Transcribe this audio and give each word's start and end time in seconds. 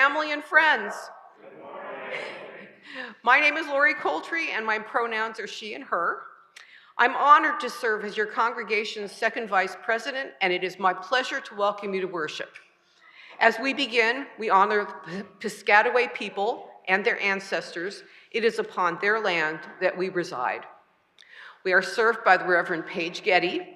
Family 0.00 0.32
and 0.32 0.42
friends. 0.42 0.94
My 3.22 3.38
name 3.38 3.58
is 3.58 3.66
Laurie 3.66 3.92
Coltri, 3.92 4.46
and 4.48 4.64
my 4.64 4.78
pronouns 4.78 5.38
are 5.38 5.46
she 5.46 5.74
and 5.74 5.84
her. 5.84 6.22
I'm 6.96 7.14
honored 7.14 7.60
to 7.60 7.68
serve 7.68 8.06
as 8.06 8.16
your 8.16 8.24
congregation's 8.24 9.12
second 9.12 9.46
vice 9.46 9.76
president, 9.84 10.30
and 10.40 10.54
it 10.54 10.64
is 10.64 10.78
my 10.78 10.94
pleasure 10.94 11.38
to 11.40 11.54
welcome 11.54 11.92
you 11.92 12.00
to 12.00 12.06
worship. 12.06 12.48
As 13.40 13.58
we 13.58 13.74
begin, 13.74 14.24
we 14.38 14.48
honor 14.48 14.88
the 15.06 15.26
Piscataway 15.38 16.14
people 16.14 16.70
and 16.88 17.04
their 17.04 17.20
ancestors. 17.20 18.02
It 18.30 18.42
is 18.42 18.58
upon 18.58 18.96
their 19.02 19.20
land 19.20 19.58
that 19.82 19.94
we 19.94 20.08
reside. 20.08 20.64
We 21.62 21.74
are 21.74 21.82
served 21.82 22.24
by 22.24 22.38
the 22.38 22.46
Reverend 22.46 22.86
Paige 22.86 23.22
Getty, 23.22 23.68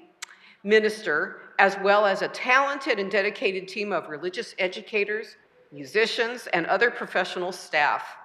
minister, 0.63 1.43
as 1.59 1.77
well 1.83 2.07
as 2.07 2.23
a 2.23 2.29
talented 2.29 2.99
and 2.99 3.11
dedicated 3.11 3.69
team 3.69 3.93
of 3.93 4.09
religious 4.09 4.55
educators, 4.59 5.37
musicians, 5.75 6.47
and 6.53 6.67
other 6.67 6.89
professional 6.89 7.51
staff. 7.51 8.17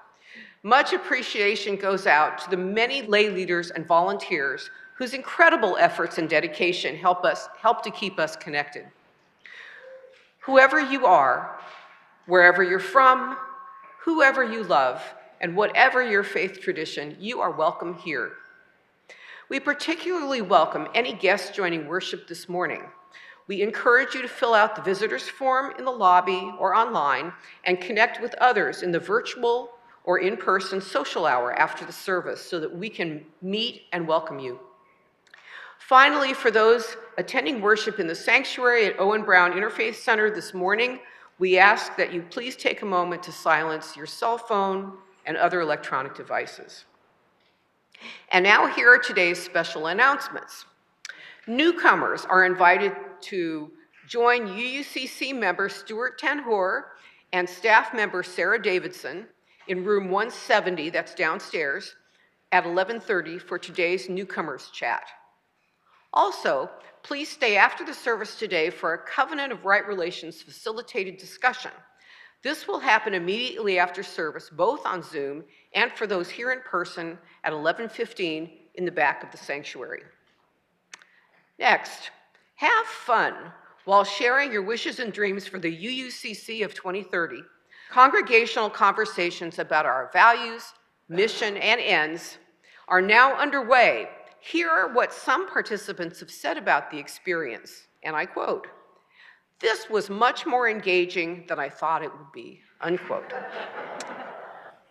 Much 0.62 0.94
appreciation 0.94 1.75
goes 1.75 2.06
out 2.06 2.38
to 2.38 2.50
the 2.51 2.57
many 2.57 3.01
lay 3.01 3.30
leaders 3.30 3.72
and 3.72 3.88
volunteers 3.88 4.69
whose 4.96 5.16
incredible 5.16 5.75
efforts 5.80 6.19
and 6.19 6.30
dedication 6.30 6.96
help 6.96 7.25
us 7.25 7.50
help 7.60 7.81
to 7.81 7.90
keep 7.90 8.19
us 8.19 8.36
connected. 8.36 8.86
Whoever 10.42 10.80
you 10.80 11.07
are, 11.07 11.60
wherever 12.28 12.62
you're 12.62 12.80
from, 12.80 13.36
whoever 14.02 14.44
you 14.44 14.63
love, 14.63 15.02
and 15.42 15.56
whatever 15.56 16.04
your 16.04 16.24
faith 16.24 16.60
tradition, 16.60 17.16
you 17.19 17.40
are 17.42 17.52
welcome 17.52 17.95
here. 17.95 18.34
We 19.50 19.60
particularly 19.60 20.42
welcome 20.42 20.88
any 20.94 21.13
guests 21.13 21.50
joining 21.50 21.88
worship 21.88 22.28
this 22.28 22.48
morning. 22.48 22.84
We 23.50 23.63
encourage 23.63 24.13
you 24.13 24.22
to 24.22 24.28
fill 24.28 24.54
out 24.54 24.75
the 24.75 24.84
visitors 24.84 25.28
form 25.28 25.74
in 25.80 25.84
the 25.84 25.92
lobby 25.92 26.54
or 26.60 26.75
online 26.75 27.34
and 27.63 27.81
connect 27.81 28.22
with 28.22 28.36
others 28.36 28.84
in 28.84 28.92
the 28.92 29.00
virtual 29.00 29.72
or 30.04 30.19
in-person 30.19 30.80
social 30.80 31.25
hour 31.25 31.51
after 31.54 31.84
the 31.84 31.92
service 31.92 32.46
so 32.46 32.60
that 32.60 32.72
we 32.72 32.90
can 32.90 33.25
meet 33.42 33.86
and 33.92 34.07
welcome 34.07 34.38
you. 34.38 34.60
Finally, 35.80 36.36
for 36.36 36.51
those 36.51 36.96
attending 37.18 37.60
worship 37.60 38.00
in 38.00 38.06
the 38.06 38.13
sanctuary 38.13 38.86
at 38.86 39.00
Owen 39.00 39.24
Brown 39.24 39.54
Interfaith 39.54 39.95
Center 39.95 40.30
this 40.30 40.54
morning, 40.54 41.00
we 41.40 41.57
ask 41.57 41.95
that 41.98 42.13
you 42.13 42.22
please 42.22 42.56
take 42.56 42.84
a 42.84 42.86
moment 42.86 43.24
to 43.24 43.31
silence 43.31 43.98
your 43.98 44.06
cell 44.06 44.38
phone 44.38 44.94
and 45.25 45.36
other 45.36 45.62
electronic 45.62 46.13
devices. 46.13 46.86
And 48.31 48.44
now 48.44 48.68
here 48.68 48.94
are 48.94 49.00
today's 49.00 49.42
special 49.42 49.88
announcements. 49.88 50.66
Newcomers 51.50 52.25
are 52.25 52.46
invited 52.46 52.96
to 53.22 53.72
join 54.07 54.50
UUCC 54.50 55.34
member 55.34 55.68
Stuart 55.68 56.22
Tanhor 56.22 56.84
and 57.34 57.50
staff 57.50 57.92
member 57.92 58.22
Sarah 58.22 58.62
Davidson 58.62 59.25
in 59.68 59.84
room 59.84 60.12
170, 60.12 60.92
that's 60.92 61.16
downstairs, 61.16 61.96
at 62.51 62.66
11:30 62.66 63.40
for 63.40 63.57
today's 63.57 64.07
newcomers 64.10 64.69
chat. 64.69 65.10
Also, 66.13 66.69
please 67.01 67.30
stay 67.30 67.57
after 67.57 67.84
the 67.84 67.95
service 67.95 68.38
today 68.38 68.69
for 68.69 68.94
a 68.94 69.04
Covenant 69.07 69.52
of 69.52 69.66
Right 69.66 69.88
Relations 69.88 70.44
facilitated 70.44 71.18
discussion. 71.18 71.72
This 72.44 72.68
will 72.68 72.80
happen 72.80 73.16
immediately 73.16 73.80
after 73.80 74.04
service, 74.04 74.52
both 74.52 74.86
on 74.86 75.02
Zoom 75.02 75.44
and 75.74 75.92
for 75.94 76.06
those 76.06 76.30
here 76.30 76.52
in 76.52 76.62
person 76.62 77.18
at 77.44 77.54
11:15 77.54 78.69
in 78.75 78.86
the 78.86 78.92
back 78.92 79.24
of 79.24 79.31
the 79.31 79.38
sanctuary. 79.38 80.04
Next, 81.60 82.12
have 82.56 82.86
fun 82.86 83.36
while 83.84 84.06
sharing 84.06 84.52
your 84.52 84.62
wishes 84.64 85.00
and 85.00 85.12
dreams 85.12 85.46
for 85.46 85.60
the 85.60 85.86
UUCC 85.86 86.64
of 86.64 86.74
2030. 86.74 87.42
Congregational 87.92 88.70
conversations 88.70 89.60
about 89.60 89.86
our 89.86 90.10
values, 90.14 90.74
mission, 91.10 91.58
and 91.58 91.82
ends 91.82 92.38
are 92.88 93.02
now 93.02 93.34
underway. 93.36 94.08
Here 94.40 94.70
are 94.70 94.94
what 94.94 95.12
some 95.12 95.50
participants 95.50 96.20
have 96.22 96.32
said 96.32 96.58
about 96.58 96.90
the 96.90 96.98
experience, 96.98 97.88
and 98.04 98.16
I 98.16 98.26
quote, 98.26 98.68
this 99.60 99.90
was 99.90 100.10
much 100.10 100.46
more 100.46 100.70
engaging 100.70 101.44
than 101.50 101.60
I 101.60 101.68
thought 101.68 102.04
it 102.04 102.12
would 102.12 102.32
be, 102.34 102.62
unquote. 102.80 103.34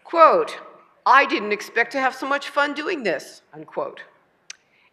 quote, 0.04 0.58
I 1.06 1.24
didn't 1.24 1.52
expect 1.52 1.92
to 1.92 2.00
have 2.00 2.14
so 2.14 2.28
much 2.28 2.50
fun 2.50 2.74
doing 2.74 3.02
this, 3.02 3.40
unquote. 3.54 4.02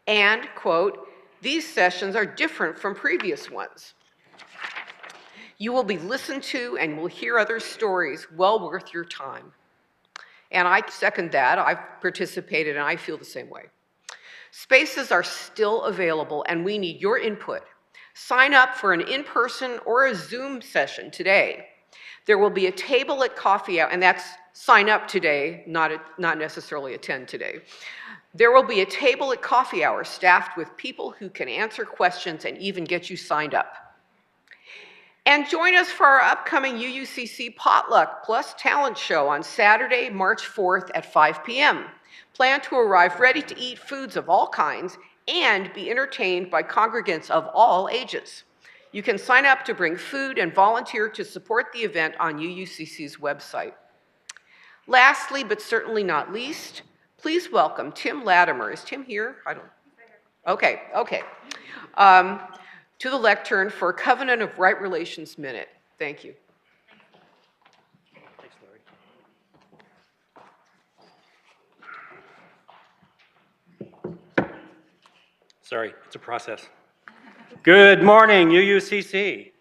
And, 0.07 0.47
quote, 0.55 1.05
these 1.41 1.67
sessions 1.71 2.15
are 2.15 2.25
different 2.25 2.77
from 2.77 2.95
previous 2.95 3.49
ones. 3.51 3.93
You 5.57 5.71
will 5.71 5.83
be 5.83 5.97
listened 5.97 6.43
to 6.43 6.77
and 6.79 6.97
will 6.97 7.07
hear 7.07 7.39
other 7.39 7.59
stories 7.59 8.27
well 8.35 8.59
worth 8.59 8.93
your 8.93 9.05
time. 9.05 9.53
And 10.51 10.67
I 10.67 10.81
second 10.89 11.31
that. 11.31 11.57
I've 11.57 12.01
participated 12.01 12.75
and 12.75 12.85
I 12.85 12.95
feel 12.95 13.17
the 13.17 13.25
same 13.25 13.49
way. 13.49 13.63
Spaces 14.51 15.11
are 15.11 15.23
still 15.23 15.83
available 15.83 16.45
and 16.47 16.63
we 16.63 16.77
need 16.77 17.01
your 17.01 17.17
input. 17.19 17.61
Sign 18.13 18.53
up 18.53 18.75
for 18.75 18.93
an 18.93 19.01
in-person 19.01 19.79
or 19.85 20.05
a 20.05 20.15
Zoom 20.15 20.61
session 20.61 21.11
today. 21.11 21.67
There 22.25 22.37
will 22.37 22.49
be 22.49 22.67
a 22.67 22.71
table 22.71 23.23
at 23.23 23.35
coffee 23.35 23.79
hour, 23.79 23.89
and 23.89 24.01
that's 24.01 24.23
sign 24.53 24.89
up 24.89 25.07
today, 25.07 25.63
not, 25.67 25.91
a, 25.91 25.99
not 26.17 26.37
necessarily 26.37 26.93
attend 26.93 27.27
today. 27.27 27.59
There 28.33 28.51
will 28.51 28.63
be 28.63 28.81
a 28.81 28.85
table 28.85 29.31
at 29.31 29.41
coffee 29.41 29.83
hour 29.83 30.03
staffed 30.03 30.57
with 30.57 30.75
people 30.77 31.11
who 31.11 31.29
can 31.29 31.47
answer 31.47 31.85
questions 31.85 32.45
and 32.45 32.57
even 32.57 32.83
get 32.83 33.09
you 33.09 33.17
signed 33.17 33.53
up. 33.53 33.75
And 35.27 35.49
join 35.49 35.75
us 35.75 35.89
for 35.89 36.05
our 36.05 36.21
upcoming 36.21 36.75
UUCC 36.75 37.55
Potluck 37.55 38.23
Plus 38.23 38.53
Talent 38.55 38.97
Show 38.97 39.27
on 39.27 39.41
Saturday, 39.41 40.09
March 40.09 40.43
4th 40.43 40.91
at 40.93 41.11
5 41.11 41.43
p.m. 41.43 41.85
Plan 42.33 42.61
to 42.61 42.75
arrive 42.75 43.19
ready 43.19 43.41
to 43.41 43.59
eat 43.59 43.79
foods 43.79 44.15
of 44.15 44.29
all 44.29 44.47
kinds 44.47 44.97
and 45.27 45.73
be 45.73 45.89
entertained 45.89 46.51
by 46.51 46.61
congregants 46.63 47.29
of 47.29 47.49
all 47.53 47.89
ages. 47.89 48.44
You 48.95 49.03
can 49.03 49.17
sign 49.17 49.45
up 49.45 49.65
to 49.65 49.73
bring 49.73 49.97
food 49.97 50.37
and 50.37 50.55
volunteer 50.55 51.09
to 51.09 51.25
support 51.25 51.65
the 51.73 51.79
event 51.79 52.15
on 52.17 52.39
UUCC's 52.39 53.17
website. 53.17 53.73
Lastly, 54.87 55.43
but 55.43 55.61
certainly 55.61 56.01
not 56.01 56.31
least, 56.31 56.83
please 57.17 57.51
welcome 57.51 57.91
Tim 57.91 58.23
Lattimer. 58.23 58.71
Is 58.71 58.85
Tim 58.85 59.03
here? 59.03 59.35
I 59.45 59.53
don't. 59.53 59.65
Okay, 60.47 60.83
okay. 60.95 61.23
Um, 61.95 62.39
to 62.99 63.09
the 63.09 63.17
lectern 63.17 63.69
for 63.69 63.91
Covenant 63.91 64.41
of 64.41 64.57
Right 64.57 64.79
Relations 64.81 65.37
Minute. 65.37 65.67
Thank 65.99 66.23
you. 66.23 66.33
Thanks, 68.39 68.55
Laurie. 74.05 74.15
Sorry, 75.63 75.93
it's 76.05 76.15
a 76.15 76.19
process. 76.19 76.69
Good 77.63 78.03
morning, 78.03 78.49
UUCC. 78.49 79.51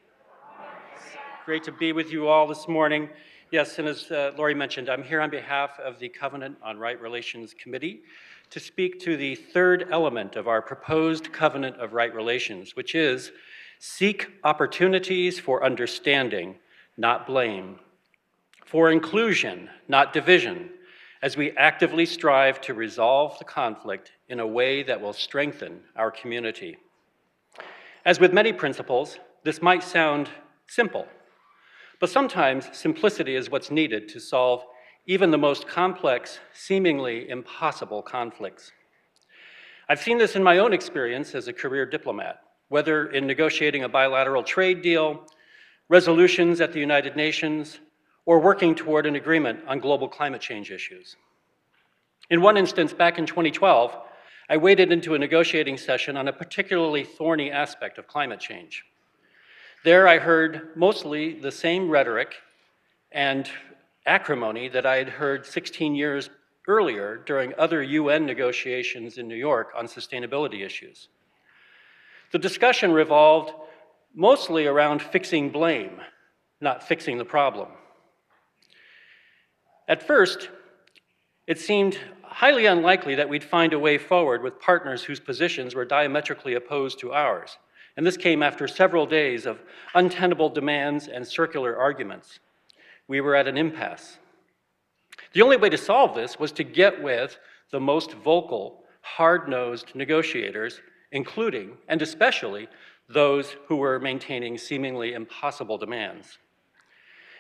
Great 1.44 1.64
to 1.64 1.72
be 1.72 1.92
with 1.92 2.12
you 2.12 2.28
all 2.28 2.46
this 2.46 2.68
morning. 2.68 3.08
Yes, 3.50 3.78
and 3.78 3.88
as 3.88 4.10
uh, 4.10 4.32
Laurie 4.36 4.54
mentioned, 4.54 4.88
I'm 4.88 5.02
here 5.02 5.20
on 5.20 5.30
behalf 5.30 5.78
of 5.80 5.98
the 5.98 6.08
Covenant 6.08 6.56
on 6.62 6.78
Right 6.78 7.00
Relations 7.00 7.54
Committee 7.54 8.02
to 8.50 8.60
speak 8.60 9.00
to 9.00 9.16
the 9.16 9.34
third 9.34 9.88
element 9.90 10.36
of 10.36 10.48
our 10.48 10.62
proposed 10.62 11.32
Covenant 11.32 11.76
of 11.76 11.92
Right 11.92 12.14
Relations, 12.14 12.76
which 12.76 12.94
is 12.94 13.32
seek 13.78 14.30
opportunities 14.44 15.38
for 15.38 15.64
understanding, 15.64 16.56
not 16.96 17.26
blame, 17.26 17.78
for 18.64 18.90
inclusion, 18.90 19.68
not 19.88 20.12
division, 20.12 20.70
as 21.22 21.36
we 21.36 21.52
actively 21.52 22.06
strive 22.06 22.60
to 22.60 22.74
resolve 22.74 23.38
the 23.38 23.44
conflict 23.44 24.12
in 24.28 24.40
a 24.40 24.46
way 24.46 24.82
that 24.82 25.00
will 25.00 25.12
strengthen 25.12 25.80
our 25.96 26.10
community. 26.10 26.76
As 28.04 28.20
with 28.20 28.34
many 28.34 28.52
principles, 28.52 29.18
this 29.44 29.62
might 29.62 29.82
sound 29.82 30.28
simple, 30.66 31.06
but 32.00 32.10
sometimes 32.10 32.68
simplicity 32.76 33.34
is 33.34 33.50
what's 33.50 33.70
needed 33.70 34.08
to 34.10 34.20
solve 34.20 34.62
even 35.06 35.30
the 35.30 35.38
most 35.38 35.66
complex, 35.66 36.38
seemingly 36.52 37.28
impossible 37.28 38.02
conflicts. 38.02 38.72
I've 39.88 40.00
seen 40.00 40.18
this 40.18 40.36
in 40.36 40.42
my 40.42 40.58
own 40.58 40.72
experience 40.72 41.34
as 41.34 41.48
a 41.48 41.52
career 41.52 41.84
diplomat, 41.86 42.40
whether 42.68 43.06
in 43.10 43.26
negotiating 43.26 43.84
a 43.84 43.88
bilateral 43.88 44.42
trade 44.42 44.82
deal, 44.82 45.26
resolutions 45.88 46.60
at 46.60 46.72
the 46.72 46.80
United 46.80 47.16
Nations, 47.16 47.80
or 48.26 48.38
working 48.38 48.74
toward 48.74 49.04
an 49.04 49.16
agreement 49.16 49.60
on 49.66 49.78
global 49.78 50.08
climate 50.08 50.40
change 50.40 50.70
issues. 50.70 51.16
In 52.30 52.40
one 52.40 52.56
instance, 52.56 52.94
back 52.94 53.18
in 53.18 53.26
2012, 53.26 53.94
I 54.48 54.58
waded 54.58 54.92
into 54.92 55.14
a 55.14 55.18
negotiating 55.18 55.78
session 55.78 56.16
on 56.18 56.28
a 56.28 56.32
particularly 56.32 57.02
thorny 57.02 57.50
aspect 57.50 57.96
of 57.96 58.06
climate 58.06 58.40
change. 58.40 58.84
There 59.84 60.06
I 60.06 60.18
heard 60.18 60.76
mostly 60.76 61.40
the 61.40 61.52
same 61.52 61.88
rhetoric 61.88 62.34
and 63.12 63.48
acrimony 64.06 64.68
that 64.68 64.84
I 64.84 64.96
had 64.96 65.08
heard 65.08 65.46
16 65.46 65.94
years 65.94 66.28
earlier 66.68 67.22
during 67.24 67.54
other 67.56 67.82
UN 67.82 68.26
negotiations 68.26 69.16
in 69.16 69.28
New 69.28 69.34
York 69.34 69.72
on 69.74 69.86
sustainability 69.86 70.64
issues. 70.64 71.08
The 72.32 72.38
discussion 72.38 72.92
revolved 72.92 73.52
mostly 74.14 74.66
around 74.66 75.00
fixing 75.00 75.50
blame, 75.50 76.00
not 76.60 76.86
fixing 76.86 77.16
the 77.16 77.24
problem. 77.24 77.68
At 79.88 80.02
first, 80.02 80.50
it 81.46 81.58
seemed 81.58 81.98
highly 82.22 82.66
unlikely 82.66 83.14
that 83.14 83.28
we'd 83.28 83.44
find 83.44 83.72
a 83.72 83.78
way 83.78 83.98
forward 83.98 84.42
with 84.42 84.60
partners 84.60 85.04
whose 85.04 85.20
positions 85.20 85.74
were 85.74 85.84
diametrically 85.84 86.54
opposed 86.54 86.98
to 86.98 87.12
ours. 87.12 87.58
And 87.96 88.04
this 88.04 88.16
came 88.16 88.42
after 88.42 88.66
several 88.66 89.06
days 89.06 89.46
of 89.46 89.62
untenable 89.94 90.48
demands 90.48 91.06
and 91.06 91.26
circular 91.26 91.76
arguments. 91.76 92.40
We 93.06 93.20
were 93.20 93.36
at 93.36 93.46
an 93.46 93.56
impasse. 93.56 94.18
The 95.32 95.42
only 95.42 95.56
way 95.56 95.68
to 95.68 95.78
solve 95.78 96.14
this 96.14 96.38
was 96.38 96.50
to 96.52 96.64
get 96.64 97.02
with 97.02 97.38
the 97.70 97.80
most 97.80 98.12
vocal, 98.12 98.82
hard 99.02 99.48
nosed 99.48 99.94
negotiators, 99.94 100.80
including 101.12 101.76
and 101.88 102.02
especially 102.02 102.68
those 103.08 103.54
who 103.68 103.76
were 103.76 104.00
maintaining 104.00 104.56
seemingly 104.58 105.12
impossible 105.12 105.78
demands. 105.78 106.38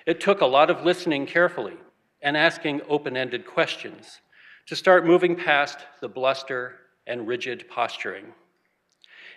It 0.06 0.20
took 0.20 0.40
a 0.40 0.46
lot 0.46 0.70
of 0.70 0.84
listening 0.84 1.26
carefully 1.26 1.74
and 2.24 2.36
asking 2.36 2.80
open 2.88 3.16
ended 3.16 3.46
questions 3.46 4.20
to 4.66 4.74
start 4.74 5.06
moving 5.06 5.36
past 5.36 5.80
the 6.00 6.08
bluster 6.08 6.76
and 7.06 7.28
rigid 7.28 7.68
posturing. 7.68 8.24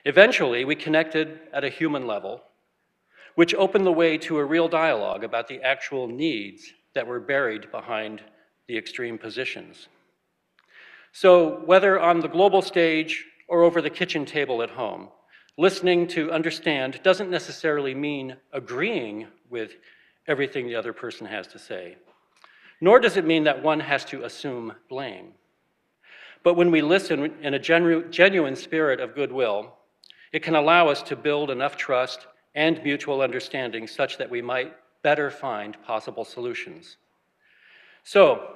Eventually, 0.05 0.63
we 0.63 0.73
connected 0.73 1.41
at 1.51 1.65
a 1.65 1.69
human 1.69 2.07
level, 2.07 2.41
which 3.35 3.53
opened 3.53 3.85
the 3.85 3.91
way 3.91 4.17
to 4.17 4.37
a 4.37 4.45
real 4.45 4.69
dialogue 4.69 5.25
about 5.25 5.49
the 5.49 5.61
actual 5.61 6.07
needs 6.07 6.71
that 6.95 7.05
were 7.05 7.19
buried 7.19 7.69
behind 7.71 8.21
the 8.67 8.77
extreme 8.77 9.17
positions. 9.17 9.89
So, 11.11 11.61
whether 11.65 11.99
on 11.99 12.21
the 12.21 12.29
global 12.29 12.61
stage 12.61 13.25
or 13.49 13.63
over 13.63 13.81
the 13.81 13.89
kitchen 13.89 14.25
table 14.25 14.61
at 14.63 14.69
home, 14.69 15.09
listening 15.57 16.07
to 16.07 16.31
understand 16.31 17.01
doesn't 17.03 17.29
necessarily 17.29 17.93
mean 17.93 18.37
agreeing 18.53 19.27
with 19.49 19.73
everything 20.25 20.67
the 20.67 20.75
other 20.75 20.93
person 20.93 21.27
has 21.27 21.47
to 21.47 21.59
say. 21.59 21.97
Nor 22.79 22.99
does 22.99 23.17
it 23.17 23.25
mean 23.25 23.43
that 23.45 23.63
one 23.63 23.79
has 23.79 24.05
to 24.05 24.23
assume 24.23 24.73
blame. 24.89 25.33
But 26.43 26.53
when 26.53 26.71
we 26.71 26.81
listen 26.81 27.33
in 27.41 27.53
a 27.53 27.59
genu- 27.59 28.07
genuine 28.09 28.55
spirit 28.55 28.99
of 28.99 29.15
goodwill, 29.15 29.73
it 30.31 30.43
can 30.43 30.55
allow 30.55 30.87
us 30.87 31.01
to 31.03 31.15
build 31.15 31.49
enough 31.49 31.77
trust 31.77 32.27
and 32.53 32.83
mutual 32.83 33.21
understanding 33.21 33.87
such 33.87 34.17
that 34.17 34.29
we 34.29 34.41
might 34.41 34.75
better 35.01 35.29
find 35.29 35.81
possible 35.83 36.25
solutions. 36.25 36.97
So, 38.03 38.55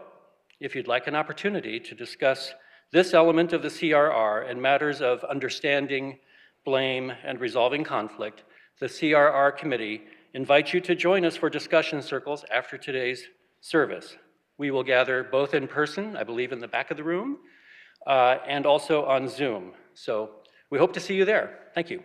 if 0.59 0.75
you'd 0.75 0.87
like 0.87 1.07
an 1.07 1.15
opportunity 1.15 1.79
to 1.79 1.95
discuss 1.95 2.53
this 2.91 3.13
element 3.13 3.53
of 3.53 3.61
the 3.61 3.69
CRR 3.69 4.49
and 4.49 4.61
matters 4.61 5.01
of 5.01 5.23
understanding, 5.23 6.19
blame, 6.65 7.11
and 7.23 7.39
resolving 7.39 7.83
conflict, 7.83 8.43
the 8.79 8.87
CRR 8.87 9.57
committee 9.57 10.03
invites 10.33 10.73
you 10.73 10.81
to 10.81 10.95
join 10.95 11.25
us 11.25 11.35
for 11.35 11.49
discussion 11.49 12.01
circles 12.01 12.45
after 12.51 12.77
today's 12.77 13.23
service. 13.61 14.17
We 14.57 14.71
will 14.71 14.83
gather 14.83 15.23
both 15.23 15.53
in 15.53 15.67
person, 15.67 16.17
I 16.17 16.23
believe 16.23 16.51
in 16.51 16.59
the 16.59 16.67
back 16.67 16.91
of 16.91 16.97
the 16.97 17.03
room, 17.03 17.37
uh, 18.05 18.37
and 18.47 18.65
also 18.65 19.05
on 19.05 19.27
Zoom. 19.27 19.71
So 19.93 20.31
we 20.69 20.77
hope 20.77 20.93
to 20.93 20.99
see 20.99 21.15
you 21.15 21.25
there. 21.25 21.59
Thank 21.73 21.89
you. 21.89 22.03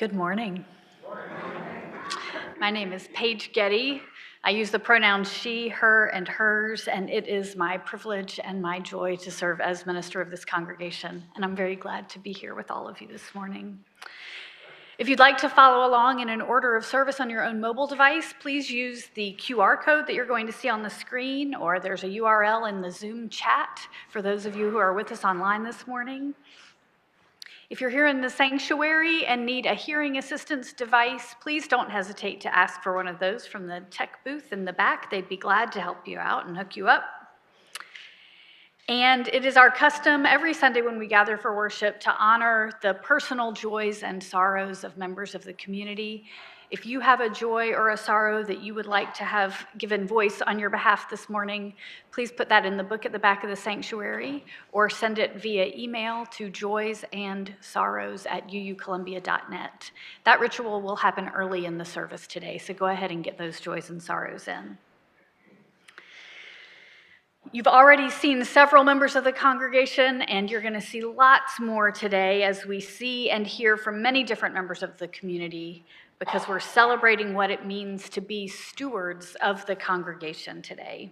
Good 0.00 0.14
morning. 0.14 0.64
My 2.58 2.70
name 2.70 2.90
is 2.94 3.06
Paige 3.12 3.52
Getty. 3.52 4.00
I 4.42 4.48
use 4.48 4.70
the 4.70 4.78
pronouns 4.78 5.30
she, 5.30 5.68
her, 5.68 6.06
and 6.06 6.26
hers, 6.26 6.88
and 6.88 7.10
it 7.10 7.28
is 7.28 7.54
my 7.54 7.76
privilege 7.76 8.40
and 8.42 8.62
my 8.62 8.80
joy 8.80 9.16
to 9.16 9.30
serve 9.30 9.60
as 9.60 9.84
minister 9.84 10.22
of 10.22 10.30
this 10.30 10.42
congregation. 10.42 11.22
And 11.36 11.44
I'm 11.44 11.54
very 11.54 11.76
glad 11.76 12.08
to 12.08 12.18
be 12.18 12.32
here 12.32 12.54
with 12.54 12.70
all 12.70 12.88
of 12.88 12.98
you 13.02 13.08
this 13.08 13.34
morning. 13.34 13.78
If 14.96 15.06
you'd 15.06 15.18
like 15.18 15.36
to 15.36 15.50
follow 15.50 15.86
along 15.86 16.20
in 16.20 16.30
an 16.30 16.40
order 16.40 16.76
of 16.76 16.86
service 16.86 17.20
on 17.20 17.28
your 17.28 17.44
own 17.44 17.60
mobile 17.60 17.86
device, 17.86 18.32
please 18.40 18.70
use 18.70 19.08
the 19.14 19.36
QR 19.38 19.82
code 19.82 20.06
that 20.06 20.14
you're 20.14 20.24
going 20.24 20.46
to 20.46 20.52
see 20.52 20.70
on 20.70 20.82
the 20.82 20.88
screen, 20.88 21.54
or 21.54 21.78
there's 21.78 22.04
a 22.04 22.08
URL 22.08 22.70
in 22.70 22.80
the 22.80 22.90
Zoom 22.90 23.28
chat 23.28 23.80
for 24.08 24.22
those 24.22 24.46
of 24.46 24.56
you 24.56 24.70
who 24.70 24.78
are 24.78 24.94
with 24.94 25.12
us 25.12 25.24
online 25.26 25.62
this 25.62 25.86
morning. 25.86 26.34
If 27.70 27.80
you're 27.80 27.88
here 27.88 28.08
in 28.08 28.20
the 28.20 28.28
sanctuary 28.28 29.24
and 29.26 29.46
need 29.46 29.64
a 29.64 29.74
hearing 29.74 30.18
assistance 30.18 30.72
device, 30.72 31.36
please 31.40 31.68
don't 31.68 31.88
hesitate 31.88 32.40
to 32.40 32.52
ask 32.52 32.82
for 32.82 32.96
one 32.96 33.06
of 33.06 33.20
those 33.20 33.46
from 33.46 33.68
the 33.68 33.84
tech 33.92 34.24
booth 34.24 34.52
in 34.52 34.64
the 34.64 34.72
back. 34.72 35.08
They'd 35.08 35.28
be 35.28 35.36
glad 35.36 35.70
to 35.72 35.80
help 35.80 36.08
you 36.08 36.18
out 36.18 36.48
and 36.48 36.56
hook 36.56 36.76
you 36.76 36.88
up. 36.88 37.04
And 38.88 39.28
it 39.28 39.44
is 39.44 39.56
our 39.56 39.70
custom 39.70 40.26
every 40.26 40.52
Sunday 40.52 40.82
when 40.82 40.98
we 40.98 41.06
gather 41.06 41.36
for 41.36 41.54
worship 41.54 42.00
to 42.00 42.10
honor 42.18 42.72
the 42.82 42.94
personal 42.94 43.52
joys 43.52 44.02
and 44.02 44.20
sorrows 44.20 44.82
of 44.82 44.96
members 44.96 45.36
of 45.36 45.44
the 45.44 45.52
community. 45.52 46.24
If 46.70 46.86
you 46.86 47.00
have 47.00 47.20
a 47.20 47.28
joy 47.28 47.72
or 47.72 47.90
a 47.90 47.96
sorrow 47.96 48.44
that 48.44 48.62
you 48.62 48.74
would 48.74 48.86
like 48.86 49.12
to 49.14 49.24
have 49.24 49.66
given 49.76 50.06
voice 50.06 50.40
on 50.40 50.60
your 50.60 50.70
behalf 50.70 51.10
this 51.10 51.28
morning, 51.28 51.74
please 52.12 52.30
put 52.30 52.48
that 52.48 52.64
in 52.64 52.76
the 52.76 52.84
book 52.84 53.04
at 53.04 53.10
the 53.10 53.18
back 53.18 53.42
of 53.42 53.50
the 53.50 53.56
sanctuary 53.56 54.44
or 54.70 54.88
send 54.88 55.18
it 55.18 55.42
via 55.42 55.72
email 55.76 56.26
to 56.26 56.48
joysandsorrows 56.48 58.24
at 58.30 58.46
uucolumbia.net. 58.48 59.90
That 60.22 60.38
ritual 60.38 60.80
will 60.80 60.94
happen 60.94 61.28
early 61.30 61.66
in 61.66 61.76
the 61.76 61.84
service 61.84 62.28
today, 62.28 62.56
so 62.58 62.72
go 62.72 62.86
ahead 62.86 63.10
and 63.10 63.24
get 63.24 63.36
those 63.36 63.58
joys 63.58 63.90
and 63.90 64.00
sorrows 64.00 64.46
in. 64.46 64.78
You've 67.50 67.66
already 67.66 68.10
seen 68.10 68.44
several 68.44 68.84
members 68.84 69.16
of 69.16 69.24
the 69.24 69.32
congregation, 69.32 70.22
and 70.22 70.48
you're 70.48 70.60
going 70.60 70.74
to 70.74 70.80
see 70.80 71.02
lots 71.02 71.58
more 71.58 71.90
today 71.90 72.44
as 72.44 72.64
we 72.64 72.78
see 72.78 73.28
and 73.28 73.44
hear 73.44 73.76
from 73.76 74.00
many 74.00 74.22
different 74.22 74.54
members 74.54 74.84
of 74.84 74.96
the 74.98 75.08
community 75.08 75.84
because 76.20 76.46
we're 76.46 76.60
celebrating 76.60 77.34
what 77.34 77.50
it 77.50 77.66
means 77.66 78.08
to 78.10 78.20
be 78.20 78.46
stewards 78.46 79.36
of 79.42 79.64
the 79.66 79.74
congregation 79.74 80.60
today. 80.60 81.10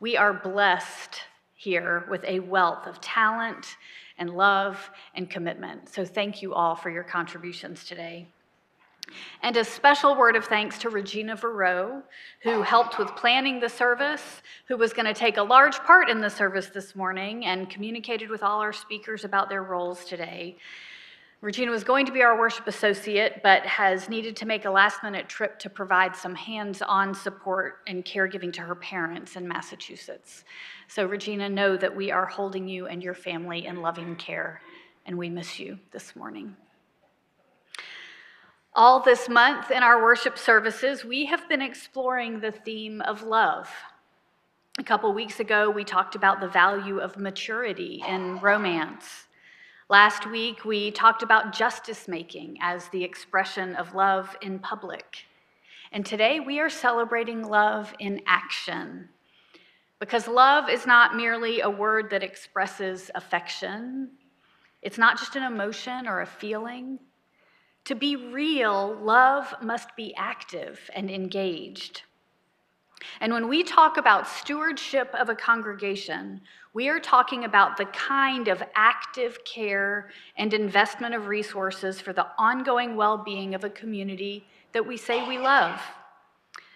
We 0.00 0.16
are 0.16 0.34
blessed 0.34 1.20
here 1.54 2.04
with 2.10 2.24
a 2.24 2.40
wealth 2.40 2.88
of 2.88 3.00
talent 3.00 3.76
and 4.18 4.30
love 4.30 4.90
and 5.14 5.30
commitment. 5.30 5.88
So 5.88 6.04
thank 6.04 6.42
you 6.42 6.54
all 6.54 6.74
for 6.74 6.90
your 6.90 7.04
contributions 7.04 7.84
today. 7.84 8.26
And 9.42 9.56
a 9.56 9.64
special 9.64 10.16
word 10.16 10.34
of 10.34 10.44
thanks 10.44 10.76
to 10.78 10.90
Regina 10.90 11.36
Verow, 11.36 12.02
who 12.42 12.62
helped 12.62 12.98
with 12.98 13.14
planning 13.14 13.60
the 13.60 13.68
service, 13.68 14.42
who 14.66 14.76
was 14.76 14.92
going 14.92 15.06
to 15.06 15.14
take 15.14 15.36
a 15.36 15.42
large 15.42 15.78
part 15.80 16.08
in 16.08 16.20
the 16.20 16.30
service 16.30 16.66
this 16.66 16.96
morning 16.96 17.44
and 17.44 17.70
communicated 17.70 18.28
with 18.28 18.42
all 18.42 18.60
our 18.60 18.72
speakers 18.72 19.24
about 19.24 19.48
their 19.48 19.62
roles 19.62 20.04
today. 20.04 20.56
Regina 21.42 21.72
was 21.72 21.82
going 21.82 22.06
to 22.06 22.12
be 22.12 22.22
our 22.22 22.38
worship 22.38 22.68
associate, 22.68 23.40
but 23.42 23.66
has 23.66 24.08
needed 24.08 24.36
to 24.36 24.46
make 24.46 24.64
a 24.64 24.70
last 24.70 25.02
minute 25.02 25.28
trip 25.28 25.58
to 25.58 25.68
provide 25.68 26.14
some 26.14 26.36
hands 26.36 26.80
on 26.82 27.12
support 27.12 27.80
and 27.88 28.04
caregiving 28.04 28.52
to 28.52 28.60
her 28.60 28.76
parents 28.76 29.34
in 29.34 29.48
Massachusetts. 29.48 30.44
So, 30.86 31.04
Regina, 31.04 31.48
know 31.48 31.76
that 31.76 31.96
we 31.96 32.12
are 32.12 32.26
holding 32.26 32.68
you 32.68 32.86
and 32.86 33.02
your 33.02 33.12
family 33.12 33.66
in 33.66 33.82
loving 33.82 34.14
care, 34.14 34.62
and 35.04 35.18
we 35.18 35.28
miss 35.28 35.58
you 35.58 35.80
this 35.90 36.14
morning. 36.14 36.54
All 38.72 39.00
this 39.00 39.28
month 39.28 39.72
in 39.72 39.82
our 39.82 40.00
worship 40.00 40.38
services, 40.38 41.04
we 41.04 41.26
have 41.26 41.48
been 41.48 41.60
exploring 41.60 42.38
the 42.38 42.52
theme 42.52 43.00
of 43.00 43.24
love. 43.24 43.68
A 44.78 44.84
couple 44.84 45.12
weeks 45.12 45.40
ago, 45.40 45.68
we 45.68 45.82
talked 45.82 46.14
about 46.14 46.40
the 46.40 46.46
value 46.46 46.98
of 46.98 47.16
maturity 47.16 48.00
in 48.06 48.38
romance. 48.38 49.26
Last 49.92 50.26
week, 50.26 50.64
we 50.64 50.90
talked 50.90 51.22
about 51.22 51.52
justice 51.52 52.08
making 52.08 52.56
as 52.62 52.88
the 52.88 53.04
expression 53.04 53.76
of 53.76 53.94
love 53.94 54.34
in 54.40 54.58
public. 54.58 55.26
And 55.92 56.06
today, 56.06 56.40
we 56.40 56.60
are 56.60 56.70
celebrating 56.70 57.46
love 57.46 57.92
in 57.98 58.22
action. 58.26 59.10
Because 59.98 60.26
love 60.26 60.70
is 60.70 60.86
not 60.86 61.14
merely 61.14 61.60
a 61.60 61.68
word 61.68 62.08
that 62.08 62.22
expresses 62.22 63.10
affection, 63.14 64.12
it's 64.80 64.96
not 64.96 65.18
just 65.18 65.36
an 65.36 65.42
emotion 65.42 66.08
or 66.08 66.22
a 66.22 66.26
feeling. 66.26 66.98
To 67.84 67.94
be 67.94 68.16
real, 68.16 68.98
love 68.98 69.54
must 69.60 69.94
be 69.94 70.14
active 70.16 70.80
and 70.94 71.10
engaged. 71.10 72.00
And 73.20 73.32
when 73.32 73.48
we 73.48 73.62
talk 73.62 73.96
about 73.96 74.26
stewardship 74.26 75.14
of 75.14 75.28
a 75.28 75.34
congregation, 75.34 76.40
we 76.74 76.88
are 76.88 77.00
talking 77.00 77.44
about 77.44 77.76
the 77.76 77.84
kind 77.86 78.48
of 78.48 78.62
active 78.74 79.44
care 79.44 80.10
and 80.36 80.54
investment 80.54 81.14
of 81.14 81.26
resources 81.26 82.00
for 82.00 82.12
the 82.12 82.26
ongoing 82.38 82.96
well 82.96 83.18
being 83.18 83.54
of 83.54 83.64
a 83.64 83.70
community 83.70 84.46
that 84.72 84.86
we 84.86 84.96
say 84.96 85.26
we 85.26 85.38
love. 85.38 85.80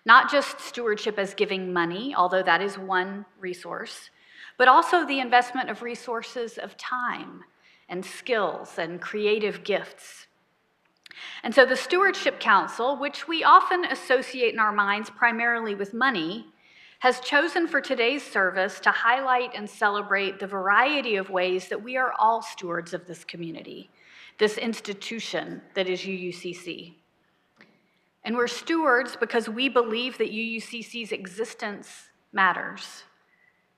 Not 0.04 0.30
just 0.30 0.60
stewardship 0.60 1.18
as 1.18 1.34
giving 1.34 1.72
money, 1.72 2.14
although 2.14 2.42
that 2.42 2.62
is 2.62 2.78
one 2.78 3.24
resource, 3.40 4.10
but 4.58 4.68
also 4.68 5.04
the 5.04 5.20
investment 5.20 5.70
of 5.70 5.82
resources 5.82 6.58
of 6.58 6.76
time 6.76 7.42
and 7.88 8.04
skills 8.04 8.78
and 8.78 9.00
creative 9.00 9.64
gifts. 9.64 10.25
And 11.42 11.54
so 11.54 11.64
the 11.64 11.76
Stewardship 11.76 12.40
Council, 12.40 12.96
which 12.96 13.28
we 13.28 13.44
often 13.44 13.84
associate 13.86 14.52
in 14.52 14.60
our 14.60 14.72
minds 14.72 15.10
primarily 15.10 15.74
with 15.74 15.94
money, 15.94 16.46
has 17.00 17.20
chosen 17.20 17.68
for 17.68 17.80
today's 17.80 18.22
service 18.22 18.80
to 18.80 18.90
highlight 18.90 19.54
and 19.54 19.68
celebrate 19.68 20.38
the 20.38 20.46
variety 20.46 21.16
of 21.16 21.30
ways 21.30 21.68
that 21.68 21.82
we 21.82 21.96
are 21.96 22.12
all 22.18 22.42
stewards 22.42 22.94
of 22.94 23.06
this 23.06 23.24
community, 23.24 23.90
this 24.38 24.56
institution 24.58 25.60
that 25.74 25.88
is 25.88 26.00
UUCC. 26.00 26.94
And 28.24 28.36
we're 28.36 28.48
stewards 28.48 29.14
because 29.14 29.48
we 29.48 29.68
believe 29.68 30.18
that 30.18 30.32
UUCC's 30.32 31.12
existence 31.12 32.08
matters, 32.32 33.04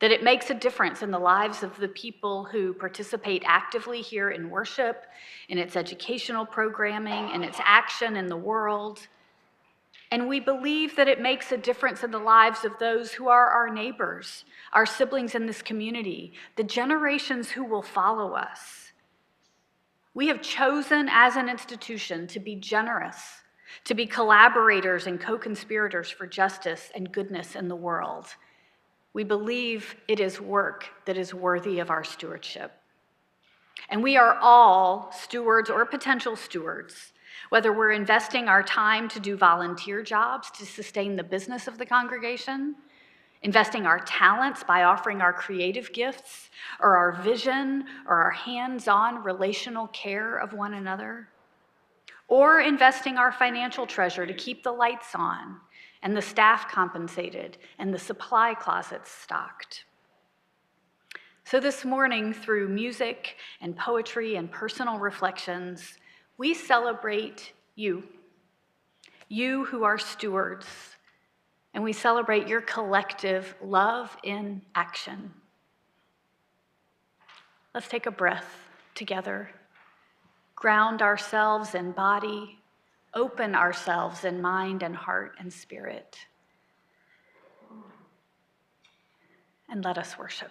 that 0.00 0.12
it 0.12 0.22
makes 0.22 0.50
a 0.50 0.54
difference 0.54 1.02
in 1.02 1.10
the 1.10 1.18
lives 1.18 1.62
of 1.62 1.76
the 1.78 1.88
people 1.88 2.44
who 2.44 2.72
participate 2.72 3.42
actively 3.44 4.00
here 4.00 4.30
in 4.30 4.48
worship, 4.48 5.06
in 5.48 5.58
its 5.58 5.74
educational 5.74 6.46
programming, 6.46 7.30
in 7.34 7.42
its 7.42 7.58
action 7.64 8.16
in 8.16 8.28
the 8.28 8.36
world. 8.36 9.08
And 10.10 10.28
we 10.28 10.40
believe 10.40 10.96
that 10.96 11.08
it 11.08 11.20
makes 11.20 11.52
a 11.52 11.56
difference 11.56 12.04
in 12.04 12.10
the 12.10 12.18
lives 12.18 12.64
of 12.64 12.78
those 12.78 13.12
who 13.12 13.28
are 13.28 13.48
our 13.48 13.68
neighbors, 13.68 14.44
our 14.72 14.86
siblings 14.86 15.34
in 15.34 15.46
this 15.46 15.62
community, 15.62 16.32
the 16.56 16.64
generations 16.64 17.50
who 17.50 17.64
will 17.64 17.82
follow 17.82 18.34
us. 18.34 18.92
We 20.14 20.28
have 20.28 20.40
chosen 20.40 21.08
as 21.10 21.36
an 21.36 21.48
institution 21.48 22.26
to 22.28 22.40
be 22.40 22.56
generous, 22.56 23.16
to 23.84 23.94
be 23.94 24.06
collaborators 24.06 25.06
and 25.06 25.20
co 25.20 25.36
conspirators 25.36 26.10
for 26.10 26.26
justice 26.26 26.90
and 26.94 27.12
goodness 27.12 27.54
in 27.54 27.68
the 27.68 27.76
world. 27.76 28.28
We 29.12 29.24
believe 29.24 29.96
it 30.06 30.20
is 30.20 30.40
work 30.40 30.88
that 31.06 31.16
is 31.16 31.34
worthy 31.34 31.78
of 31.78 31.90
our 31.90 32.04
stewardship. 32.04 32.72
And 33.88 34.02
we 34.02 34.16
are 34.16 34.36
all 34.40 35.12
stewards 35.12 35.70
or 35.70 35.86
potential 35.86 36.36
stewards, 36.36 37.12
whether 37.48 37.72
we're 37.72 37.92
investing 37.92 38.48
our 38.48 38.62
time 38.62 39.08
to 39.08 39.20
do 39.20 39.36
volunteer 39.36 40.02
jobs 40.02 40.50
to 40.52 40.66
sustain 40.66 41.16
the 41.16 41.22
business 41.22 41.66
of 41.66 41.78
the 41.78 41.86
congregation, 41.86 42.74
investing 43.42 43.86
our 43.86 44.00
talents 44.00 44.64
by 44.64 44.82
offering 44.82 45.20
our 45.20 45.32
creative 45.32 45.92
gifts, 45.92 46.50
or 46.80 46.96
our 46.96 47.12
vision, 47.22 47.84
or 48.06 48.16
our 48.16 48.32
hands 48.32 48.88
on 48.88 49.22
relational 49.22 49.86
care 49.88 50.36
of 50.36 50.52
one 50.52 50.74
another, 50.74 51.28
or 52.26 52.60
investing 52.60 53.16
our 53.16 53.32
financial 53.32 53.86
treasure 53.86 54.26
to 54.26 54.34
keep 54.34 54.62
the 54.62 54.72
lights 54.72 55.14
on 55.14 55.60
and 56.02 56.16
the 56.16 56.22
staff 56.22 56.70
compensated, 56.70 57.58
and 57.78 57.92
the 57.92 57.98
supply 57.98 58.54
closets 58.54 59.10
stocked. 59.10 59.84
So, 61.44 61.60
this 61.60 61.84
morning, 61.84 62.32
through 62.32 62.68
music 62.68 63.36
and 63.60 63.76
poetry 63.76 64.36
and 64.36 64.50
personal 64.50 64.98
reflections, 64.98 65.98
we 66.36 66.54
celebrate 66.54 67.52
you, 67.74 68.04
you 69.28 69.64
who 69.64 69.82
are 69.82 69.98
stewards, 69.98 70.66
and 71.74 71.82
we 71.82 71.92
celebrate 71.92 72.48
your 72.48 72.60
collective 72.60 73.54
love 73.62 74.16
in 74.22 74.62
action. 74.74 75.32
Let's 77.74 77.88
take 77.88 78.06
a 78.06 78.10
breath 78.10 78.68
together, 78.94 79.50
ground 80.54 81.02
ourselves 81.02 81.74
in 81.74 81.92
body 81.92 82.58
open 83.14 83.54
ourselves 83.54 84.24
in 84.24 84.40
mind 84.40 84.82
and 84.82 84.94
heart 84.94 85.32
and 85.38 85.52
spirit. 85.52 86.16
And 89.68 89.84
let 89.84 89.98
us 89.98 90.18
worship. 90.18 90.50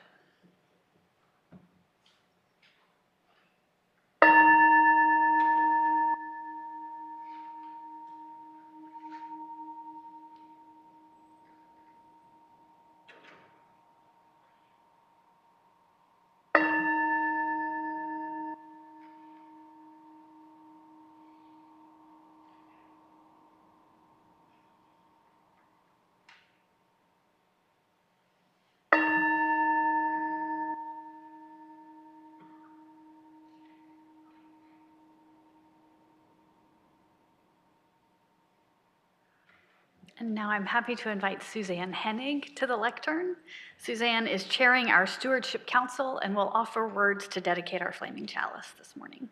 And 40.19 40.33
now 40.33 40.49
I'm 40.49 40.65
happy 40.65 40.95
to 40.95 41.11
invite 41.11 41.43
Suzanne 41.43 41.93
Henig 41.93 42.55
to 42.55 42.65
the 42.65 42.75
lectern. 42.75 43.35
Suzanne 43.77 44.25
is 44.25 44.45
chairing 44.45 44.89
our 44.89 45.05
Stewardship 45.05 45.67
Council 45.67 46.17
and 46.19 46.35
will 46.35 46.49
offer 46.55 46.87
words 46.87 47.27
to 47.27 47.39
dedicate 47.39 47.83
our 47.83 47.91
flaming 47.91 48.25
chalice 48.25 48.73
this 48.79 48.95
morning. 48.95 49.29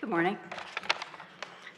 Good 0.00 0.10
morning. 0.10 0.38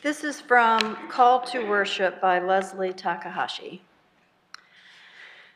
This 0.03 0.25
is 0.25 0.43
from 0.43 0.99
Call 1.09 1.41
to 1.47 1.67
Worship 1.67 2.21
by 2.21 2.39
Leslie 2.39 2.93
Takahashi. 2.93 3.81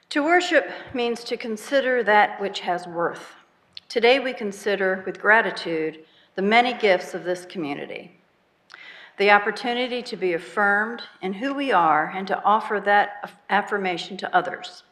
To 0.09 0.25
worship 0.25 0.71
means 0.95 1.25
to 1.25 1.37
consider 1.37 2.03
that 2.05 2.41
which 2.41 2.61
has 2.61 2.87
worth. 2.87 3.35
Today 3.91 4.19
we 4.19 4.33
consider 4.33 5.03
with 5.05 5.21
gratitude 5.21 6.07
the 6.37 6.43
many 6.43 6.73
gifts 6.73 7.13
of 7.13 7.25
this 7.25 7.45
community 7.45 8.19
the 9.17 9.31
opportunity 9.31 10.03
to 10.03 10.17
be 10.17 10.33
affirmed 10.33 11.03
in 11.23 11.35
who 11.35 11.55
we 11.55 11.71
are 11.71 12.13
and 12.15 12.27
to 12.27 12.43
offer 12.43 12.81
that 12.81 13.39
affirmation 13.49 14.17
to 14.17 14.37
others, 14.37 14.83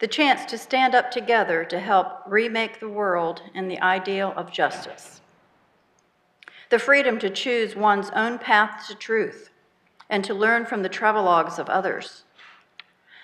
the 0.00 0.06
chance 0.06 0.44
to 0.44 0.58
stand 0.58 0.94
up 0.94 1.10
together 1.10 1.64
to 1.64 1.80
help 1.80 2.20
remake 2.26 2.78
the 2.78 2.88
world 2.88 3.40
in 3.54 3.68
the 3.68 3.80
ideal 3.80 4.34
of 4.36 4.52
justice, 4.52 5.22
the 6.68 6.78
freedom 6.78 7.18
to 7.18 7.30
choose 7.30 7.74
one's 7.74 8.10
own 8.10 8.38
path 8.38 8.86
to 8.86 8.94
truth 8.94 9.50
and 10.10 10.22
to 10.24 10.34
learn 10.34 10.66
from 10.66 10.82
the 10.82 10.88
travelogues 10.88 11.58
of 11.58 11.70
others, 11.70 12.24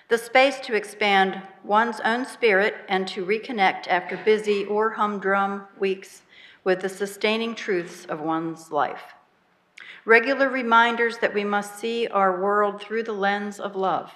the 0.08 0.16
space 0.16 0.58
to 0.60 0.74
expand 0.74 1.42
one's 1.64 2.00
own 2.00 2.24
spirit 2.24 2.76
and 2.88 3.06
to 3.06 3.24
reconnect 3.24 3.86
after 3.88 4.16
busy 4.24 4.64
or 4.64 4.90
humdrum 4.90 5.64
weeks 5.78 6.22
with 6.64 6.80
the 6.80 6.88
sustaining 6.88 7.54
truths 7.54 8.04
of 8.06 8.20
one's 8.20 8.70
life. 8.70 9.14
Regular 10.04 10.48
reminders 10.48 11.18
that 11.18 11.32
we 11.32 11.44
must 11.44 11.78
see 11.78 12.08
our 12.08 12.40
world 12.40 12.82
through 12.82 13.04
the 13.04 13.12
lens 13.12 13.60
of 13.60 13.76
love. 13.76 14.10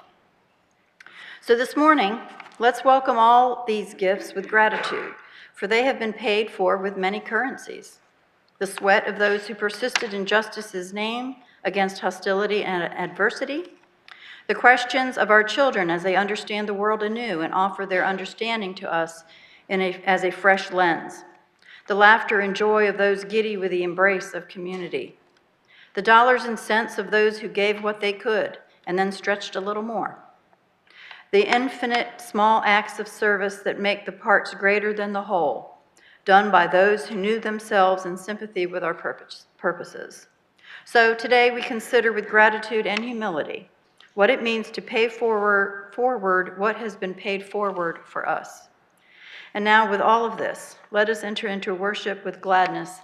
So 1.40 1.54
this 1.54 1.76
morning, 1.76 2.18
let's 2.58 2.84
welcome 2.84 3.16
all 3.16 3.64
these 3.68 3.94
gifts 3.94 4.34
with 4.34 4.48
gratitude, 4.48 5.12
for 5.54 5.68
they 5.68 5.84
have 5.84 6.00
been 6.00 6.12
paid 6.12 6.50
for 6.50 6.76
with 6.76 6.96
many 6.96 7.20
currencies. 7.20 8.00
The 8.58 8.66
sweat 8.66 9.06
of 9.06 9.16
those 9.16 9.46
who 9.46 9.54
persisted 9.54 10.12
in 10.12 10.26
justice's 10.26 10.92
name 10.92 11.36
against 11.62 12.00
hostility 12.00 12.64
and 12.64 12.82
adversity, 12.82 13.66
the 14.48 14.56
questions 14.56 15.16
of 15.16 15.30
our 15.30 15.44
children 15.44 15.88
as 15.88 16.02
they 16.02 16.16
understand 16.16 16.68
the 16.68 16.74
world 16.74 17.04
anew 17.04 17.42
and 17.42 17.54
offer 17.54 17.86
their 17.86 18.04
understanding 18.04 18.74
to 18.74 18.92
us 18.92 19.22
a, 19.70 20.02
as 20.04 20.24
a 20.24 20.32
fresh 20.32 20.72
lens, 20.72 21.22
the 21.86 21.94
laughter 21.94 22.40
and 22.40 22.56
joy 22.56 22.88
of 22.88 22.98
those 22.98 23.22
giddy 23.22 23.56
with 23.56 23.70
the 23.70 23.84
embrace 23.84 24.34
of 24.34 24.48
community, 24.48 25.15
the 25.96 26.02
dollars 26.02 26.44
and 26.44 26.56
cents 26.56 26.98
of 26.98 27.10
those 27.10 27.40
who 27.40 27.48
gave 27.48 27.82
what 27.82 28.00
they 28.00 28.12
could 28.12 28.58
and 28.86 28.96
then 28.96 29.10
stretched 29.10 29.56
a 29.56 29.60
little 29.60 29.82
more 29.82 30.22
the 31.32 31.54
infinite 31.54 32.20
small 32.20 32.62
acts 32.64 32.98
of 32.98 33.08
service 33.08 33.56
that 33.58 33.80
make 33.80 34.06
the 34.06 34.12
parts 34.12 34.54
greater 34.54 34.94
than 34.94 35.12
the 35.12 35.22
whole, 35.22 35.78
done 36.24 36.50
by 36.50 36.66
those 36.66 37.06
who 37.06 37.16
knew 37.16 37.40
themselves 37.40 38.06
in 38.06 38.16
sympathy 38.16 38.64
with 38.66 38.84
our 38.84 38.94
purpose, 38.94 39.46
purposes. 39.58 40.28
So 40.84 41.14
today 41.14 41.50
we 41.50 41.62
consider 41.62 42.12
with 42.12 42.28
gratitude 42.28 42.86
and 42.86 43.02
humility 43.02 43.68
what 44.14 44.30
it 44.30 44.42
means 44.42 44.70
to 44.70 44.80
pay 44.80 45.08
forward, 45.08 45.92
forward 45.94 46.58
what 46.58 46.76
has 46.76 46.96
been 46.96 47.12
paid 47.12 47.44
forward 47.44 47.98
for 48.04 48.28
us. 48.28 48.68
And 49.52 49.64
now, 49.64 49.90
with 49.90 50.00
all 50.00 50.24
of 50.24 50.38
this, 50.38 50.76
let 50.90 51.08
us 51.10 51.22
enter 51.22 51.48
into 51.48 51.74
worship 51.74 52.24
with 52.24 52.40
gladness. 52.40 53.00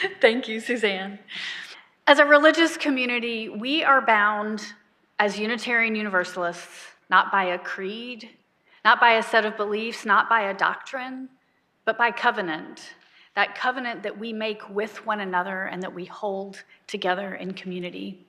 Thank 0.20 0.48
you, 0.48 0.60
Suzanne. 0.60 1.18
As 2.06 2.18
a 2.18 2.24
religious 2.24 2.76
community, 2.76 3.48
we 3.48 3.84
are 3.84 4.00
bound 4.00 4.72
as 5.18 5.38
Unitarian 5.38 5.94
Universalists 5.94 6.86
not 7.10 7.30
by 7.30 7.44
a 7.44 7.58
creed, 7.58 8.28
not 8.84 9.00
by 9.00 9.12
a 9.12 9.22
set 9.22 9.44
of 9.44 9.56
beliefs, 9.56 10.04
not 10.04 10.28
by 10.28 10.42
a 10.42 10.54
doctrine, 10.54 11.28
but 11.84 11.98
by 11.98 12.10
covenant. 12.10 12.94
That 13.34 13.54
covenant 13.54 14.02
that 14.02 14.18
we 14.18 14.32
make 14.32 14.68
with 14.70 15.04
one 15.06 15.20
another 15.20 15.64
and 15.64 15.82
that 15.82 15.94
we 15.94 16.04
hold 16.04 16.62
together 16.86 17.34
in 17.34 17.52
community. 17.52 18.26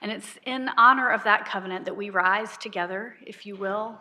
And 0.00 0.12
it's 0.12 0.38
in 0.46 0.70
honor 0.76 1.10
of 1.10 1.24
that 1.24 1.46
covenant 1.46 1.84
that 1.86 1.96
we 1.96 2.10
rise 2.10 2.56
together, 2.56 3.16
if 3.26 3.44
you 3.44 3.56
will, 3.56 3.98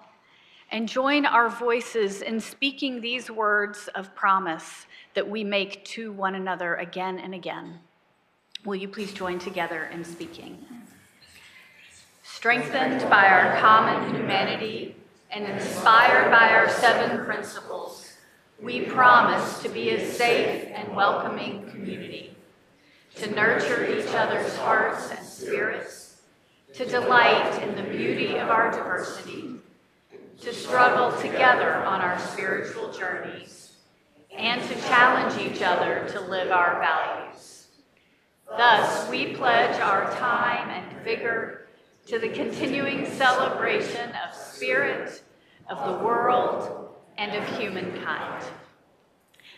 and 0.72 0.88
join 0.88 1.26
our 1.26 1.50
voices 1.50 2.22
in 2.22 2.40
speaking 2.40 3.00
these 3.00 3.32
words 3.32 3.90
of 3.96 4.14
promise 4.16 4.86
that 5.14 5.30
we 5.30 5.44
make 5.44 5.84
to 5.86 6.12
one 6.12 6.36
another 6.36 6.76
again 6.76 7.20
and 7.20 7.34
again. 7.34 7.80
Will 8.66 8.76
you 8.76 8.88
please 8.88 9.14
join 9.14 9.40
together 9.40 9.90
in 9.94 10.04
speaking? 10.04 10.66
Strengthened 12.24 13.10
by 13.10 13.28
our 13.28 13.58
common 13.60 14.14
humanity 14.14 14.96
and 15.32 15.46
inspired 15.46 16.30
by 16.32 16.50
our 16.50 16.70
seven 16.70 17.26
principles, 17.26 18.14
we 18.62 18.82
promise 18.82 19.62
to 19.62 19.70
be 19.70 19.92
a 19.92 20.12
safe 20.12 20.68
and 20.74 20.96
welcoming 20.96 21.70
community, 21.70 22.36
to 23.16 23.32
nurture 23.32 23.86
each 23.86 24.14
other's 24.14 24.56
hearts 24.58 25.12
and 25.12 25.26
spirits, 25.26 26.18
to 26.74 26.86
delight 26.86 27.62
in 27.64 27.76
the 27.76 27.84
beauty 27.84 28.38
of 28.38 28.50
our 28.50 28.72
diversity, 28.72 29.57
to 30.41 30.54
struggle 30.54 31.19
together 31.19 31.76
on 31.76 32.02
our 32.02 32.19
spiritual 32.19 32.91
journeys, 32.91 33.73
and 34.36 34.62
to 34.62 34.76
challenge 34.82 35.41
each 35.41 35.62
other 35.62 36.08
to 36.10 36.21
live 36.21 36.52
our 36.52 36.80
values. 36.80 37.67
Thus, 38.47 39.10
we 39.10 39.34
pledge 39.34 39.80
our 39.80 40.12
time 40.15 40.69
and 40.69 41.04
vigor 41.04 41.67
to 42.06 42.19
the 42.19 42.30
continuing 42.30 43.06
celebration 43.06 44.12
of 44.12 44.36
spirit, 44.36 45.23
of 45.69 45.84
the 45.86 46.06
world, 46.06 46.95
and 47.17 47.36
of 47.36 47.60
humankind. 47.60 48.45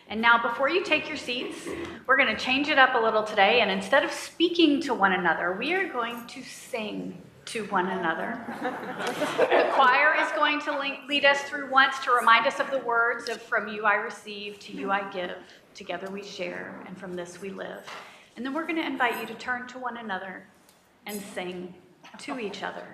And 0.07 0.21
now, 0.21 0.41
before 0.41 0.69
you 0.69 0.83
take 0.83 1.07
your 1.07 1.17
seats, 1.17 1.67
we're 2.07 2.17
going 2.17 2.35
to 2.35 2.41
change 2.41 2.69
it 2.69 2.79
up 2.79 2.95
a 2.95 2.97
little 2.97 3.21
today, 3.21 3.59
and 3.61 3.69
instead 3.69 4.03
of 4.03 4.11
speaking 4.11 4.81
to 4.81 4.93
one 4.93 5.11
another, 5.11 5.53
we 5.53 5.73
are 5.73 5.87
going 5.87 6.25
to 6.27 6.41
sing 6.41 7.21
to 7.49 7.65
one 7.65 7.87
another. 7.87 8.39
the 8.61 9.69
choir 9.73 10.15
is 10.21 10.31
going 10.33 10.61
to 10.61 10.97
lead 11.07 11.25
us 11.25 11.41
through 11.41 11.69
once 11.71 11.97
to 11.99 12.11
remind 12.11 12.45
us 12.45 12.59
of 12.59 12.69
the 12.69 12.77
words 12.79 13.27
of 13.27 13.41
From 13.41 13.67
you 13.67 13.85
I 13.85 13.95
receive, 13.95 14.59
to 14.59 14.71
you 14.71 14.91
I 14.91 15.09
give, 15.11 15.35
together 15.73 16.11
we 16.11 16.21
share, 16.21 16.79
and 16.85 16.95
from 16.95 17.15
this 17.15 17.41
we 17.41 17.49
live. 17.49 17.83
And 18.35 18.45
then 18.45 18.53
we're 18.53 18.67
going 18.67 18.75
to 18.75 18.85
invite 18.85 19.19
you 19.19 19.25
to 19.25 19.33
turn 19.33 19.67
to 19.69 19.79
one 19.79 19.97
another 19.97 20.45
and 21.07 21.19
sing 21.19 21.73
to 22.19 22.39
each 22.39 22.61
other. 22.61 22.85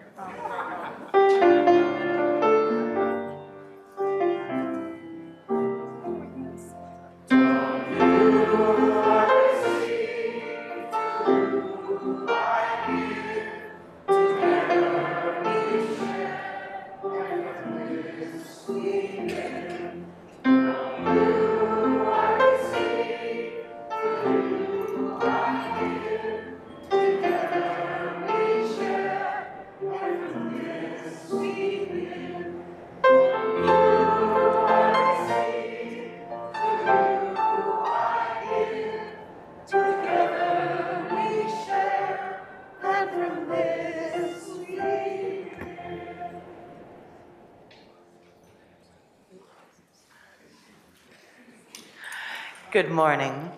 Good 52.75 52.91
morning. 52.91 53.49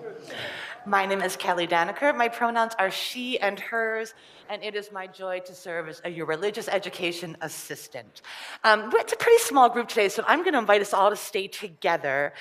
My 0.86 1.08
name 1.08 1.24
is 1.24 1.36
Kelli 1.36 1.68
Danaker. 1.68 2.16
My 2.16 2.28
pronouns 2.28 2.74
are 2.78 2.92
she 2.92 3.40
and 3.40 3.60
hers, 3.60 4.14
and 4.48 4.64
it 4.64 4.76
is 4.76 4.92
my 4.92 5.08
joy 5.08 5.40
to 5.40 5.56
serve 5.56 5.90
as 5.90 6.00
your 6.14 6.28
religious 6.28 6.68
education 6.68 7.36
assistant. 7.42 8.22
Um, 8.64 8.92
it's 8.94 9.14
a 9.14 9.16
pretty 9.16 9.42
small 9.42 9.70
group 9.70 9.88
today, 9.88 10.10
so 10.10 10.24
I'm 10.28 10.42
going 10.44 10.54
to 10.54 10.60
invite 10.60 10.82
us 10.82 10.94
all 10.94 11.10
to 11.10 11.16
stay 11.16 11.48
together. 11.48 12.32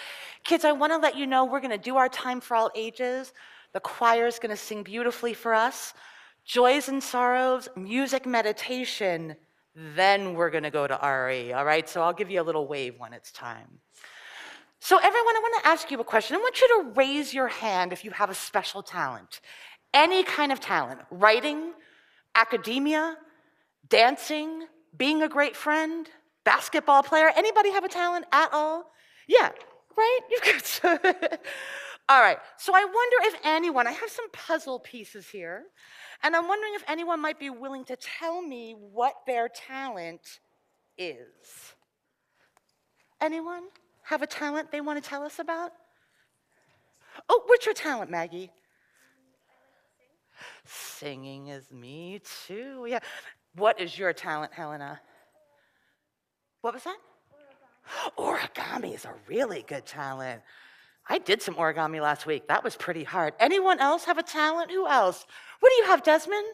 Kids, 0.45 0.67
I 0.67 0.73
want 0.73 0.93
to 0.93 0.99
let 0.99 1.17
you 1.17 1.27
know 1.27 1.47
we're 1.47 1.61
going 1.61 1.71
to 1.71 1.79
do 1.79 1.97
our 1.97 2.11
time 2.11 2.43
for 2.43 2.55
all 2.55 2.71
ages. 2.75 3.33
The 3.73 3.81
choir 3.81 4.27
is 4.27 4.39
going 4.39 4.51
to 4.51 4.63
sing 4.63 4.83
beautifully 4.83 5.33
for 5.33 5.55
us. 5.55 5.95
Joys 6.45 6.91
and 6.91 7.03
sorrows, 7.03 7.71
music 7.75 8.27
meditation. 8.27 9.35
Then 9.75 10.35
we're 10.35 10.51
going 10.51 10.65
to 10.65 10.71
go 10.71 10.87
to 10.87 10.99
RE, 11.03 11.55
all 11.55 11.65
right? 11.65 11.89
So 11.89 12.03
I'll 12.03 12.13
give 12.13 12.31
you 12.31 12.43
a 12.43 12.45
little 12.45 12.69
wave 12.69 12.97
when 12.99 13.15
it's 13.15 13.33
time. 13.33 13.81
So, 14.79 14.99
everyone, 14.99 15.37
I 15.37 15.41
want 15.41 15.63
to 15.65 15.69
ask 15.69 15.91
you 15.91 15.99
a 16.01 16.05
question. 16.05 16.37
I 16.37 16.39
want 16.39 16.61
you 16.61 16.69
to 16.69 16.91
raise 16.95 17.33
your 17.33 17.49
hand 17.49 17.93
if 17.93 18.05
you 18.05 18.11
have 18.11 18.31
a 18.31 18.35
special 18.35 18.83
talent, 18.83 19.41
any 19.95 20.23
kind 20.23 20.53
of 20.53 20.61
talent 20.61 21.01
writing, 21.11 21.73
academia, 22.35 23.17
dancing, 23.89 24.67
being 24.97 25.23
a 25.23 25.29
great 25.29 25.57
friend, 25.57 26.09
basketball 26.45 27.03
player. 27.03 27.31
Anybody 27.35 27.71
have 27.73 27.85
a 27.85 27.89
talent 27.89 28.27
at 28.33 28.53
all? 28.53 28.91
Yeah, 29.27 29.51
right? 29.97 30.21
Got 30.45 30.67
some. 30.67 30.99
all 32.09 32.21
right, 32.21 32.39
so 32.59 32.75
I 32.75 32.85
wonder 32.85 33.17
if 33.23 33.41
anyone, 33.45 33.87
I 33.87 33.93
have 33.93 34.11
some 34.11 34.31
puzzle 34.31 34.79
pieces 34.79 35.29
here, 35.29 35.65
and 36.23 36.37
I'm 36.37 36.49
wondering 36.49 36.75
if 36.75 36.85
anyone 36.87 37.21
might 37.21 37.41
be 37.41 37.51
willing 37.51 37.85
to 37.87 37.97
tell 37.97 38.43
me 38.43 38.77
what 38.79 39.15
their 39.27 39.49
talent 39.49 40.41
is. 40.99 41.75
Anyone? 43.21 43.65
Have 44.07 44.23
a 44.23 44.27
talent 44.27 44.71
they 44.71 44.81
want 44.81 45.03
to 45.03 45.09
tell 45.09 45.25
us 45.25 45.41
about? 45.41 45.73
Oh, 47.29 47.43
what's 47.47 47.67
your 47.67 47.75
talent, 47.75 48.09
Maggie? 48.09 48.51
Singing 50.65 51.49
is 51.49 51.73
me 51.73 52.21
too. 52.47 52.87
Yeah. 52.89 53.01
What 53.57 53.81
is 53.81 53.99
your 53.99 54.13
talent, 54.13 54.53
Helena? 54.53 55.01
What 56.61 56.75
was 56.75 56.85
that? 56.85 56.99
Origami. 58.17 58.39
origami 58.87 58.95
is 58.95 59.05
a 59.05 59.15
really 59.27 59.65
good 59.67 59.87
talent. 59.87 60.41
I 61.09 61.19
did 61.19 61.43
some 61.43 61.55
origami 61.55 62.01
last 62.01 62.27
week. 62.27 62.47
That 62.47 62.63
was 62.63 62.77
pretty 62.77 63.03
hard. 63.03 63.35
Anyone 63.41 63.81
else 63.81 64.05
have 64.05 64.19
a 64.19 64.23
talent? 64.23 64.71
Who 64.71 64.87
else? 64.87 65.27
What 65.59 65.71
do 65.71 65.83
you 65.83 65.87
have, 65.87 66.05
Desmond? 66.05 66.47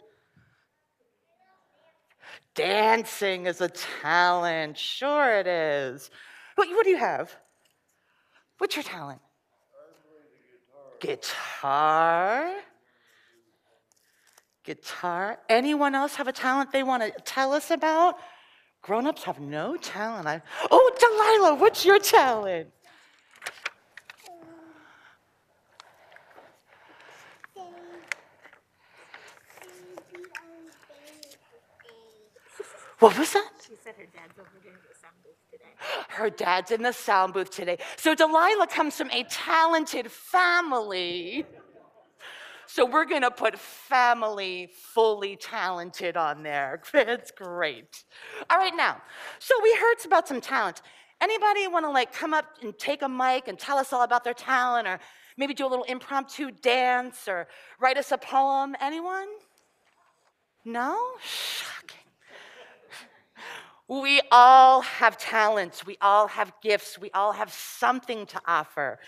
Dancing 2.54 3.46
is 3.46 3.60
a 3.60 3.68
talent. 3.68 4.78
Sure, 4.78 5.38
it 5.38 5.46
is. 5.46 6.10
What, 6.54 6.68
what 6.70 6.84
do 6.84 6.90
you 6.90 6.98
have? 6.98 7.34
What's 8.62 8.76
your 8.76 8.84
talent? 8.84 9.20
Guitar. 11.00 12.48
Guitar. 14.62 15.40
Anyone 15.48 15.96
else 15.96 16.14
have 16.14 16.28
a 16.28 16.32
talent 16.32 16.70
they 16.70 16.84
want 16.84 17.02
to 17.02 17.10
tell 17.22 17.52
us 17.54 17.72
about? 17.72 18.18
Grown-ups 18.80 19.24
have 19.24 19.40
no 19.40 19.76
talent. 19.76 20.28
I, 20.28 20.40
oh, 20.70 20.92
Delilah, 21.00 21.56
what's 21.56 21.84
your 21.84 21.98
talent? 21.98 22.68
What 33.00 33.18
was 33.18 33.32
that? 33.32 33.50
She 33.66 33.74
said 33.82 33.94
her 33.98 34.06
dad's 34.14 34.38
over 34.38 34.48
there 34.62 34.70
in 34.70 34.78
the 34.88 34.94
sound 35.02 35.16
booth 35.24 35.34
today. 35.50 35.71
Her 36.08 36.30
dad's 36.30 36.70
in 36.70 36.82
the 36.82 36.92
sound 36.92 37.34
booth 37.34 37.50
today. 37.50 37.78
So 37.96 38.14
Delilah 38.14 38.66
comes 38.68 38.96
from 38.96 39.10
a 39.10 39.24
talented 39.24 40.10
family. 40.10 41.46
So 42.66 42.86
we're 42.86 43.04
going 43.04 43.22
to 43.22 43.30
put 43.30 43.58
family 43.58 44.70
fully 44.72 45.36
talented 45.36 46.16
on 46.16 46.42
there. 46.42 46.80
That's 46.92 47.30
great. 47.30 48.04
All 48.48 48.56
right, 48.56 48.72
now, 48.74 49.02
so 49.38 49.54
we 49.62 49.74
heard 49.74 49.96
about 50.06 50.26
some 50.26 50.40
talent. 50.40 50.80
Anybody 51.20 51.68
want 51.68 51.84
to 51.84 51.90
like 51.90 52.12
come 52.12 52.32
up 52.32 52.46
and 52.62 52.76
take 52.78 53.02
a 53.02 53.08
mic 53.08 53.46
and 53.46 53.58
tell 53.58 53.76
us 53.76 53.92
all 53.92 54.02
about 54.02 54.24
their 54.24 54.34
talent 54.34 54.88
or 54.88 54.98
maybe 55.36 55.52
do 55.52 55.66
a 55.66 55.68
little 55.68 55.84
impromptu 55.84 56.50
dance 56.50 57.28
or 57.28 57.46
write 57.78 57.98
us 57.98 58.10
a 58.10 58.18
poem? 58.18 58.74
Anyone? 58.80 59.28
No? 60.64 60.98
We 64.00 64.22
all 64.30 64.80
have 64.80 65.18
talents, 65.18 65.84
we 65.84 65.98
all 66.00 66.26
have 66.28 66.54
gifts, 66.62 66.98
we 66.98 67.10
all 67.10 67.32
have 67.32 67.52
something 67.52 68.24
to 68.24 68.40
offer. 68.46 68.98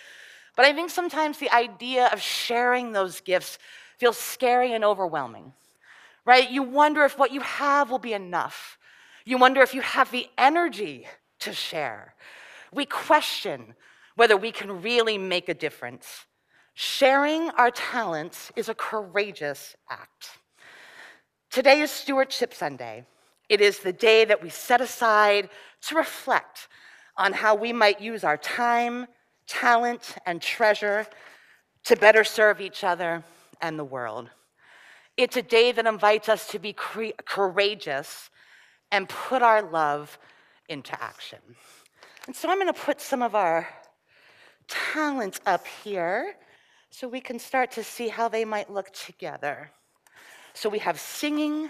But 0.57 0.67
I 0.67 0.75
think 0.75 0.91
sometimes 0.91 1.39
the 1.39 1.51
idea 1.51 2.11
of 2.13 2.21
sharing 2.21 2.93
those 2.93 3.23
gifts 3.23 3.59
feels 3.97 4.19
scary 4.19 4.75
and 4.75 4.85
overwhelming, 4.85 5.55
right? 6.27 6.51
You 6.51 6.63
wonder 6.63 7.03
if 7.07 7.19
what 7.19 7.33
you 7.33 7.41
have 7.41 7.91
will 7.91 7.99
be 7.99 8.13
enough. 8.13 8.77
You 9.25 9.39
wonder 9.39 9.63
if 9.63 9.73
you 9.73 9.81
have 9.81 10.11
the 10.11 10.29
energy 10.37 11.07
to 11.39 11.55
share. 11.55 12.15
We 12.71 12.85
question 12.85 13.77
whether 14.17 14.37
we 14.37 14.53
can 14.53 14.83
really 14.83 15.17
make 15.17 15.49
a 15.49 15.55
difference. 15.55 16.27
Sharing 16.75 17.49
our 17.53 17.71
talents 17.71 18.53
is 18.55 18.69
a 18.69 18.75
courageous 18.75 19.77
act. 19.89 20.37
Today 21.51 21.81
is 21.81 21.91
Stewardship 21.91 22.53
Sunday. 22.53 23.07
It 23.49 23.61
is 23.61 23.81
the 23.81 23.93
day 23.93 24.25
that 24.25 24.43
we 24.43 24.49
set 24.51 24.81
aside 24.81 25.51
to 25.83 25.97
reflect 25.97 26.69
on 27.17 27.33
how 27.33 27.55
we 27.55 27.73
might 27.73 28.01
use 28.01 28.25
our 28.25 28.37
time, 28.37 29.07
talent, 29.47 30.17
and 30.27 30.41
treasure 30.41 31.07
to 31.85 31.97
better 31.97 32.25
serve 32.25 32.61
each 32.61 32.83
other 32.83 33.23
and 33.61 33.79
the 33.79 33.85
world. 33.85 34.31
It's 35.17 35.37
a 35.37 35.43
day 35.43 35.71
that 35.73 35.87
invites 35.87 36.29
us 36.29 36.49
to 36.49 36.59
be 36.59 36.73
cre- 36.73 37.17
courageous 37.25 38.31
and 38.91 39.09
put 39.09 39.43
our 39.43 39.63
love 39.63 40.19
into 40.69 41.01
action. 41.03 41.39
And 42.27 42.35
so 42.35 42.49
I'm 42.49 42.59
going 42.59 42.73
to 42.73 42.81
put 42.81 43.01
some 43.01 43.23
of 43.23 43.35
our 43.35 43.69
talents 44.67 45.41
up 45.47 45.67
here 45.67 46.37
so 46.91 47.07
we 47.07 47.21
can 47.21 47.39
start 47.39 47.71
to 47.73 47.85
see 47.85 48.09
how 48.09 48.29
they 48.29 48.45
might 48.45 48.71
look 48.71 48.93
together. 48.93 49.71
So 50.55 50.69
we 50.69 50.79
have 50.79 50.99
singing, 50.99 51.69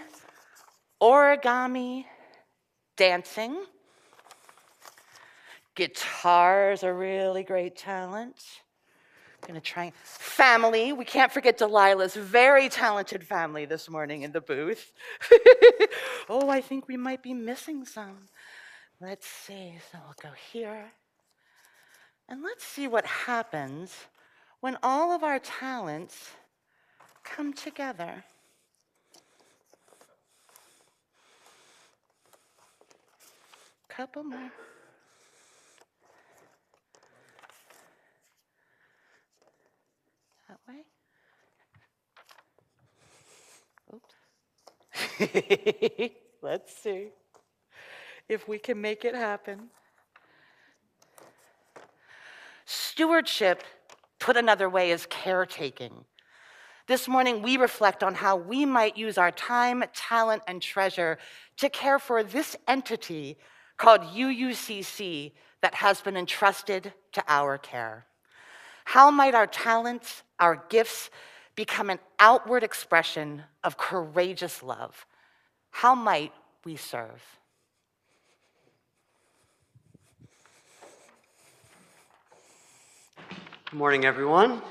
origami, 1.01 2.05
dancing. 2.95 3.65
Guitar's 5.75 6.83
a 6.83 6.93
really 6.93 7.43
great 7.43 7.75
talent. 7.75 8.37
I'm 9.41 9.47
gonna 9.47 9.61
try 9.61 9.91
family. 10.03 10.93
We 10.93 11.05
can't 11.05 11.31
forget 11.31 11.59
Delilah's 11.59 12.15
very 12.15 12.69
talented 12.69 13.23
family 13.23 13.65
this 13.65 13.89
morning 13.89 14.23
in 14.23 14.31
the 14.31 14.41
booth. 14.41 14.93
oh, 16.29 16.49
I 16.49 16.61
think 16.61 16.87
we 16.87 16.97
might 16.97 17.21
be 17.21 17.33
missing 17.33 17.85
some. 17.85 18.29
Let's 19.01 19.27
see. 19.27 19.73
So 19.91 19.99
we'll 20.03 20.31
go 20.31 20.35
here. 20.51 20.91
And 22.27 22.41
let's 22.41 22.63
see 22.63 22.87
what 22.87 23.05
happens 23.05 23.93
when 24.61 24.77
all 24.81 25.11
of 25.11 25.23
our 25.23 25.37
talents 25.37 26.31
come 27.23 27.53
together. 27.53 28.23
Couple 33.95 34.23
more. 34.25 34.51
That 40.49 40.59
way. 40.67 40.83
Oops. 43.93 44.15
Let's 46.41 46.75
see 46.75 47.11
if 48.27 48.49
we 48.49 48.59
can 48.59 48.81
make 48.81 49.05
it 49.05 49.15
happen. 49.15 49.69
Stewardship, 52.65 53.63
put 54.19 54.35
another 54.35 54.69
way, 54.69 54.91
is 54.91 55.07
caretaking. 55.09 56.03
This 56.87 57.07
morning, 57.07 57.41
we 57.41 57.55
reflect 57.55 58.03
on 58.03 58.15
how 58.15 58.35
we 58.35 58.65
might 58.65 58.97
use 58.97 59.17
our 59.17 59.31
time, 59.31 59.85
talent, 59.93 60.43
and 60.47 60.61
treasure 60.61 61.17
to 61.57 61.69
care 61.69 61.97
for 61.97 62.23
this 62.23 62.57
entity 62.67 63.37
called 63.77 64.01
UUCC 64.01 65.31
that 65.61 65.75
has 65.75 66.01
been 66.01 66.17
entrusted 66.17 66.93
to 67.13 67.23
our 67.27 67.57
care. 67.57 68.05
How 68.85 69.09
might 69.09 69.33
our 69.33 69.47
talents, 69.47 70.23
our 70.39 70.63
gifts, 70.69 71.09
become 71.55 71.89
an 71.89 71.99
outward 72.19 72.63
expression 72.63 73.41
of 73.63 73.77
courageous 73.77 74.61
love? 74.61 75.05
How 75.71 75.95
might 75.95 76.31
we 76.63 76.75
serve? 76.75 77.23
Good 83.71 83.79
morning, 83.79 84.05
everyone. 84.05 84.61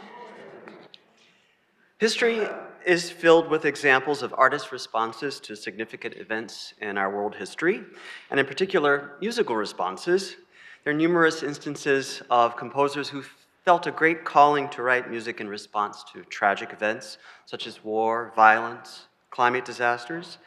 History 1.98 2.46
is 2.86 3.10
filled 3.10 3.48
with 3.48 3.64
examples 3.64 4.22
of 4.22 4.34
artists' 4.36 4.72
responses 4.72 5.40
to 5.40 5.56
significant 5.56 6.14
events 6.16 6.74
in 6.80 6.98
our 6.98 7.10
world 7.10 7.34
history, 7.34 7.82
and 8.30 8.38
in 8.38 8.46
particular, 8.46 9.16
musical 9.20 9.56
responses. 9.56 10.36
There 10.84 10.92
are 10.92 10.96
numerous 10.96 11.42
instances 11.42 12.22
of 12.30 12.56
composers 12.56 13.08
who 13.08 13.24
felt 13.64 13.86
a 13.86 13.90
great 13.90 14.24
calling 14.24 14.68
to 14.68 14.82
write 14.82 15.10
music 15.10 15.40
in 15.40 15.48
response 15.48 16.04
to 16.12 16.22
tragic 16.24 16.72
events 16.72 17.16
such 17.46 17.66
as 17.66 17.82
war, 17.82 18.32
violence, 18.36 19.06
climate 19.30 19.64
disasters. 19.64 20.38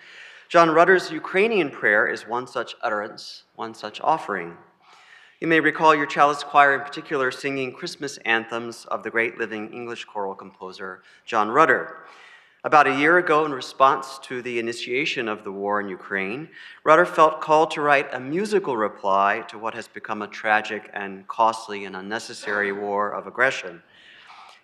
John 0.50 0.70
Rutter's 0.70 1.12
Ukrainian 1.12 1.72
prayer 1.72 2.08
is 2.08 2.28
one 2.28 2.46
such 2.46 2.76
utterance, 2.84 3.44
one 3.56 3.74
such 3.74 4.00
offering. 4.00 4.56
You 5.42 5.48
may 5.48 5.60
recall 5.60 5.94
your 5.94 6.06
chalice 6.06 6.44
choir 6.44 6.76
in 6.76 6.82
particular 6.82 7.32
singing 7.32 7.72
Christmas 7.72 8.18
anthems 8.26 8.86
of 8.86 9.04
the 9.04 9.12
great 9.12 9.38
living 9.38 9.74
English 9.74 10.06
choral 10.06 10.34
composer 10.34 11.04
John 11.26 11.50
Rutter. 11.50 12.06
About 12.64 12.88
a 12.88 12.96
year 12.96 13.20
ago, 13.20 13.46
in 13.46 13.52
response 13.52 14.18
to 14.24 14.42
the 14.42 14.58
initiation 14.58 15.28
of 15.28 15.44
the 15.44 15.52
war 15.52 15.80
in 15.80 15.88
Ukraine, 15.88 16.50
Rutter 16.84 17.06
felt 17.06 17.40
called 17.40 17.70
to 17.72 17.82
write 17.82 18.12
a 18.12 18.20
musical 18.20 18.76
reply 18.76 19.44
to 19.50 19.60
what 19.60 19.76
has 19.76 19.88
become 19.88 20.24
a 20.24 20.28
tragic 20.28 20.90
and 20.92 21.28
costly 21.28 21.86
and 21.86 21.96
unnecessary 21.96 22.72
war 22.72 23.12
of 23.12 23.28
aggression. 23.28 23.84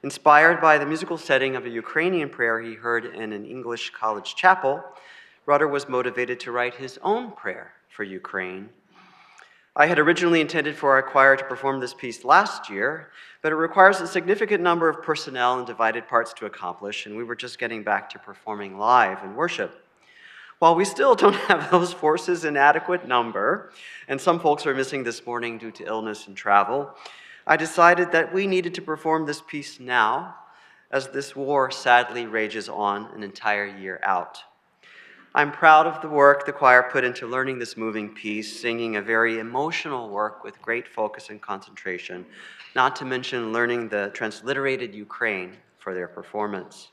Inspired 0.01 0.59
by 0.59 0.79
the 0.79 0.87
musical 0.87 1.19
setting 1.19 1.55
of 1.55 1.67
a 1.67 1.69
Ukrainian 1.69 2.29
prayer 2.29 2.59
he 2.59 2.73
heard 2.73 3.05
in 3.05 3.31
an 3.31 3.45
English 3.45 3.91
college 3.91 4.35
chapel, 4.35 4.83
Rutter 5.45 5.67
was 5.67 5.87
motivated 5.87 6.39
to 6.41 6.51
write 6.51 6.73
his 6.73 6.97
own 7.03 7.31
prayer 7.31 7.73
for 7.89 8.03
Ukraine 8.03 8.69
I 9.75 9.87
had 9.87 9.97
originally 9.97 10.39
intended 10.39 10.75
for 10.75 10.91
our 10.91 11.01
choir 11.01 11.35
to 11.35 11.43
perform 11.45 11.79
this 11.79 11.95
piece 11.95 12.23
last 12.23 12.69
year, 12.69 13.09
but 13.41 13.51
it 13.51 13.55
requires 13.55 14.01
a 14.01 14.07
significant 14.07 14.61
number 14.61 14.87
of 14.87 15.01
personnel 15.01 15.57
and 15.57 15.65
divided 15.65 16.07
parts 16.07 16.31
to 16.33 16.45
accomplish, 16.45 17.07
and 17.07 17.17
we 17.17 17.23
were 17.23 17.35
just 17.35 17.57
getting 17.57 17.81
back 17.81 18.07
to 18.11 18.19
performing 18.19 18.77
live 18.77 19.23
in 19.23 19.35
worship. 19.35 19.83
While 20.59 20.75
we 20.75 20.85
still 20.85 21.15
don't 21.15 21.33
have 21.49 21.71
those 21.71 21.91
forces 21.91 22.45
in 22.45 22.55
adequate 22.55 23.07
number, 23.07 23.71
and 24.07 24.21
some 24.21 24.39
folks 24.39 24.67
are 24.67 24.75
missing 24.75 25.03
this 25.03 25.25
morning 25.25 25.57
due 25.57 25.71
to 25.71 25.87
illness 25.87 26.27
and 26.27 26.37
travel, 26.37 26.91
I 27.47 27.57
decided 27.57 28.11
that 28.11 28.31
we 28.31 28.45
needed 28.45 28.75
to 28.75 28.81
perform 28.83 29.25
this 29.25 29.41
piece 29.41 29.79
now, 29.79 30.35
as 30.91 31.07
this 31.07 31.35
war 31.35 31.71
sadly 31.71 32.27
rages 32.27 32.69
on 32.69 33.07
an 33.15 33.23
entire 33.23 33.65
year 33.65 33.99
out. 34.03 34.37
I'm 35.34 35.52
proud 35.52 35.86
of 35.86 36.00
the 36.00 36.08
work 36.08 36.46
the 36.46 36.52
choir 36.52 36.82
put 36.90 37.04
into 37.04 37.26
learning 37.26 37.58
this 37.58 37.76
moving 37.76 38.08
piece, 38.14 38.60
singing 38.60 38.96
a 38.96 39.02
very 39.02 39.38
emotional 39.38 40.08
work 40.08 40.42
with 40.42 40.60
great 40.62 40.88
focus 40.88 41.30
and 41.30 41.40
concentration, 41.40 42.26
not 42.74 42.96
to 42.96 43.04
mention 43.04 43.52
learning 43.52 43.88
the 43.88 44.10
transliterated 44.14 44.94
Ukraine 44.94 45.56
for 45.78 45.94
their 45.94 46.08
performance. 46.08 46.88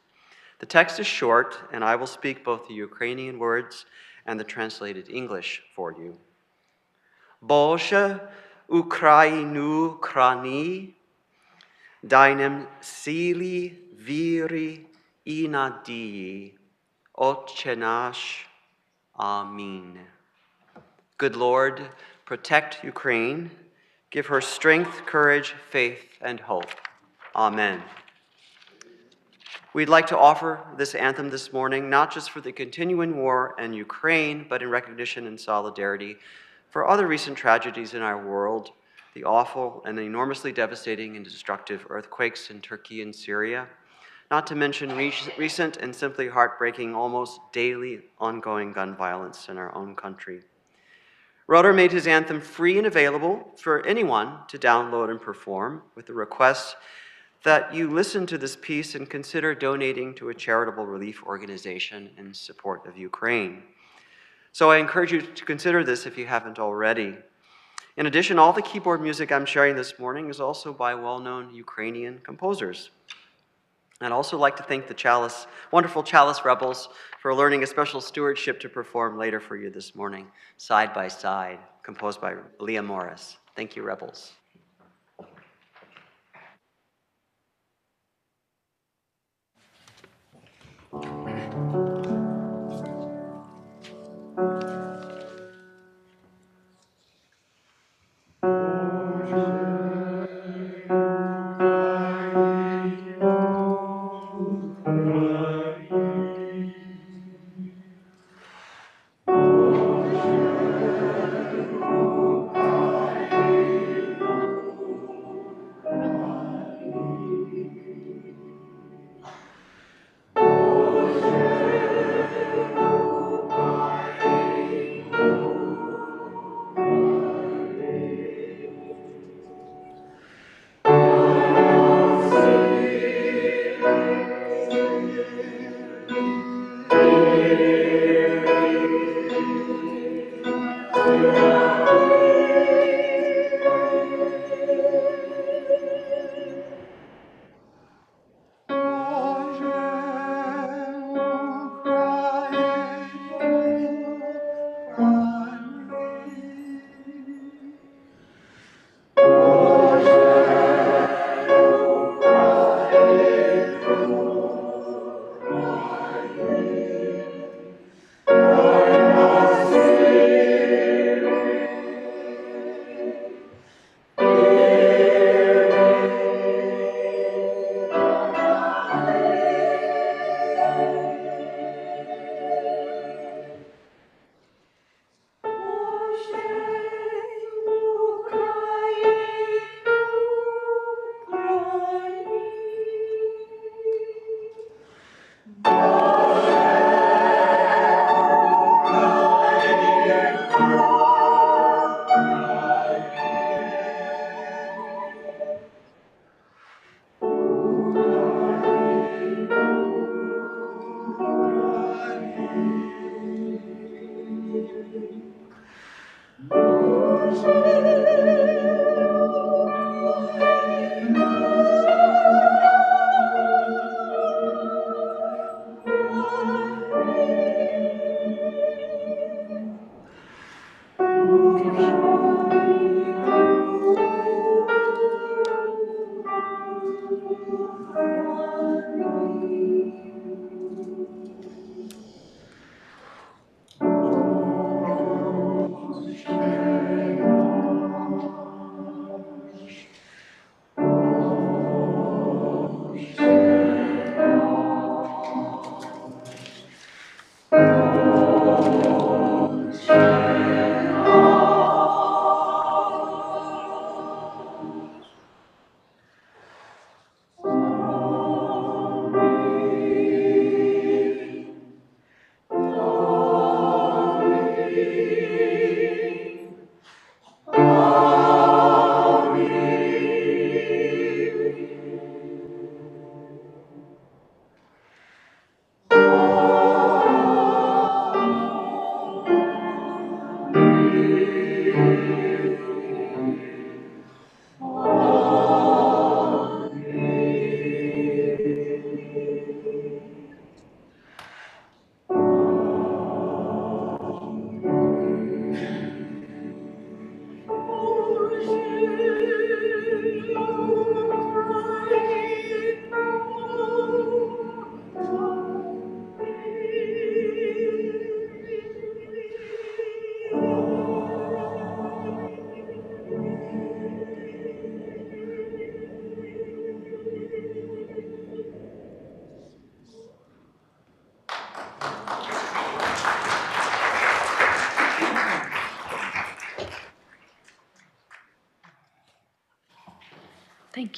The 0.59 0.65
text 0.65 0.99
is 0.99 1.07
short, 1.07 1.57
and 1.73 1.83
I 1.83 1.95
will 1.95 2.07
speak 2.07 2.43
both 2.43 2.67
the 2.67 2.73
Ukrainian 2.73 3.39
words 3.39 3.85
and 4.25 4.39
the 4.39 4.43
translated 4.43 5.09
English 5.09 5.63
for 5.75 5.91
you. 5.93 6.17
Боже, 7.41 8.19
Ukrainu 8.69 9.99
krani, 9.99 10.93
deinem 12.05 12.67
sili 12.81 13.75
viri 13.95 14.87
inadii, 15.27 16.53
Otche 17.20 17.76
nash. 17.76 18.46
Amen. 19.18 19.98
Good 21.18 21.36
Lord, 21.36 21.82
protect 22.24 22.82
Ukraine. 22.82 23.50
Give 24.10 24.26
her 24.26 24.40
strength, 24.40 25.04
courage, 25.04 25.54
faith, 25.70 26.02
and 26.22 26.40
hope. 26.40 26.70
Amen. 27.36 27.82
We'd 29.74 29.90
like 29.90 30.06
to 30.08 30.18
offer 30.18 30.60
this 30.78 30.94
anthem 30.94 31.28
this 31.28 31.52
morning, 31.52 31.90
not 31.90 32.12
just 32.12 32.30
for 32.30 32.40
the 32.40 32.52
continuing 32.52 33.18
war 33.18 33.54
in 33.58 33.74
Ukraine, 33.74 34.46
but 34.48 34.62
in 34.62 34.70
recognition 34.70 35.26
and 35.26 35.38
solidarity 35.38 36.16
for 36.70 36.88
other 36.88 37.06
recent 37.06 37.36
tragedies 37.36 37.94
in 37.94 38.00
our 38.02 38.26
world, 38.26 38.72
the 39.14 39.24
awful 39.24 39.82
and 39.84 39.98
enormously 39.98 40.52
devastating 40.52 41.16
and 41.16 41.24
destructive 41.24 41.86
earthquakes 41.90 42.50
in 42.50 42.60
Turkey 42.60 43.02
and 43.02 43.14
Syria, 43.14 43.68
not 44.30 44.46
to 44.46 44.54
mention 44.54 44.94
re- 44.96 45.12
recent 45.36 45.76
and 45.78 45.94
simply 45.94 46.28
heartbreaking, 46.28 46.94
almost 46.94 47.40
daily 47.52 48.02
ongoing 48.18 48.72
gun 48.72 48.94
violence 48.94 49.48
in 49.48 49.58
our 49.58 49.74
own 49.74 49.96
country. 49.96 50.40
Rutter 51.46 51.72
made 51.72 51.90
his 51.90 52.06
anthem 52.06 52.40
free 52.40 52.78
and 52.78 52.86
available 52.86 53.52
for 53.58 53.84
anyone 53.84 54.38
to 54.48 54.56
download 54.58 55.10
and 55.10 55.20
perform 55.20 55.82
with 55.96 56.06
the 56.06 56.12
request 56.12 56.76
that 57.42 57.74
you 57.74 57.90
listen 57.90 58.26
to 58.26 58.38
this 58.38 58.54
piece 58.54 58.94
and 58.94 59.10
consider 59.10 59.54
donating 59.54 60.14
to 60.14 60.28
a 60.28 60.34
charitable 60.34 60.86
relief 60.86 61.22
organization 61.24 62.10
in 62.16 62.32
support 62.32 62.86
of 62.86 62.96
Ukraine. 62.96 63.62
So 64.52 64.70
I 64.70 64.78
encourage 64.78 65.10
you 65.10 65.22
to 65.22 65.44
consider 65.44 65.82
this 65.82 66.06
if 66.06 66.18
you 66.18 66.26
haven't 66.26 66.58
already. 66.58 67.16
In 67.96 68.06
addition, 68.06 68.38
all 68.38 68.52
the 68.52 68.62
keyboard 68.62 69.00
music 69.00 69.32
I'm 69.32 69.46
sharing 69.46 69.74
this 69.74 69.98
morning 69.98 70.28
is 70.28 70.38
also 70.38 70.72
by 70.72 70.94
well-known 70.94 71.52
Ukrainian 71.54 72.20
composers. 72.22 72.90
I'd 74.02 74.12
also 74.12 74.38
like 74.38 74.56
to 74.56 74.62
thank 74.62 74.86
the 74.86 74.94
Chalice, 74.94 75.46
wonderful 75.72 76.02
Chalice 76.02 76.42
Rebels 76.44 76.88
for 77.20 77.34
learning 77.34 77.62
a 77.62 77.66
special 77.66 78.00
stewardship 78.00 78.58
to 78.60 78.68
perform 78.68 79.18
later 79.18 79.40
for 79.40 79.56
you 79.56 79.68
this 79.68 79.94
morning, 79.94 80.26
Side 80.56 80.94
by 80.94 81.08
Side, 81.08 81.58
composed 81.82 82.18
by 82.18 82.36
Leah 82.58 82.82
Morris. 82.82 83.36
Thank 83.56 83.76
you, 83.76 83.82
Rebels. 83.82 84.32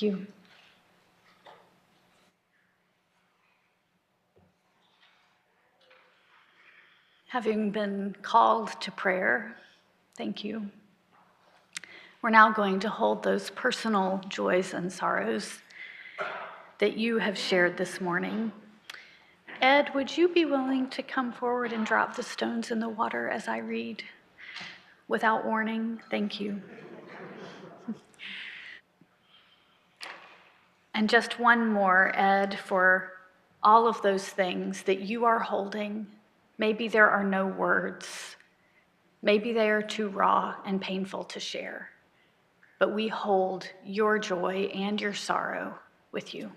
You. 0.03 0.27
Having 7.29 7.71
been 7.71 8.15
called 8.21 8.79
to 8.83 8.91
prayer, 8.91 9.57
thank 10.17 10.45
you. 10.45 10.69
We're 12.21 12.31
now 12.31 12.53
going 12.53 12.79
to 12.81 12.89
hold 12.89 13.23
those 13.23 13.51
personal 13.51 14.21
joys 14.29 14.75
and 14.75 14.93
sorrows 14.93 15.59
that 16.79 16.97
you 16.97 17.19
have 17.19 17.39
shared 17.39 17.77
this 17.77 18.01
morning. 18.01 18.53
Ed, 19.63 19.95
would 19.95 20.17
you 20.17 20.29
be 20.29 20.45
willing 20.45 20.91
to 20.91 21.03
come 21.03 21.33
forward 21.33 21.73
and 21.73 21.87
drop 21.87 22.17
the 22.17 22.23
stones 22.23 22.71
in 22.71 22.81
the 22.81 22.89
water 22.89 23.29
as 23.29 23.49
I 23.49 23.59
read? 23.59 24.03
Without 25.09 25.45
warning, 25.45 26.01
thank 26.11 26.41
you. 26.41 26.61
And 31.03 31.11
just 31.11 31.41
one 31.41 31.67
more, 31.67 32.13
Ed, 32.15 32.57
for 32.57 33.15
all 33.61 33.89
of 33.89 34.01
those 34.03 34.25
things 34.25 34.83
that 34.83 35.01
you 35.01 35.25
are 35.25 35.41
holding. 35.41 36.07
Maybe 36.59 36.87
there 36.87 37.11
are 37.11 37.25
no 37.25 37.45
words. 37.45 38.37
Maybe 39.21 39.53
they 39.53 39.69
are 39.71 39.83
too 39.83 40.11
raw 40.11 40.55
and 40.65 40.81
painful 40.81 41.25
to 41.25 41.41
share. 41.41 41.91
But 42.79 42.95
we 42.95 43.09
hold 43.09 43.69
your 43.85 44.21
joy 44.21 44.71
and 44.73 45.01
your 45.01 45.13
sorrow 45.13 45.77
with 46.13 46.37
you. 46.37 46.53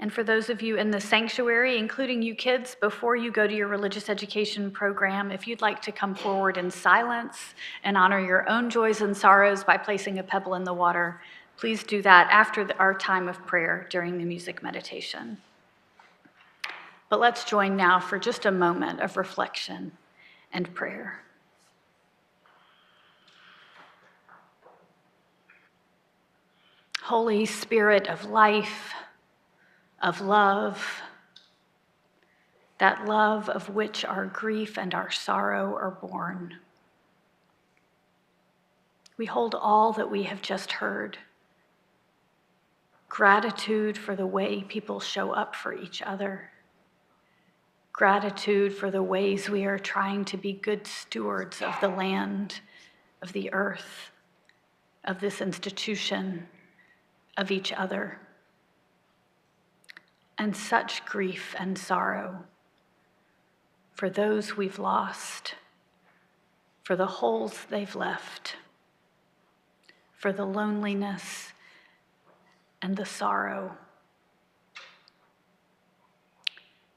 And 0.00 0.12
for 0.12 0.24
those 0.24 0.50
of 0.50 0.60
you 0.60 0.76
in 0.76 0.90
the 0.90 1.00
sanctuary, 1.00 1.78
including 1.78 2.20
you 2.20 2.34
kids, 2.34 2.76
before 2.80 3.16
you 3.16 3.30
go 3.30 3.46
to 3.46 3.54
your 3.54 3.68
religious 3.68 4.08
education 4.08 4.70
program, 4.70 5.30
if 5.30 5.46
you'd 5.46 5.62
like 5.62 5.80
to 5.82 5.92
come 5.92 6.14
forward 6.14 6.56
in 6.56 6.70
silence 6.70 7.54
and 7.84 7.96
honor 7.96 8.18
your 8.18 8.48
own 8.48 8.70
joys 8.70 9.00
and 9.00 9.16
sorrows 9.16 9.62
by 9.62 9.76
placing 9.76 10.18
a 10.18 10.22
pebble 10.22 10.54
in 10.54 10.64
the 10.64 10.74
water, 10.74 11.20
please 11.56 11.84
do 11.84 12.02
that 12.02 12.28
after 12.30 12.64
the- 12.64 12.76
our 12.78 12.92
time 12.92 13.28
of 13.28 13.46
prayer 13.46 13.86
during 13.88 14.18
the 14.18 14.24
music 14.24 14.62
meditation. 14.62 15.40
But 17.08 17.20
let's 17.20 17.44
join 17.44 17.76
now 17.76 18.00
for 18.00 18.18
just 18.18 18.44
a 18.44 18.50
moment 18.50 19.00
of 19.00 19.16
reflection 19.16 19.96
and 20.52 20.74
prayer. 20.74 21.20
Holy 27.02 27.44
Spirit 27.44 28.08
of 28.08 28.24
life, 28.24 28.94
of 30.04 30.20
love, 30.20 31.00
that 32.78 33.06
love 33.06 33.48
of 33.48 33.70
which 33.70 34.04
our 34.04 34.26
grief 34.26 34.78
and 34.78 34.94
our 34.94 35.10
sorrow 35.10 35.74
are 35.74 35.98
born. 36.02 36.54
We 39.16 39.24
hold 39.24 39.54
all 39.54 39.94
that 39.94 40.10
we 40.10 40.24
have 40.24 40.42
just 40.42 40.72
heard. 40.72 41.16
Gratitude 43.08 43.96
for 43.96 44.14
the 44.14 44.26
way 44.26 44.62
people 44.62 45.00
show 45.00 45.30
up 45.30 45.56
for 45.56 45.72
each 45.72 46.02
other, 46.02 46.50
gratitude 47.92 48.74
for 48.74 48.90
the 48.90 49.02
ways 49.02 49.48
we 49.48 49.64
are 49.64 49.78
trying 49.78 50.26
to 50.26 50.36
be 50.36 50.52
good 50.52 50.86
stewards 50.86 51.62
of 51.62 51.74
the 51.80 51.88
land, 51.88 52.60
of 53.22 53.32
the 53.32 53.50
earth, 53.54 54.10
of 55.04 55.20
this 55.20 55.40
institution, 55.40 56.46
of 57.38 57.50
each 57.50 57.72
other 57.72 58.18
and 60.38 60.56
such 60.56 61.04
grief 61.04 61.54
and 61.58 61.78
sorrow 61.78 62.44
for 63.94 64.10
those 64.10 64.56
we've 64.56 64.78
lost, 64.78 65.54
for 66.82 66.96
the 66.96 67.06
holes 67.06 67.66
they've 67.70 67.94
left, 67.94 68.56
for 70.12 70.32
the 70.32 70.44
loneliness 70.44 71.52
and 72.82 72.96
the 72.96 73.06
sorrow. 73.06 73.76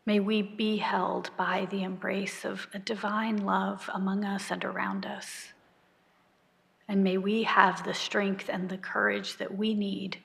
May 0.06 0.20
we 0.20 0.42
be 0.42 0.78
held 0.78 1.30
by 1.38 1.68
the 1.70 1.84
embrace 1.84 2.44
of 2.44 2.68
a 2.74 2.80
divine 2.80 3.46
love 3.46 3.90
among 3.94 4.24
us 4.26 4.50
and 4.50 4.64
around 4.66 5.06
us. 5.06 5.54
And 6.88 7.04
may 7.04 7.18
we 7.18 7.44
have 7.44 7.84
the 7.84 7.94
strength 7.94 8.50
and 8.50 8.70
the 8.70 8.78
courage 8.78 9.38
that 9.38 9.56
we 9.56 9.74
need 9.74 10.18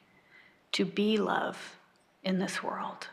to 0.72 0.84
be 0.84 1.18
love 1.18 1.76
in 2.24 2.38
this 2.38 2.62
world. 2.62 3.08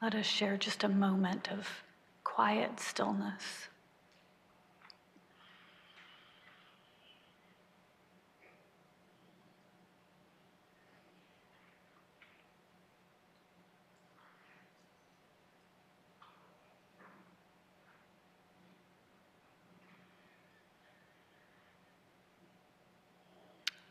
Let 0.00 0.14
us 0.14 0.26
share 0.26 0.56
just 0.56 0.82
a 0.82 0.88
moment 0.88 1.48
of 1.50 1.68
quiet 2.24 2.80
stillness. 2.80 3.68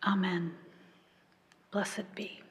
Amen. 0.04 0.52
Blessed 1.72 2.14
be. 2.16 2.42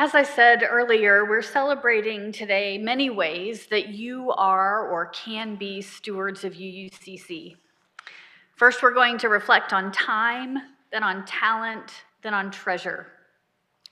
As 0.00 0.14
I 0.14 0.22
said 0.22 0.62
earlier, 0.62 1.24
we're 1.24 1.42
celebrating 1.42 2.30
today 2.30 2.78
many 2.78 3.10
ways 3.10 3.66
that 3.66 3.88
you 3.88 4.30
are 4.30 4.88
or 4.88 5.06
can 5.06 5.56
be 5.56 5.82
stewards 5.82 6.44
of 6.44 6.52
UUCC. 6.52 7.56
First, 8.54 8.80
we're 8.80 8.94
going 8.94 9.18
to 9.18 9.28
reflect 9.28 9.72
on 9.72 9.90
time, 9.90 10.56
then 10.92 11.02
on 11.02 11.24
talent, 11.24 12.04
then 12.22 12.32
on 12.32 12.52
treasure. 12.52 13.08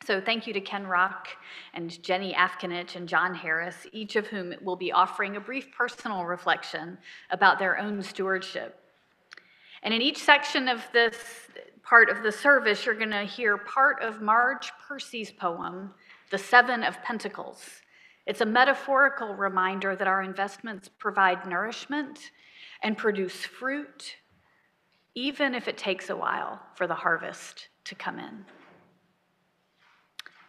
So 0.06 0.20
thank 0.20 0.46
you 0.46 0.52
to 0.52 0.60
Ken 0.60 0.86
Rock 0.86 1.26
and 1.74 2.00
Jenny 2.04 2.32
Afkinich 2.34 2.94
and 2.94 3.08
John 3.08 3.34
Harris, 3.34 3.88
each 3.90 4.14
of 4.14 4.28
whom 4.28 4.54
will 4.62 4.76
be 4.76 4.92
offering 4.92 5.34
a 5.34 5.40
brief 5.40 5.72
personal 5.76 6.24
reflection 6.24 6.98
about 7.30 7.58
their 7.58 7.80
own 7.80 8.00
stewardship. 8.00 8.78
And 9.82 9.92
in 9.92 10.00
each 10.00 10.18
section 10.18 10.68
of 10.68 10.86
this 10.92 11.16
part 11.86 12.10
of 12.10 12.22
the 12.22 12.32
service, 12.32 12.84
you're 12.84 12.96
going 12.96 13.10
to 13.10 13.24
hear 13.24 13.56
part 13.56 14.02
of 14.02 14.20
Marge 14.20 14.72
Piercy's 14.86 15.30
poem, 15.30 15.94
The 16.30 16.38
Seven 16.38 16.82
of 16.82 17.00
Pentacles. 17.02 17.64
It's 18.26 18.40
a 18.40 18.46
metaphorical 18.46 19.36
reminder 19.36 19.94
that 19.94 20.08
our 20.08 20.22
investments 20.22 20.90
provide 20.98 21.46
nourishment 21.46 22.32
and 22.82 22.98
produce 22.98 23.44
fruit, 23.44 24.16
even 25.14 25.54
if 25.54 25.68
it 25.68 25.78
takes 25.78 26.10
a 26.10 26.16
while 26.16 26.60
for 26.74 26.88
the 26.88 26.94
harvest 26.94 27.68
to 27.84 27.94
come 27.94 28.18
in. 28.18 28.44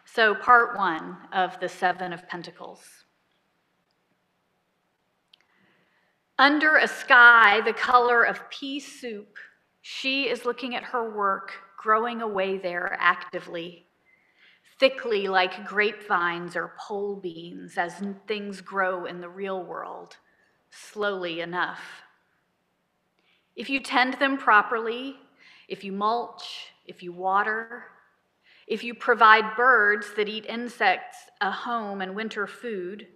So, 0.04 0.34
part 0.34 0.76
one 0.76 1.16
of 1.32 1.60
the 1.60 1.68
Seven 1.68 2.12
of 2.12 2.28
Pentacles. 2.28 2.82
Under 6.36 6.76
a 6.76 6.88
sky 6.88 7.60
the 7.60 7.72
color 7.72 8.24
of 8.24 8.48
pea 8.50 8.80
soup, 8.80 9.38
she 9.80 10.28
is 10.28 10.44
looking 10.44 10.74
at 10.74 10.82
her 10.84 11.10
work 11.10 11.52
growing 11.78 12.20
away 12.20 12.58
there 12.58 12.96
actively, 13.00 13.86
thickly 14.78 15.28
like 15.28 15.66
grapevines 15.66 16.56
or 16.56 16.74
pole 16.78 17.16
beans 17.16 17.78
as 17.78 18.02
things 18.26 18.60
grow 18.60 19.04
in 19.04 19.20
the 19.20 19.28
real 19.28 19.62
world, 19.62 20.16
slowly 20.70 21.40
enough. 21.40 21.80
If 23.56 23.70
you 23.70 23.80
tend 23.80 24.14
them 24.14 24.36
properly, 24.36 25.16
if 25.68 25.84
you 25.84 25.92
mulch, 25.92 26.72
if 26.86 27.02
you 27.02 27.12
water, 27.12 27.84
if 28.66 28.84
you 28.84 28.94
provide 28.94 29.56
birds 29.56 30.12
that 30.16 30.28
eat 30.28 30.46
insects 30.46 31.18
a 31.40 31.50
home 31.50 32.00
and 32.00 32.14
winter 32.14 32.46
food, 32.46 33.06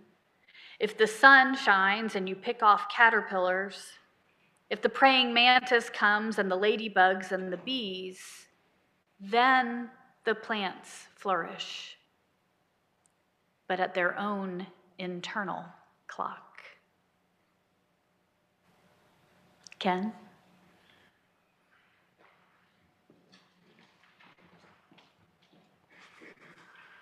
if 0.80 0.96
the 0.96 1.06
sun 1.06 1.56
shines 1.56 2.16
and 2.16 2.28
you 2.28 2.34
pick 2.34 2.62
off 2.62 2.88
caterpillars, 2.88 3.92
if 4.72 4.80
the 4.80 4.88
praying 4.88 5.34
mantis 5.34 5.90
comes 5.90 6.38
and 6.38 6.50
the 6.50 6.56
ladybugs 6.56 7.30
and 7.30 7.52
the 7.52 7.58
bees, 7.58 8.46
then 9.20 9.90
the 10.24 10.34
plants 10.34 11.08
flourish, 11.14 11.98
but 13.68 13.80
at 13.80 13.92
their 13.92 14.18
own 14.18 14.66
internal 14.98 15.62
clock. 16.06 16.62
Ken? 19.78 20.10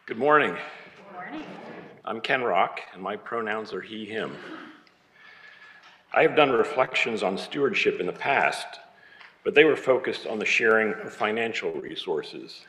Good 0.06 0.18
morning. 0.18 0.56
Good 0.56 1.12
morning. 1.14 1.46
I'm 2.04 2.20
Ken 2.20 2.42
Rock, 2.42 2.80
and 2.94 3.00
my 3.00 3.14
pronouns 3.14 3.72
are 3.72 3.80
he, 3.80 4.04
him. 4.04 4.36
I 6.12 6.22
have 6.22 6.34
done 6.34 6.50
reflections 6.50 7.22
on 7.22 7.38
stewardship 7.38 8.00
in 8.00 8.06
the 8.06 8.12
past, 8.12 8.66
but 9.44 9.54
they 9.54 9.64
were 9.64 9.76
focused 9.76 10.26
on 10.26 10.38
the 10.38 10.44
sharing 10.44 10.92
of 10.94 11.12
financial 11.12 11.72
resources. 11.72 12.66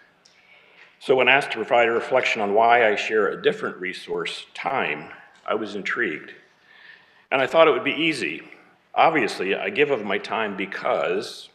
So 0.99 1.15
when 1.15 1.27
asked 1.27 1.51
to 1.51 1.57
provide 1.57 1.87
a 1.87 1.91
reflection 1.91 2.41
on 2.41 2.53
why 2.53 2.87
I 2.87 2.95
share 2.95 3.29
a 3.29 3.41
different 3.41 3.77
resource, 3.77 4.45
time, 4.53 5.09
I 5.47 5.55
was 5.55 5.73
intrigued. 5.73 6.33
And 7.31 7.41
I 7.41 7.47
thought 7.47 7.67
it 7.67 7.71
would 7.71 7.83
be 7.83 7.91
easy. 7.91 8.43
Obviously, 8.93 9.55
I 9.55 9.71
give 9.71 9.89
of 9.89 10.05
my 10.05 10.19
time 10.19 10.55
because 10.55 11.49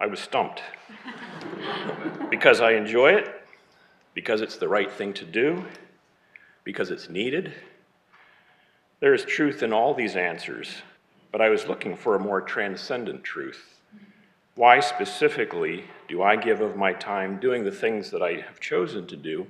I 0.00 0.06
was 0.06 0.18
stumped. 0.18 0.62
because 2.30 2.60
I 2.60 2.72
enjoy 2.72 3.12
it, 3.12 3.28
because 4.14 4.40
it's 4.40 4.56
the 4.56 4.68
right 4.68 4.90
thing 4.90 5.12
to 5.14 5.24
do, 5.24 5.64
because 6.64 6.90
it's 6.90 7.08
needed. 7.08 7.54
There 9.04 9.12
is 9.12 9.26
truth 9.26 9.62
in 9.62 9.70
all 9.70 9.92
these 9.92 10.16
answers, 10.16 10.80
but 11.30 11.42
I 11.42 11.50
was 11.50 11.66
looking 11.66 11.94
for 11.94 12.14
a 12.14 12.18
more 12.18 12.40
transcendent 12.40 13.22
truth. 13.22 13.78
Why 14.54 14.80
specifically 14.80 15.84
do 16.08 16.22
I 16.22 16.36
give 16.36 16.62
of 16.62 16.74
my 16.74 16.94
time 16.94 17.38
doing 17.38 17.64
the 17.64 17.70
things 17.70 18.10
that 18.12 18.22
I 18.22 18.40
have 18.40 18.60
chosen 18.60 19.06
to 19.08 19.14
do, 19.14 19.46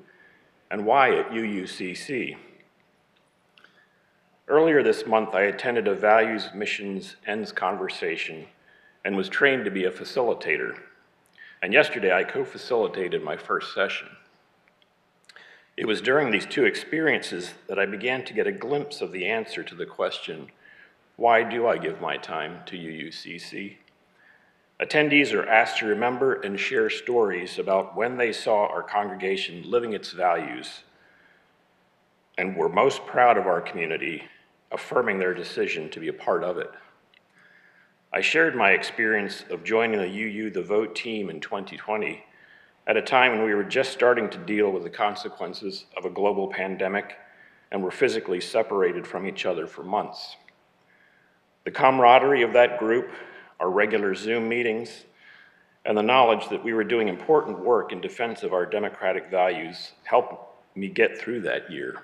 and 0.72 0.84
why 0.84 1.16
at 1.16 1.30
UUCC? 1.30 2.36
Earlier 4.48 4.82
this 4.82 5.06
month, 5.06 5.36
I 5.36 5.42
attended 5.42 5.86
a 5.86 5.94
values, 5.94 6.48
missions, 6.52 7.14
ends 7.24 7.52
conversation 7.52 8.48
and 9.04 9.16
was 9.16 9.28
trained 9.28 9.64
to 9.66 9.70
be 9.70 9.84
a 9.84 9.90
facilitator. 9.92 10.80
And 11.62 11.72
yesterday, 11.72 12.12
I 12.12 12.24
co 12.24 12.44
facilitated 12.44 13.22
my 13.22 13.36
first 13.36 13.72
session. 13.72 14.08
It 15.76 15.86
was 15.86 16.00
during 16.00 16.30
these 16.30 16.46
two 16.46 16.64
experiences 16.64 17.54
that 17.68 17.80
I 17.80 17.86
began 17.86 18.24
to 18.26 18.32
get 18.32 18.46
a 18.46 18.52
glimpse 18.52 19.00
of 19.00 19.10
the 19.10 19.26
answer 19.26 19.64
to 19.64 19.74
the 19.74 19.86
question, 19.86 20.50
why 21.16 21.42
do 21.42 21.66
I 21.66 21.78
give 21.78 22.00
my 22.00 22.16
time 22.16 22.60
to 22.66 22.76
UUCC? 22.76 23.76
Attendees 24.80 25.32
are 25.32 25.48
asked 25.48 25.78
to 25.78 25.86
remember 25.86 26.34
and 26.42 26.58
share 26.58 26.90
stories 26.90 27.58
about 27.58 27.96
when 27.96 28.16
they 28.16 28.32
saw 28.32 28.66
our 28.66 28.82
congregation 28.82 29.62
living 29.68 29.92
its 29.92 30.12
values 30.12 30.82
and 32.38 32.56
were 32.56 32.68
most 32.68 33.04
proud 33.06 33.36
of 33.36 33.46
our 33.46 33.60
community, 33.60 34.24
affirming 34.70 35.18
their 35.18 35.34
decision 35.34 35.88
to 35.90 36.00
be 36.00 36.08
a 36.08 36.12
part 36.12 36.44
of 36.44 36.58
it. 36.58 36.70
I 38.12 38.20
shared 38.20 38.54
my 38.54 38.70
experience 38.70 39.44
of 39.50 39.64
joining 39.64 39.98
the 39.98 40.06
UU 40.06 40.50
The 40.50 40.62
Vote 40.62 40.94
team 40.94 41.30
in 41.30 41.40
2020 41.40 42.24
at 42.86 42.96
a 42.96 43.02
time 43.02 43.32
when 43.32 43.44
we 43.44 43.54
were 43.54 43.64
just 43.64 43.92
starting 43.92 44.28
to 44.30 44.38
deal 44.38 44.70
with 44.70 44.82
the 44.82 44.90
consequences 44.90 45.86
of 45.96 46.04
a 46.04 46.10
global 46.10 46.48
pandemic 46.48 47.16
and 47.72 47.82
were 47.82 47.90
physically 47.90 48.40
separated 48.40 49.06
from 49.06 49.26
each 49.26 49.46
other 49.46 49.66
for 49.66 49.82
months. 49.82 50.36
The 51.64 51.70
camaraderie 51.70 52.42
of 52.42 52.52
that 52.52 52.78
group, 52.78 53.10
our 53.58 53.70
regular 53.70 54.14
Zoom 54.14 54.48
meetings, 54.48 55.04
and 55.86 55.96
the 55.96 56.02
knowledge 56.02 56.48
that 56.50 56.62
we 56.62 56.72
were 56.72 56.84
doing 56.84 57.08
important 57.08 57.58
work 57.58 57.92
in 57.92 58.00
defense 58.00 58.42
of 58.42 58.52
our 58.52 58.66
democratic 58.66 59.30
values 59.30 59.92
helped 60.04 60.34
me 60.76 60.88
get 60.88 61.18
through 61.18 61.40
that 61.42 61.70
year. 61.70 62.02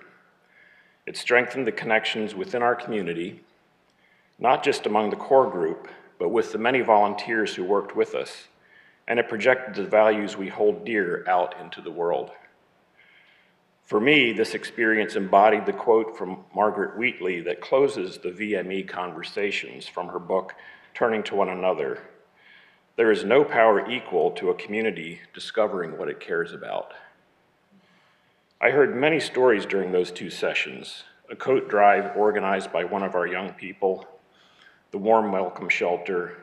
It 1.07 1.17
strengthened 1.17 1.67
the 1.67 1.73
connections 1.73 2.35
within 2.35 2.63
our 2.63 2.75
community, 2.75 3.41
not 4.39 4.63
just 4.63 4.87
among 4.87 5.11
the 5.11 5.17
core 5.17 5.51
group, 5.51 5.89
but 6.19 6.29
with 6.29 6.53
the 6.53 6.59
many 6.59 6.81
volunteers 6.81 7.55
who 7.55 7.65
worked 7.65 7.97
with 7.97 8.15
us 8.15 8.49
and 9.11 9.19
it 9.19 9.29
projected 9.29 9.75
the 9.75 9.91
values 9.91 10.37
we 10.37 10.47
hold 10.47 10.87
dear 10.87 11.25
out 11.27 11.57
into 11.61 11.81
the 11.81 11.91
world. 11.91 12.31
For 13.83 13.99
me, 13.99 14.33
this 14.33 14.55
experience 14.55 15.17
embodied 15.17 15.67
the 15.67 15.73
quote 15.73 16.17
from 16.17 16.45
Margaret 16.55 16.97
Wheatley 16.97 17.41
that 17.41 17.61
closes 17.61 18.19
the 18.19 18.31
VME 18.31 18.87
conversations 18.87 19.89
from 19.89 20.07
her 20.07 20.21
book, 20.21 20.55
Turning 20.95 21.25
to 21.25 21.35
One 21.35 21.49
Another. 21.49 21.99
There 22.95 23.11
is 23.11 23.25
no 23.25 23.43
power 23.43 23.91
equal 23.91 24.31
to 24.33 24.51
a 24.51 24.55
community 24.55 25.19
discovering 25.35 25.99
what 25.99 26.09
it 26.09 26.21
cares 26.21 26.53
about. 26.53 26.93
I 28.61 28.71
heard 28.71 28.95
many 28.95 29.19
stories 29.19 29.67
during 29.67 29.91
those 29.91 30.13
two 30.13 30.31
sessions 30.31 31.03
a 31.29 31.35
coat 31.35 31.69
drive 31.69 32.17
organized 32.17 32.73
by 32.73 32.85
one 32.85 33.03
of 33.03 33.17
our 33.17 33.27
young 33.27 33.55
people, 33.55 34.07
the 34.93 34.99
warm 34.99 35.33
welcome 35.33 35.69
shelter, 35.69 36.37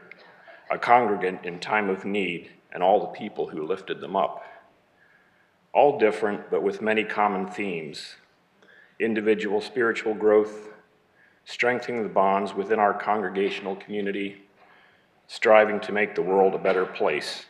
a 0.70 0.78
congregant 0.78 1.46
in 1.46 1.60
time 1.60 1.90
of 1.90 2.04
need, 2.04 2.52
and 2.72 2.84
all 2.84 3.00
the 3.00 3.18
people 3.20 3.48
who 3.48 3.66
lifted 3.66 4.00
them 4.02 4.16
up. 4.16 4.44
All 5.74 6.00
different, 6.00 6.50
but 6.50 6.64
with 6.64 6.82
many 6.82 7.04
common 7.04 7.48
themes 7.48 8.16
individual 9.00 9.62
spiritual 9.62 10.16
growth, 10.16 10.70
strengthening 11.46 12.02
the 12.02 12.10
bonds 12.10 12.54
within 12.56 12.80
our 12.80 12.94
congregational 12.94 13.76
community, 13.76 14.42
striving 15.28 15.80
to 15.80 15.92
make 15.92 16.16
the 16.16 16.22
world 16.22 16.56
a 16.56 16.58
better 16.58 16.86
place. 16.86 17.46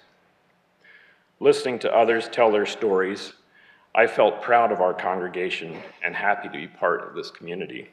Listening 1.40 1.80
to 1.80 1.96
others 1.96 2.28
tell 2.28 2.52
their 2.52 2.66
stories, 2.66 3.34
I 3.96 4.08
felt 4.08 4.42
proud 4.42 4.72
of 4.72 4.82
our 4.82 4.94
congregation 4.94 5.78
and 6.04 6.16
happy 6.16 6.50
to 6.50 6.54
be 6.54 6.68
part 6.68 7.08
of 7.08 7.16
this 7.16 7.32
community. 7.32 7.90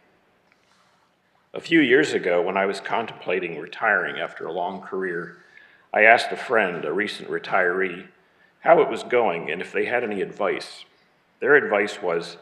A 1.55 1.61
few 1.61 1.81
years 1.81 2.13
ago, 2.15 2.43
when 2.43 2.57
I 2.57 2.67
was 2.67 2.81
contemplating 2.81 3.61
retiring 3.61 4.19
after 4.19 4.47
a 4.47 4.53
long 4.53 4.81
career, 4.81 5.44
I 5.95 6.03
asked 6.03 6.33
a 6.33 6.37
friend, 6.37 6.85
a 6.85 6.93
recent 6.93 7.31
retiree, 7.31 8.09
how 8.59 8.83
it 8.83 8.91
was 8.91 9.05
going 9.05 9.53
and 9.53 9.63
if 9.63 9.71
they 9.71 9.85
had 9.85 10.03
any 10.03 10.23
advice. 10.23 10.85
Their 11.39 11.55
advice 11.55 12.03
was 12.03 12.37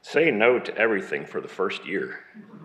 say 0.00 0.30
no 0.30 0.58
to 0.58 0.74
everything 0.78 1.26
for 1.26 1.42
the 1.42 1.48
first 1.48 1.84
year. 1.86 2.20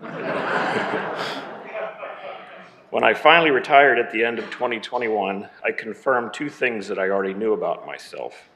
when 2.90 3.04
I 3.04 3.12
finally 3.12 3.50
retired 3.50 3.98
at 3.98 4.10
the 4.12 4.24
end 4.24 4.38
of 4.38 4.46
2021, 4.46 5.46
I 5.62 5.72
confirmed 5.72 6.32
two 6.32 6.48
things 6.48 6.88
that 6.88 6.98
I 6.98 7.10
already 7.10 7.34
knew 7.34 7.52
about 7.52 7.86
myself. 7.86 8.48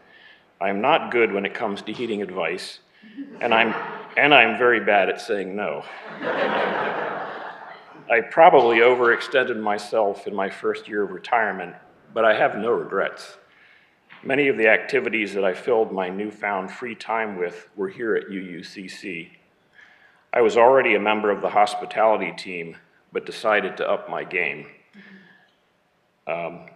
I 0.63 0.71
am 0.71 0.81
not 0.81 1.13
good 1.13 1.33
when 1.33 1.45
it 1.45 1.53
comes 1.53 1.83
to 1.83 1.93
heeding 1.93 2.23
advice, 2.23 2.79
and 3.43 3.53
I'm, 3.53 3.75
and 4.17 4.33
I'm 4.33 4.57
very 4.57 4.81
bad 4.81 5.11
at 5.11 5.21
saying 5.21 5.55
no. 5.55 5.85
I 8.11 8.21
probably 8.21 8.79
overextended 8.79 9.59
myself 9.59 10.27
in 10.27 10.35
my 10.35 10.51
first 10.51 10.89
year 10.89 11.03
of 11.03 11.11
retirement, 11.11 11.75
but 12.13 12.25
I 12.25 12.35
have 12.35 12.57
no 12.57 12.71
regrets. 12.71 13.39
Many 14.23 14.49
of 14.49 14.59
the 14.59 14.69
activities 14.69 15.33
that 15.33 15.45
I 15.45 15.55
filled 15.55 15.91
my 15.91 16.11
newfound 16.11 16.71
free 16.71 16.95
time 16.95 17.39
with 17.39 17.69
were 17.77 17.89
here 17.89 18.15
at 18.15 18.29
UUCC. 18.29 19.31
I 20.35 20.43
was 20.43 20.59
already 20.59 20.95
a 20.97 21.01
member 21.01 21.31
of 21.31 21.41
the 21.41 21.49
hospitality 21.49 22.33
team, 22.37 22.77
but 23.11 23.25
decided 23.25 23.79
to 23.79 23.91
up 23.91 24.11
my 24.11 24.23
game. 24.23 24.67
Um, 26.27 26.67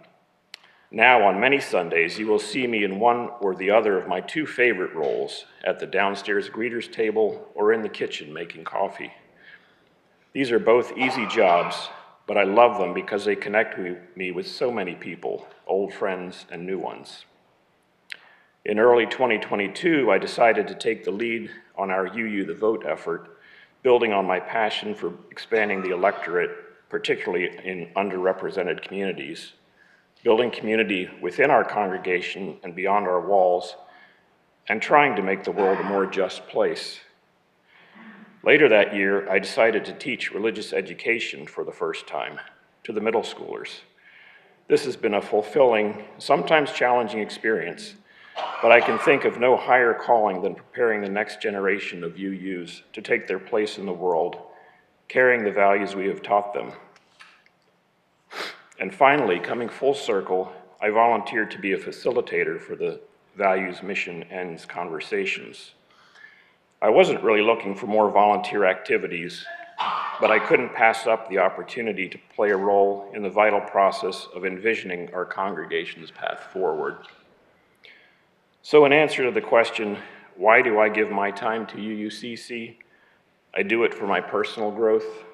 now, 0.89 1.27
on 1.27 1.39
many 1.39 1.59
Sundays, 1.59 2.17
you 2.17 2.25
will 2.25 2.39
see 2.39 2.65
me 2.65 2.83
in 2.83 2.99
one 2.99 3.29
or 3.39 3.53
the 3.53 3.69
other 3.69 3.99
of 3.99 4.07
my 4.07 4.21
two 4.21 4.47
favorite 4.47 4.95
roles 4.95 5.45
at 5.63 5.79
the 5.79 5.85
downstairs 5.85 6.49
greeters 6.49 6.91
table 6.91 7.47
or 7.53 7.71
in 7.71 7.83
the 7.83 7.89
kitchen 7.89 8.33
making 8.33 8.63
coffee. 8.63 9.11
These 10.31 10.51
are 10.51 10.59
both 10.59 10.95
easy 10.95 11.25
jobs, 11.25 11.89
but 12.27 12.37
I 12.37 12.43
love 12.43 12.77
them 12.77 12.93
because 12.93 13.25
they 13.25 13.35
connect 13.35 13.79
me- 14.15 14.31
with 14.31 14.47
so 14.47 14.71
many 14.71 14.93
people, 14.93 15.47
old 15.65 15.91
friends 15.91 16.45
and 16.51 16.67
new 16.67 16.77
ones. 16.77 17.25
In 18.63 18.77
early 18.77 19.07
2022, 19.07 20.11
I 20.11 20.19
decided 20.19 20.67
to 20.67 20.75
take 20.75 21.03
the 21.03 21.11
lead 21.11 21.49
on 21.75 21.89
our 21.89 22.05
UU 22.05 22.45
the 22.45 22.53
Vote 22.53 22.85
effort, 22.85 23.39
building 23.81 24.13
on 24.13 24.25
my 24.25 24.39
passion 24.39 24.93
for 24.93 25.13
expanding 25.31 25.81
the 25.81 25.93
electorate, 25.93 26.51
particularly 26.89 27.49
in 27.63 27.89
underrepresented 27.95 28.83
communities, 28.83 29.53
building 30.23 30.51
community 30.51 31.09
within 31.21 31.49
our 31.49 31.63
congregation 31.63 32.57
and 32.63 32.75
beyond 32.75 33.07
our 33.07 33.21
walls, 33.21 33.75
and 34.67 34.79
trying 34.79 35.15
to 35.15 35.23
make 35.23 35.43
the 35.43 35.51
world 35.51 35.79
a 35.79 35.83
more 35.83 36.05
just 36.05 36.47
place. 36.47 36.99
Later 38.43 38.69
that 38.69 38.95
year, 38.95 39.29
I 39.29 39.39
decided 39.39 39.83
to 39.85 39.93
teach 39.93 40.31
religious 40.31 40.71
education 40.71 41.45
for 41.45 41.65
the 41.65 41.71
first 41.71 42.07
time 42.07 42.39
to 42.83 42.93
the 42.93 43.01
middle 43.01 43.21
schoolers. 43.21 43.81
This 44.69 44.85
has 44.85 44.95
been 44.95 45.15
a 45.15 45.21
fulfilling, 45.21 46.05
sometimes 46.19 46.71
challenging 46.71 47.19
experience, 47.19 47.95
but 48.61 48.71
I 48.71 48.79
can 48.79 48.97
think 48.99 49.25
of 49.25 49.39
no 49.39 49.57
higher 49.57 49.93
calling 49.93 50.41
than 50.41 50.55
preparing 50.55 51.01
the 51.01 51.09
next 51.09 51.41
generation 51.41 52.03
of 52.03 52.13
UUs 52.13 52.83
to 52.93 53.01
take 53.01 53.27
their 53.27 53.39
place 53.39 53.77
in 53.77 53.85
the 53.85 53.91
world, 53.91 54.37
carrying 55.09 55.43
the 55.43 55.51
values 55.51 55.95
we 55.95 56.07
have 56.07 56.21
taught 56.21 56.53
them. 56.53 56.71
And 58.79 58.95
finally, 58.95 59.39
coming 59.39 59.67
full 59.67 59.93
circle, 59.93 60.53
I 60.81 60.89
volunteered 60.91 61.51
to 61.51 61.59
be 61.59 61.73
a 61.73 61.77
facilitator 61.77 62.61
for 62.61 62.77
the 62.77 63.01
Values, 63.35 63.83
Mission, 63.83 64.23
Ends 64.23 64.65
conversations. 64.65 65.73
I 66.81 66.89
wasn't 66.89 67.23
really 67.23 67.41
looking 67.41 67.75
for 67.75 67.87
more 67.87 68.09
volunteer 68.09 68.63
activities, 68.63 69.45
but 70.21 70.31
I 70.31 70.39
couldn't 70.39 70.73
pass 70.73 71.07
up 71.07 71.29
the 71.29 71.37
opportunity 71.37 72.07
to 72.07 72.17
play 72.33 72.51
a 72.51 72.57
role 72.57 73.11
in 73.13 73.21
the 73.21 73.29
vital 73.29 73.59
process 73.59 74.27
of 74.33 74.45
envisioning 74.45 75.13
our 75.13 75.25
congregation's 75.25 76.09
path 76.09 76.47
forward. 76.53 76.99
So, 78.61 78.85
in 78.85 78.93
answer 78.93 79.25
to 79.25 79.31
the 79.31 79.41
question, 79.41 79.97
why 80.37 80.61
do 80.61 80.79
I 80.79 80.87
give 80.87 81.11
my 81.11 81.31
time 81.31 81.67
to 81.67 81.75
UUCC? 81.75 82.77
I 83.53 83.63
do 83.63 83.83
it 83.83 83.93
for 83.93 84.07
my 84.07 84.21
personal 84.21 84.71
growth. 84.71 85.25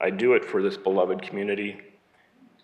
I 0.00 0.08
do 0.08 0.32
it 0.32 0.44
for 0.44 0.62
this 0.62 0.78
beloved 0.78 1.20
community. 1.20 1.78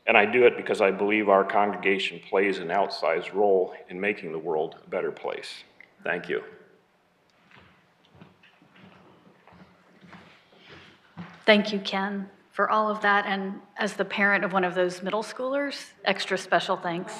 And 0.06 0.16
I 0.16 0.24
do 0.24 0.46
it 0.46 0.56
because 0.56 0.80
I 0.80 0.90
believe 0.90 1.28
our 1.28 1.44
congregation 1.44 2.20
plays 2.30 2.58
an 2.58 2.68
outsized 2.68 3.34
role 3.34 3.74
in 3.90 4.00
making 4.00 4.32
the 4.32 4.38
world 4.38 4.76
a 4.82 4.88
better 4.88 5.12
place. 5.12 5.64
Thank 6.02 6.30
you. 6.30 6.42
Thank 11.46 11.72
you, 11.72 11.78
Ken, 11.78 12.28
for 12.50 12.68
all 12.68 12.90
of 12.90 13.00
that. 13.02 13.24
And 13.24 13.60
as 13.76 13.94
the 13.94 14.04
parent 14.04 14.44
of 14.44 14.52
one 14.52 14.64
of 14.64 14.74
those 14.74 15.00
middle 15.00 15.22
schoolers, 15.22 15.92
extra 16.04 16.36
special 16.36 16.76
thanks. 16.76 17.14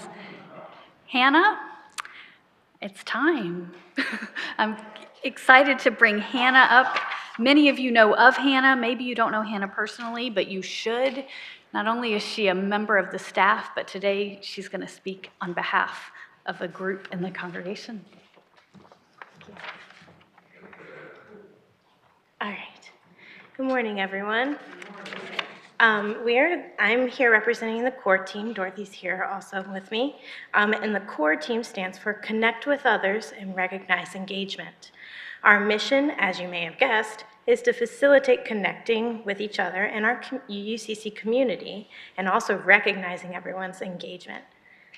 Hannah, 1.07 1.61
it's 2.83 3.05
time. 3.05 3.72
I'm 4.59 4.77
excited 5.22 5.79
to 5.79 5.93
bring 5.93 6.18
Hannah 6.18 6.66
up. 6.68 6.99
Many 7.39 7.68
of 7.68 7.79
you 7.79 7.93
know 7.93 8.16
of 8.16 8.37
Hannah. 8.37 8.74
Maybe 8.74 9.05
you 9.05 9.14
don't 9.14 9.31
know 9.31 9.43
Hannah 9.43 9.68
personally, 9.68 10.29
but 10.29 10.49
you 10.49 10.61
should. 10.61 11.24
Not 11.72 11.87
only 11.87 12.14
is 12.14 12.22
she 12.24 12.49
a 12.49 12.55
member 12.55 12.99
of 12.99 13.12
the 13.12 13.20
staff, 13.20 13.70
but 13.77 13.87
today 13.87 14.41
she's 14.43 14.68
going 14.68 14.81
to 14.81 14.89
speak 14.89 15.31
on 15.41 15.53
behalf 15.53 16.11
of 16.47 16.61
a 16.61 16.66
group 16.66 17.07
in 17.12 17.22
the 17.22 17.31
congregation. 17.31 18.05
All 22.41 22.49
right. 22.49 22.76
Good 23.57 23.68
morning, 23.68 24.00
everyone. 24.00 24.59
Um, 25.80 26.18
we're, 26.26 26.72
I'm 26.78 27.09
here 27.09 27.32
representing 27.32 27.84
the 27.84 27.90
core 27.90 28.18
team. 28.18 28.52
Dorothy's 28.52 28.92
here 28.92 29.26
also 29.32 29.64
with 29.72 29.90
me. 29.90 30.16
Um, 30.52 30.74
and 30.74 30.94
the 30.94 31.00
core 31.00 31.36
team 31.36 31.64
stands 31.64 31.96
for 31.96 32.12
Connect 32.12 32.66
with 32.66 32.84
Others 32.84 33.32
and 33.38 33.57
Recognize 33.57 34.14
Engagement. 34.14 34.92
Our 35.42 35.59
mission, 35.59 36.11
as 36.18 36.38
you 36.38 36.48
may 36.48 36.64
have 36.66 36.76
guessed, 36.76 37.24
is 37.46 37.62
to 37.62 37.72
facilitate 37.72 38.44
connecting 38.44 39.24
with 39.24 39.40
each 39.40 39.59
other 39.59 39.86
in 39.86 40.04
our 40.04 40.20
UUCC 40.20 41.16
community 41.16 41.88
and 42.18 42.28
also 42.28 42.59
recognizing 42.59 43.34
everyone's 43.34 43.80
engagement. 43.80 44.44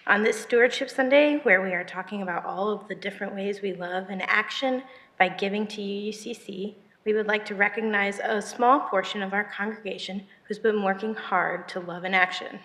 On 0.08 0.24
this 0.24 0.40
Stewardship 0.40 0.90
Sunday, 0.90 1.36
where 1.44 1.62
we 1.62 1.74
are 1.74 1.84
talking 1.84 2.22
about 2.22 2.44
all 2.44 2.70
of 2.70 2.88
the 2.88 2.96
different 2.96 3.36
ways 3.36 3.62
we 3.62 3.74
love 3.74 4.10
in 4.10 4.20
action 4.22 4.82
by 5.16 5.28
giving 5.28 5.64
to 5.68 5.80
UUCC, 5.80 6.74
we 7.08 7.14
would 7.14 7.26
like 7.26 7.46
to 7.46 7.54
recognize 7.54 8.20
a 8.22 8.42
small 8.42 8.80
portion 8.80 9.22
of 9.22 9.32
our 9.32 9.44
congregation 9.44 10.26
who's 10.44 10.58
been 10.58 10.82
working 10.82 11.14
hard 11.14 11.66
to 11.66 11.80
love 11.80 12.04
in 12.04 12.12
action. 12.12 12.58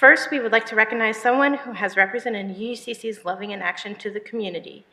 First, 0.00 0.30
we 0.30 0.40
would 0.40 0.52
like 0.52 0.64
to 0.68 0.74
recognize 0.74 1.18
someone 1.18 1.52
who 1.52 1.72
has 1.72 1.98
represented 1.98 2.56
UUCC's 2.56 3.26
loving 3.26 3.50
in 3.50 3.60
action 3.60 3.94
to 3.96 4.10
the 4.10 4.20
community. 4.20 4.86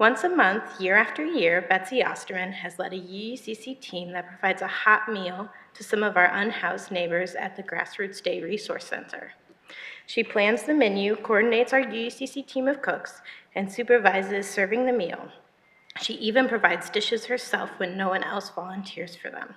Once 0.00 0.24
a 0.24 0.28
month, 0.28 0.80
year 0.80 0.96
after 0.96 1.24
year, 1.24 1.64
Betsy 1.68 2.02
Osterman 2.02 2.50
has 2.50 2.80
led 2.80 2.92
a 2.92 2.96
UUCC 2.96 3.80
team 3.80 4.10
that 4.10 4.26
provides 4.26 4.62
a 4.62 4.66
hot 4.66 5.08
meal 5.08 5.48
to 5.74 5.84
some 5.84 6.02
of 6.02 6.16
our 6.16 6.34
unhoused 6.34 6.90
neighbors 6.90 7.36
at 7.36 7.54
the 7.54 7.62
Grassroots 7.62 8.20
Day 8.20 8.42
Resource 8.42 8.86
Center. 8.86 9.30
She 10.04 10.24
plans 10.24 10.64
the 10.64 10.74
menu, 10.74 11.14
coordinates 11.14 11.72
our 11.72 11.82
UUCC 11.82 12.44
team 12.48 12.66
of 12.66 12.82
cooks, 12.82 13.20
and 13.54 13.70
supervises 13.70 14.50
serving 14.50 14.84
the 14.84 14.92
meal. 14.92 15.30
She 16.00 16.14
even 16.14 16.48
provides 16.48 16.88
dishes 16.88 17.26
herself 17.26 17.70
when 17.78 17.96
no 17.96 18.08
one 18.08 18.22
else 18.22 18.50
volunteers 18.50 19.16
for 19.16 19.30
them. 19.30 19.54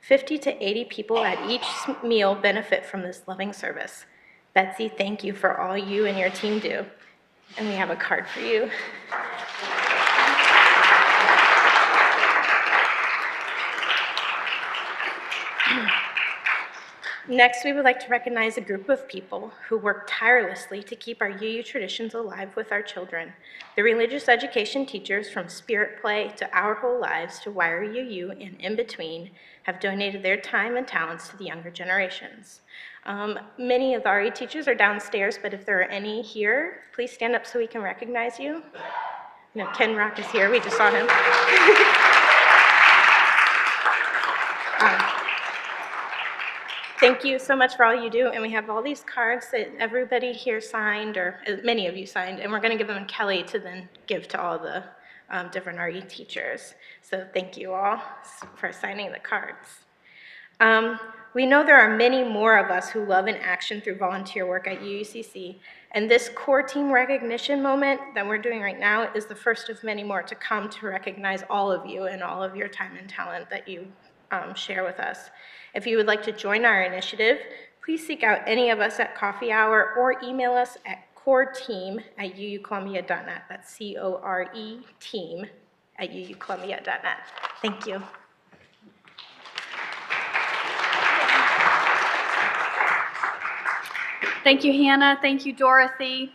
50 0.00 0.38
to 0.38 0.64
80 0.64 0.84
people 0.84 1.18
at 1.18 1.50
each 1.50 1.66
meal 2.02 2.34
benefit 2.34 2.84
from 2.84 3.02
this 3.02 3.22
loving 3.26 3.52
service. 3.52 4.04
Betsy, 4.54 4.88
thank 4.88 5.22
you 5.22 5.32
for 5.32 5.60
all 5.60 5.76
you 5.76 6.06
and 6.06 6.18
your 6.18 6.30
team 6.30 6.58
do. 6.58 6.84
And 7.56 7.68
we 7.68 7.74
have 7.74 7.90
a 7.90 7.96
card 7.96 8.26
for 8.28 8.40
you. 8.40 8.70
Next, 17.28 17.64
we 17.64 17.72
would 17.72 17.84
like 17.84 17.98
to 18.00 18.08
recognize 18.08 18.56
a 18.56 18.60
group 18.60 18.88
of 18.88 19.08
people 19.08 19.50
who 19.68 19.76
work 19.76 20.06
tirelessly 20.08 20.80
to 20.84 20.94
keep 20.94 21.20
our 21.20 21.28
UU 21.30 21.64
traditions 21.64 22.14
alive 22.14 22.54
with 22.54 22.70
our 22.70 22.82
children. 22.82 23.32
The 23.74 23.82
religious 23.82 24.28
education 24.28 24.86
teachers 24.86 25.28
from 25.28 25.48
Spirit 25.48 26.00
Play 26.00 26.32
to 26.36 26.48
Our 26.56 26.74
Whole 26.74 27.00
Lives 27.00 27.40
to 27.40 27.50
Wire 27.50 27.82
UU 27.82 28.30
and 28.30 28.60
in 28.60 28.76
between 28.76 29.32
have 29.64 29.80
donated 29.80 30.22
their 30.22 30.36
time 30.36 30.76
and 30.76 30.86
talents 30.86 31.28
to 31.30 31.36
the 31.36 31.46
younger 31.46 31.70
generations. 31.70 32.60
Um, 33.06 33.40
many 33.58 33.94
of 33.94 34.04
the 34.04 34.10
RE 34.10 34.30
teachers 34.30 34.68
are 34.68 34.76
downstairs, 34.76 35.36
but 35.42 35.52
if 35.52 35.66
there 35.66 35.80
are 35.80 35.90
any 35.90 36.22
here, 36.22 36.82
please 36.94 37.10
stand 37.10 37.34
up 37.34 37.44
so 37.44 37.58
we 37.58 37.66
can 37.66 37.82
recognize 37.82 38.38
you. 38.38 38.62
No, 39.56 39.66
Ken 39.72 39.96
Rock 39.96 40.20
is 40.20 40.26
here, 40.26 40.48
we 40.48 40.60
just 40.60 40.76
saw 40.76 40.92
him. 40.92 41.08
Um, 44.78 45.15
Thank 46.98 47.24
you 47.24 47.38
so 47.38 47.54
much 47.54 47.76
for 47.76 47.84
all 47.84 47.94
you 47.94 48.08
do, 48.08 48.28
and 48.28 48.40
we 48.40 48.50
have 48.52 48.70
all 48.70 48.82
these 48.82 49.02
cards 49.02 49.50
that 49.52 49.70
everybody 49.78 50.32
here 50.32 50.62
signed, 50.62 51.18
or 51.18 51.38
uh, 51.46 51.56
many 51.62 51.86
of 51.86 51.96
you 51.96 52.06
signed, 52.06 52.40
and 52.40 52.50
we're 52.50 52.58
going 52.60 52.72
to 52.72 52.78
give 52.78 52.86
them 52.86 53.06
to 53.06 53.12
Kelli 53.12 53.46
to 53.48 53.58
then 53.58 53.86
give 54.06 54.28
to 54.28 54.40
all 54.40 54.58
the 54.58 54.82
um, 55.30 55.50
different 55.50 55.78
RE 55.78 56.00
teachers. 56.02 56.74
So 57.02 57.26
thank 57.34 57.58
you 57.58 57.74
all 57.74 58.00
for 58.56 58.72
signing 58.72 59.12
the 59.12 59.18
cards. 59.18 59.80
Um, 60.60 60.98
We 61.34 61.44
know 61.44 61.62
there 61.62 61.78
are 61.78 61.94
many 61.94 62.24
more 62.24 62.56
of 62.56 62.70
us 62.70 62.88
who 62.88 63.04
love 63.04 63.28
in 63.28 63.36
action 63.36 63.82
through 63.82 63.98
volunteer 63.98 64.46
work 64.46 64.66
at 64.66 64.80
UUCC, 64.80 65.58
and 65.90 66.10
this 66.10 66.30
core 66.34 66.62
team 66.62 66.90
recognition 66.90 67.62
moment 67.62 68.00
that 68.14 68.26
we're 68.26 68.38
doing 68.38 68.62
right 68.62 68.80
now 68.80 69.12
is 69.12 69.26
the 69.26 69.34
first 69.34 69.68
of 69.68 69.84
many 69.84 70.02
more 70.02 70.22
to 70.22 70.34
come 70.34 70.70
to 70.70 70.86
recognize 70.86 71.44
all 71.50 71.70
of 71.70 71.84
you 71.84 72.04
and 72.04 72.22
all 72.22 72.42
of 72.42 72.56
your 72.56 72.68
time 72.68 72.96
and 72.96 73.06
talent 73.06 73.50
that 73.50 73.68
you 73.68 73.86
um, 74.32 74.54
share 74.54 74.82
with 74.82 74.98
us. 74.98 75.28
If 75.76 75.86
you 75.86 75.98
would 75.98 76.06
like 76.06 76.22
to 76.22 76.32
join 76.32 76.64
our 76.64 76.84
initiative, 76.84 77.38
please 77.84 78.04
seek 78.04 78.22
out 78.22 78.40
any 78.46 78.70
of 78.70 78.80
us 78.80 78.98
at 78.98 79.14
coffee 79.14 79.52
hour 79.52 79.92
or 79.98 80.16
email 80.24 80.52
us 80.52 80.78
at 80.86 81.14
core 81.14 81.44
team 81.44 82.00
at 82.16 82.34
uucolumbia.net. 82.34 83.42
That's 83.50 83.70
C-O-R-E 83.74 84.78
team 85.00 85.46
at 85.98 86.10
uucolumbia.net. 86.10 87.18
Thank 87.60 87.86
you. 87.86 88.02
Thank 94.42 94.64
you, 94.64 94.72
Hannah. 94.72 95.18
Thank 95.20 95.44
you, 95.44 95.52
Dorothy. 95.52 96.32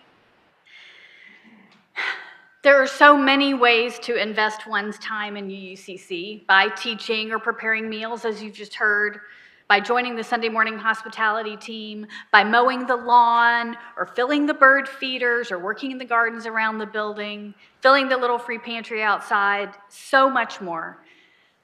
There 2.72 2.82
are 2.82 2.88
so 2.88 3.18
many 3.18 3.54
ways 3.54 4.00
to 4.00 4.16
invest 4.16 4.66
one's 4.66 4.98
time 5.00 5.36
in 5.36 5.50
UUCC 5.50 6.48
by 6.48 6.70
teaching 6.70 7.34
or 7.34 7.38
preparing 7.38 7.90
meals, 7.90 8.24
as 8.24 8.42
you've 8.42 8.56
just 8.56 8.76
heard, 8.76 9.20
by 9.68 9.82
joining 9.82 10.16
the 10.16 10.24
Sunday 10.24 10.48
morning 10.48 10.78
hospitality 10.78 11.58
team, 11.58 12.08
by 12.32 12.46
mowing 12.46 12.88
the 12.88 12.96
lawn, 12.96 13.76
or 13.98 14.06
filling 14.06 14.46
the 14.46 14.54
bird 14.54 14.88
feeders, 14.88 15.52
or 15.52 15.60
working 15.60 15.92
in 15.92 15.98
the 15.98 16.06
gardens 16.06 16.46
around 16.46 16.78
the 16.78 16.86
building, 16.86 17.54
filling 17.82 18.08
the 18.08 18.16
little 18.16 18.40
free 18.40 18.58
pantry 18.58 19.04
outside, 19.04 19.76
so 19.90 20.30
much 20.30 20.62
more. 20.62 20.98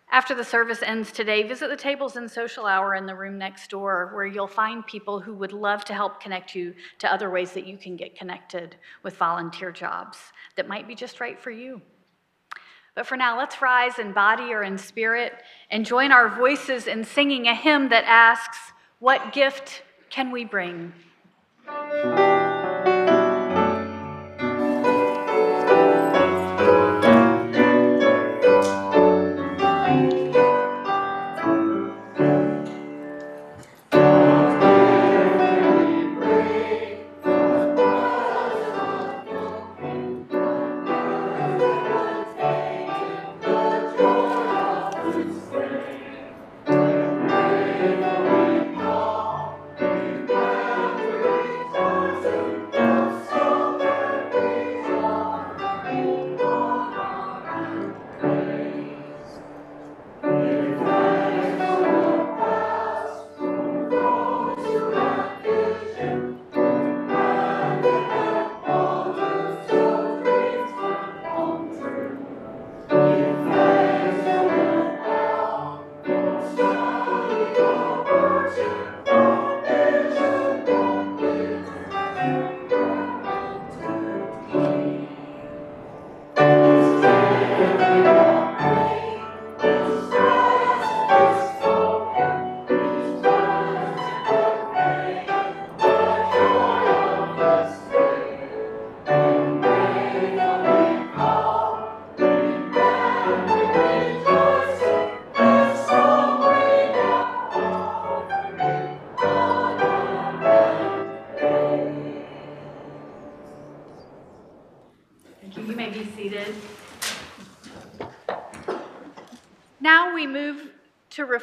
After 0.09 0.33
the 0.33 0.43
service 0.43 0.81
ends 0.81 1.11
today, 1.11 1.43
visit 1.43 1.69
the 1.69 1.75
tables 1.75 2.15
and 2.15 2.31
social 2.31 2.65
hour 2.65 2.95
in 2.95 3.05
the 3.05 3.15
room 3.15 3.37
next 3.37 3.69
door 3.69 4.11
where 4.13 4.25
you'll 4.25 4.47
find 4.47 4.85
people 4.85 5.19
who 5.19 5.33
would 5.33 5.51
love 5.51 5.83
to 5.85 5.93
help 5.93 6.21
connect 6.21 6.55
you 6.55 6.73
to 6.99 7.11
other 7.11 7.29
ways 7.29 7.51
that 7.51 7.67
you 7.67 7.77
can 7.77 7.97
get 7.97 8.17
connected 8.17 8.77
with 9.03 9.17
volunteer 9.17 9.71
jobs 9.71 10.17
that 10.55 10.67
might 10.67 10.87
be 10.87 10.95
just 10.95 11.19
right 11.19 11.39
for 11.39 11.51
you. 11.51 11.81
But 12.95 13.05
for 13.05 13.17
now, 13.17 13.37
let's 13.37 13.61
rise 13.61 13.99
in 13.99 14.13
body 14.13 14.53
or 14.53 14.63
in 14.63 14.77
spirit 14.77 15.33
and 15.69 15.85
join 15.85 16.11
our 16.11 16.29
voices 16.29 16.87
in 16.87 17.03
singing 17.03 17.47
a 17.47 17.53
hymn 17.53 17.89
that 17.89 18.05
asks, 18.05 18.57
What 18.99 19.33
gift 19.33 19.83
can 20.09 20.31
we 20.31 20.45
bring? 20.45 20.93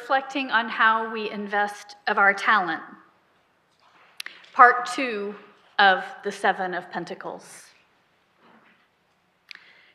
Reflecting 0.05 0.51
on 0.51 0.69
how 0.69 1.11
we 1.11 1.31
invest 1.31 1.95
of 2.05 2.19
our 2.19 2.31
talent. 2.31 2.83
Part 4.53 4.85
two 4.85 5.33
of 5.79 6.03
the 6.23 6.31
Seven 6.31 6.75
of 6.75 6.91
Pentacles. 6.91 7.71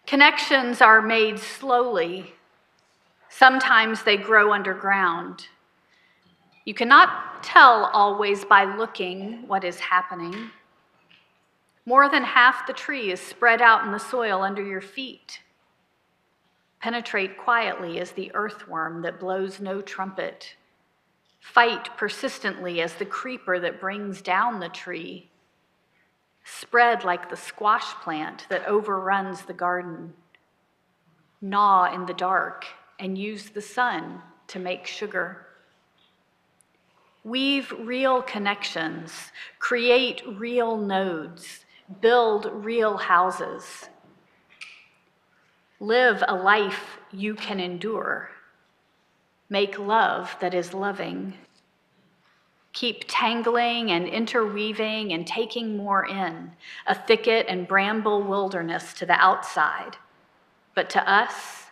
Connections 0.09 0.81
are 0.81 1.01
made 1.01 1.39
slowly. 1.39 2.35
Sometimes 3.29 4.03
they 4.03 4.17
grow 4.17 4.53
underground. 4.53 5.47
You 6.65 6.75
cannot 6.75 7.45
tell 7.45 7.85
always 7.93 8.45
by 8.45 8.65
looking 8.65 9.47
what 9.47 9.63
is 9.63 9.79
happening. 9.79 10.51
More 11.87 12.09
than 12.09 12.25
half 12.25 12.67
the 12.67 12.73
tree 12.73 13.13
is 13.13 13.21
spread 13.21 13.63
out 13.63 13.85
in 13.85 13.93
the 13.93 13.99
soil 13.99 14.43
under 14.43 14.65
your 14.65 14.81
feet. 14.81 15.39
Penetrate 16.81 17.37
quietly 17.37 18.01
as 18.01 18.13
the 18.13 18.31
earthworm 18.35 19.03
that 19.03 19.21
blows 19.21 19.61
no 19.61 19.83
trumpet. 19.83 20.57
Fight 21.41 21.97
persistently 21.97 22.81
as 22.81 22.95
the 22.95 23.05
creeper 23.05 23.59
that 23.59 23.81
brings 23.81 24.23
down 24.23 24.61
the 24.61 24.69
tree. 24.69 25.29
Spread 26.45 27.05
like 27.05 27.29
the 27.29 27.37
squash 27.37 27.95
plant 28.03 28.47
that 28.49 28.67
overruns 28.67 29.43
the 29.43 29.53
garden. 29.53 30.15
Gnaw 31.43 31.95
in 31.95 32.07
the 32.07 32.15
dark 32.15 32.67
and 32.99 33.17
use 33.17 33.51
the 33.51 33.63
sun 33.63 34.23
to 34.49 34.59
make 34.59 34.87
sugar. 34.87 35.47
Weave 37.25 37.73
real 37.79 38.23
connections, 38.23 39.33
create 39.59 40.23
real 40.27 40.79
nodes, 40.79 41.67
build 42.01 42.51
real 42.53 42.97
houses. 42.97 43.89
Live 45.83 46.23
a 46.29 46.35
life 46.35 46.99
you 47.11 47.35
can 47.35 47.59
endure. 47.59 48.31
Make 49.49 49.79
love 49.79 50.37
that 50.41 50.53
is 50.53 50.75
loving. 50.75 51.33
Keep 52.75 53.05
tangling 53.09 53.91
and 53.91 54.07
interweaving 54.07 55.15
and 55.15 55.27
taking 55.27 55.79
more 55.79 56.07
in, 56.07 56.53
a 56.87 56.95
thicket 56.95 57.47
and 57.49 57.67
bramble 57.67 58.23
wilderness 58.23 58.93
to 58.93 59.07
the 59.07 59.15
outside, 59.15 59.97
but 60.75 60.91
to 60.91 61.11
us, 61.11 61.65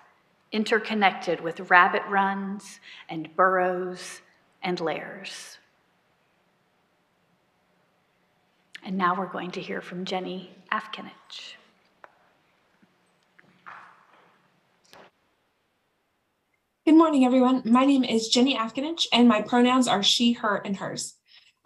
interconnected 0.52 1.40
with 1.40 1.70
rabbit 1.70 2.02
runs 2.08 2.80
and 3.10 3.36
burrows 3.36 4.22
and 4.62 4.80
lairs. 4.80 5.58
And 8.82 8.96
now 8.96 9.14
we're 9.14 9.26
going 9.26 9.50
to 9.50 9.60
hear 9.60 9.82
from 9.82 10.06
Jenny 10.06 10.50
Afkinich. 10.72 11.57
Good 16.88 16.96
morning, 16.96 17.26
everyone. 17.26 17.60
My 17.66 17.84
name 17.84 18.02
is 18.02 18.28
Jenny 18.28 18.56
Afkinich, 18.56 19.08
and 19.12 19.28
my 19.28 19.42
pronouns 19.42 19.86
are 19.86 20.02
she, 20.02 20.32
her, 20.32 20.56
and 20.64 20.74
hers. 20.74 21.16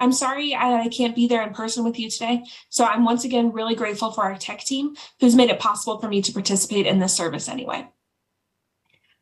I'm 0.00 0.10
sorry 0.10 0.52
I, 0.52 0.80
I 0.82 0.88
can't 0.88 1.14
be 1.14 1.28
there 1.28 1.44
in 1.46 1.54
person 1.54 1.84
with 1.84 1.96
you 1.96 2.10
today, 2.10 2.42
so 2.70 2.84
I'm 2.84 3.04
once 3.04 3.24
again 3.24 3.52
really 3.52 3.76
grateful 3.76 4.10
for 4.10 4.24
our 4.24 4.36
tech 4.36 4.64
team 4.64 4.96
who's 5.20 5.36
made 5.36 5.48
it 5.50 5.60
possible 5.60 6.00
for 6.00 6.08
me 6.08 6.22
to 6.22 6.32
participate 6.32 6.88
in 6.88 6.98
this 6.98 7.14
service 7.14 7.48
anyway. 7.48 7.88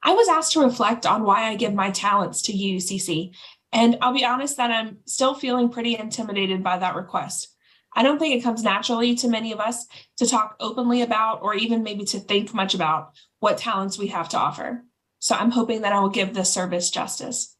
I 0.02 0.14
was 0.14 0.26
asked 0.26 0.52
to 0.52 0.64
reflect 0.64 1.04
on 1.04 1.24
why 1.24 1.42
I 1.42 1.56
give 1.56 1.74
my 1.74 1.90
talents 1.90 2.40
to 2.44 2.54
UUCC, 2.54 3.34
and 3.70 3.98
I'll 4.00 4.14
be 4.14 4.24
honest 4.24 4.56
that 4.56 4.70
I'm 4.70 5.00
still 5.04 5.34
feeling 5.34 5.68
pretty 5.68 5.98
intimidated 5.98 6.64
by 6.64 6.78
that 6.78 6.96
request. 6.96 7.54
I 7.94 8.02
don't 8.02 8.18
think 8.18 8.34
it 8.34 8.42
comes 8.42 8.62
naturally 8.62 9.16
to 9.16 9.28
many 9.28 9.52
of 9.52 9.60
us 9.60 9.86
to 10.16 10.26
talk 10.26 10.56
openly 10.60 11.02
about 11.02 11.42
or 11.42 11.54
even 11.54 11.82
maybe 11.82 12.06
to 12.06 12.20
think 12.20 12.54
much 12.54 12.74
about 12.74 13.12
what 13.40 13.58
talents 13.58 13.98
we 13.98 14.06
have 14.06 14.30
to 14.30 14.38
offer. 14.38 14.82
So 15.20 15.36
I'm 15.36 15.52
hoping 15.52 15.82
that 15.82 15.92
I 15.92 16.00
will 16.00 16.08
give 16.08 16.34
this 16.34 16.52
service 16.52 16.90
justice. 16.90 17.56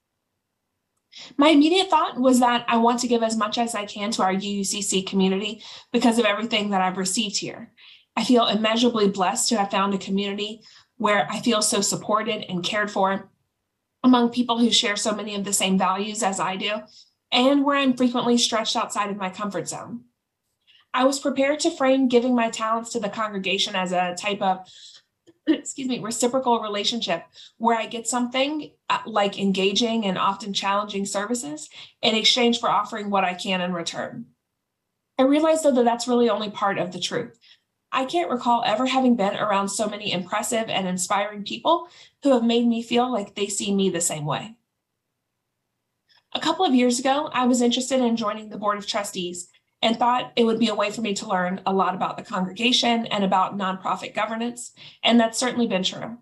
My 1.37 1.49
immediate 1.49 1.91
thought 1.91 2.19
was 2.19 2.41
that 2.41 2.65
I 2.69 2.79
want 2.79 3.01
to 3.01 3.09
give 3.09 3.23
as 3.23 3.37
much 3.37 3.59
as 3.59 3.75
I 3.75 3.85
can 3.85 4.11
to 4.13 4.23
our 4.23 4.35
UUCC 4.35 5.07
community 5.07 5.63
because 5.93 6.19
of 6.19 6.25
everything 6.25 6.71
that 6.71 6.81
I've 6.81 6.99
received 6.99 7.37
here. 7.37 7.73
I 8.17 8.25
feel 8.25 8.47
immeasurably 8.47 9.09
blessed 9.09 9.49
to 9.49 9.59
have 9.59 9.71
found 9.71 9.95
a 9.95 9.99
community 9.99 10.63
where 10.97 11.27
I 11.31 11.41
feel 11.41 11.63
so 11.63 11.81
supported 11.81 12.45
and 12.49 12.63
cared 12.63 12.91
for 12.91 13.31
among 14.03 14.31
people 14.31 14.59
who 14.59 14.71
share 14.71 14.97
so 14.97 15.15
many 15.15 15.35
of 15.35 15.45
the 15.45 15.53
same 15.53 15.79
values 15.79 16.23
as 16.23 16.41
I 16.41 16.57
do, 16.57 16.73
and 17.31 17.65
where 17.65 17.77
I'm 17.77 17.97
frequently 17.97 18.39
stretched 18.39 18.77
outside 18.77 19.11
of 19.11 19.17
my 19.17 19.31
comfort 19.31 19.69
zone. 19.69 20.05
I 20.93 21.05
was 21.05 21.21
prepared 21.21 21.61
to 21.61 21.71
frame 21.71 22.09
giving 22.09 22.35
my 22.35 22.51
talents 22.51 22.91
to 22.93 23.01
the 23.01 23.09
congregation 23.09 23.77
as 23.77 23.93
a 23.93 24.15
type 24.19 24.43
of, 24.43 24.67
excuse 25.47 25.89
me, 25.89 25.99
reciprocal 25.99 26.61
relationship 26.61 27.25
where 27.59 27.77
I 27.77 27.87
get 27.87 28.07
something 28.07 28.71
uh, 28.89 28.99
like 29.07 29.39
engaging 29.39 30.05
and 30.05 30.19
often 30.19 30.53
challenging 30.53 31.07
services 31.07 31.69
in 32.03 32.15
exchange 32.15 32.61
for 32.61 32.69
offering 32.69 33.11
what 33.11 33.25
I 33.25 33.35
can 33.35 33.61
in 33.61 33.73
return. 33.73 34.27
I 35.19 35.23
realize 35.23 35.63
though 35.63 35.73
that 35.73 35.85
that's 35.85 36.09
really 36.09 36.31
only 36.31 36.51
part 36.51 36.79
of 36.79 36.93
the 36.93 37.01
truth. 37.01 37.39
I 37.93 38.05
can't 38.05 38.31
recall 38.31 38.63
ever 38.65 38.87
having 38.87 39.17
been 39.17 39.35
around 39.35 39.69
so 39.69 39.89
many 39.89 40.13
impressive 40.13 40.69
and 40.69 40.87
inspiring 40.87 41.43
people 41.43 41.89
who 42.23 42.33
have 42.33 42.45
made 42.45 42.67
me 42.67 42.83
feel 42.83 43.13
like 43.13 43.35
they 43.35 43.49
see 43.49 43.75
me 43.75 43.91
the 43.91 44.01
same 44.01 44.25
way. 44.25 44.57
A 46.33 46.41
couple 46.41 46.65
of 46.65 46.75
years 46.75 47.01
ago, 47.01 47.29
I 47.33 47.47
was 47.47 47.61
interested 47.61 48.01
in 48.01 48.17
joining 48.17 48.49
the 48.49 48.59
Board 48.59 48.79
of 48.79 48.87
Trustees 48.87 49.50
and 49.83 49.97
thought 49.97 50.33
it 50.37 50.45
would 50.45 50.59
be 50.59 50.69
a 50.69 50.75
way 50.75 50.91
for 50.91 51.01
me 51.01 51.15
to 51.15 51.29
learn 51.29 51.61
a 51.67 51.73
lot 51.73 51.95
about 51.95 52.17
the 52.17 52.23
congregation 52.23 53.07
and 53.07 53.25
about 53.25 53.57
nonprofit 53.57 54.15
governance, 54.15 54.73
and 55.03 55.19
that's 55.19 55.39
certainly 55.39 55.67
been 55.67 55.83
true. 55.83 56.19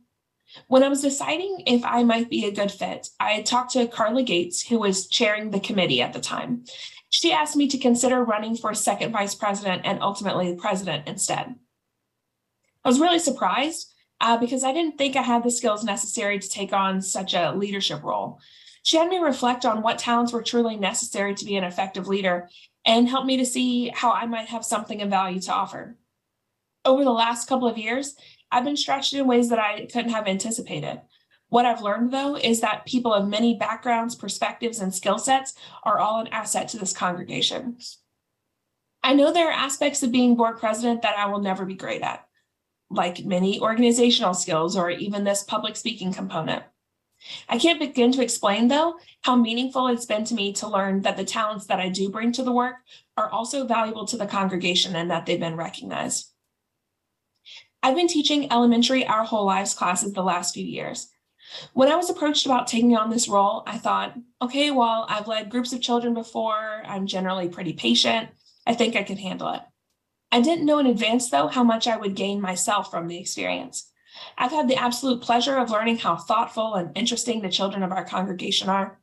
When 0.66 0.82
I 0.82 0.88
was 0.88 1.02
deciding 1.02 1.64
if 1.66 1.84
I 1.84 2.02
might 2.04 2.30
be 2.30 2.46
a 2.46 2.52
good 2.52 2.70
fit, 2.70 3.08
I 3.20 3.42
talked 3.42 3.72
to 3.72 3.86
Carla 3.86 4.22
Gates, 4.22 4.66
who 4.66 4.78
was 4.78 5.06
chairing 5.06 5.50
the 5.50 5.60
committee 5.60 6.00
at 6.00 6.12
the 6.12 6.20
time. 6.20 6.64
She 7.10 7.32
asked 7.32 7.56
me 7.56 7.68
to 7.68 7.78
consider 7.78 8.24
running 8.24 8.56
for 8.56 8.72
second 8.74 9.12
vice 9.12 9.34
president 9.34 9.82
and 9.84 10.02
ultimately 10.02 10.54
president 10.56 11.08
instead. 11.08 11.54
I 12.84 12.88
was 12.88 13.00
really 13.00 13.18
surprised 13.18 13.92
uh, 14.20 14.38
because 14.38 14.64
I 14.64 14.72
didn't 14.72 14.98
think 14.98 15.16
I 15.16 15.22
had 15.22 15.42
the 15.42 15.50
skills 15.50 15.84
necessary 15.84 16.38
to 16.38 16.48
take 16.48 16.72
on 16.72 17.02
such 17.02 17.34
a 17.34 17.52
leadership 17.52 18.02
role. 18.02 18.40
She 18.82 18.96
had 18.96 19.08
me 19.08 19.18
reflect 19.18 19.66
on 19.66 19.82
what 19.82 19.98
talents 19.98 20.32
were 20.32 20.42
truly 20.42 20.76
necessary 20.76 21.34
to 21.34 21.44
be 21.44 21.56
an 21.56 21.64
effective 21.64 22.08
leader 22.08 22.48
and 22.88 23.06
helped 23.06 23.26
me 23.26 23.36
to 23.36 23.44
see 23.44 23.90
how 23.90 24.10
I 24.10 24.24
might 24.24 24.48
have 24.48 24.64
something 24.64 25.02
of 25.02 25.10
value 25.10 25.40
to 25.42 25.52
offer. 25.52 25.94
Over 26.86 27.04
the 27.04 27.10
last 27.10 27.46
couple 27.46 27.68
of 27.68 27.76
years, 27.76 28.16
I've 28.50 28.64
been 28.64 28.78
stretched 28.78 29.12
in 29.12 29.26
ways 29.26 29.50
that 29.50 29.58
I 29.58 29.86
couldn't 29.92 30.12
have 30.12 30.26
anticipated. 30.26 31.02
What 31.50 31.66
I've 31.66 31.82
learned, 31.82 32.12
though, 32.12 32.36
is 32.36 32.62
that 32.62 32.86
people 32.86 33.12
of 33.12 33.28
many 33.28 33.58
backgrounds, 33.58 34.14
perspectives, 34.14 34.80
and 34.80 34.94
skill 34.94 35.18
sets 35.18 35.54
are 35.84 35.98
all 35.98 36.20
an 36.20 36.28
asset 36.28 36.68
to 36.68 36.78
this 36.78 36.94
congregation. 36.94 37.76
I 39.02 39.12
know 39.12 39.34
there 39.34 39.48
are 39.48 39.52
aspects 39.52 40.02
of 40.02 40.10
being 40.10 40.34
board 40.34 40.58
president 40.58 41.02
that 41.02 41.18
I 41.18 41.26
will 41.26 41.40
never 41.40 41.66
be 41.66 41.74
great 41.74 42.00
at, 42.00 42.26
like 42.90 43.22
many 43.22 43.60
organizational 43.60 44.32
skills 44.32 44.78
or 44.78 44.90
even 44.90 45.24
this 45.24 45.42
public 45.42 45.76
speaking 45.76 46.10
component. 46.10 46.64
I 47.48 47.58
can't 47.58 47.80
begin 47.80 48.12
to 48.12 48.22
explain, 48.22 48.68
though, 48.68 48.98
how 49.22 49.36
meaningful 49.36 49.88
it's 49.88 50.06
been 50.06 50.24
to 50.24 50.34
me 50.34 50.52
to 50.54 50.68
learn 50.68 51.02
that 51.02 51.16
the 51.16 51.24
talents 51.24 51.66
that 51.66 51.80
I 51.80 51.88
do 51.88 52.10
bring 52.10 52.32
to 52.32 52.42
the 52.42 52.52
work 52.52 52.76
are 53.16 53.30
also 53.30 53.66
valuable 53.66 54.06
to 54.06 54.16
the 54.16 54.26
congregation 54.26 54.94
and 54.96 55.10
that 55.10 55.26
they've 55.26 55.40
been 55.40 55.56
recognized. 55.56 56.32
I've 57.82 57.96
been 57.96 58.08
teaching 58.08 58.50
elementary 58.52 59.06
Our 59.06 59.24
Whole 59.24 59.46
Lives 59.46 59.74
classes 59.74 60.12
the 60.12 60.22
last 60.22 60.54
few 60.54 60.64
years. 60.64 61.08
When 61.72 61.90
I 61.90 61.96
was 61.96 62.10
approached 62.10 62.44
about 62.44 62.66
taking 62.66 62.96
on 62.96 63.10
this 63.10 63.28
role, 63.28 63.62
I 63.66 63.78
thought, 63.78 64.14
okay, 64.42 64.70
well, 64.70 65.06
I've 65.08 65.28
led 65.28 65.50
groups 65.50 65.72
of 65.72 65.80
children 65.80 66.12
before. 66.14 66.82
I'm 66.84 67.06
generally 67.06 67.48
pretty 67.48 67.72
patient. 67.72 68.28
I 68.66 68.74
think 68.74 68.96
I 68.96 69.02
can 69.02 69.16
handle 69.16 69.52
it. 69.54 69.62
I 70.30 70.40
didn't 70.40 70.66
know 70.66 70.78
in 70.78 70.86
advance, 70.86 71.30
though, 71.30 71.48
how 71.48 71.64
much 71.64 71.88
I 71.88 71.96
would 71.96 72.14
gain 72.14 72.40
myself 72.40 72.90
from 72.90 73.08
the 73.08 73.18
experience. 73.18 73.90
I've 74.36 74.52
had 74.52 74.68
the 74.68 74.76
absolute 74.76 75.22
pleasure 75.22 75.56
of 75.56 75.70
learning 75.70 75.98
how 75.98 76.16
thoughtful 76.16 76.74
and 76.74 76.96
interesting 76.96 77.40
the 77.40 77.48
children 77.48 77.82
of 77.82 77.92
our 77.92 78.04
congregation 78.04 78.68
are. 78.68 78.98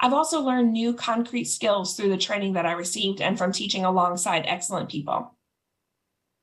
I've 0.00 0.12
also 0.12 0.40
learned 0.40 0.72
new 0.72 0.92
concrete 0.92 1.44
skills 1.44 1.96
through 1.96 2.10
the 2.10 2.16
training 2.16 2.54
that 2.54 2.66
I 2.66 2.72
received 2.72 3.20
and 3.20 3.38
from 3.38 3.52
teaching 3.52 3.84
alongside 3.84 4.44
excellent 4.46 4.88
people. 4.88 5.34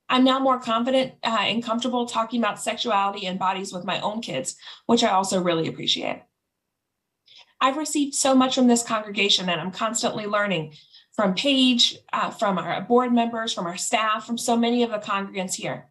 I'm 0.07 0.23
now 0.23 0.39
more 0.39 0.59
confident 0.59 1.13
uh, 1.23 1.37
and 1.41 1.63
comfortable 1.63 2.05
talking 2.05 2.39
about 2.39 2.61
sexuality 2.61 3.25
and 3.25 3.39
bodies 3.39 3.73
with 3.73 3.85
my 3.85 3.99
own 4.01 4.21
kids, 4.21 4.55
which 4.85 5.03
I 5.03 5.09
also 5.09 5.41
really 5.41 5.67
appreciate. 5.67 6.23
I've 7.59 7.77
received 7.77 8.13
so 8.13 8.35
much 8.35 8.55
from 8.55 8.67
this 8.67 8.83
congregation 8.83 9.49
and 9.49 9.59
I'm 9.59 9.71
constantly 9.71 10.25
learning 10.27 10.73
from 11.15 11.33
Paige, 11.33 11.97
uh, 12.11 12.29
from 12.29 12.57
our 12.57 12.81
board 12.81 13.13
members, 13.13 13.53
from 13.53 13.65
our 13.65 13.77
staff, 13.77 14.25
from 14.25 14.37
so 14.37 14.57
many 14.57 14.83
of 14.83 14.91
the 14.91 14.97
congregants 14.97 15.53
here. 15.53 15.87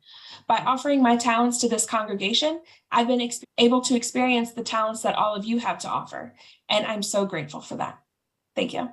By 0.46 0.58
offering 0.58 1.02
my 1.02 1.16
talents 1.16 1.58
to 1.58 1.68
this 1.68 1.86
congregation, 1.86 2.60
I've 2.92 3.06
been 3.06 3.30
able 3.58 3.80
to 3.82 3.96
experience 3.96 4.52
the 4.52 4.62
talents 4.62 5.02
that 5.02 5.14
all 5.14 5.34
of 5.34 5.44
you 5.44 5.58
have 5.58 5.78
to 5.80 5.88
offer, 5.88 6.34
and 6.68 6.86
I'm 6.86 7.02
so 7.02 7.24
grateful 7.24 7.60
for 7.60 7.76
that. 7.76 7.98
Thank 8.54 8.74
you. 8.74 8.90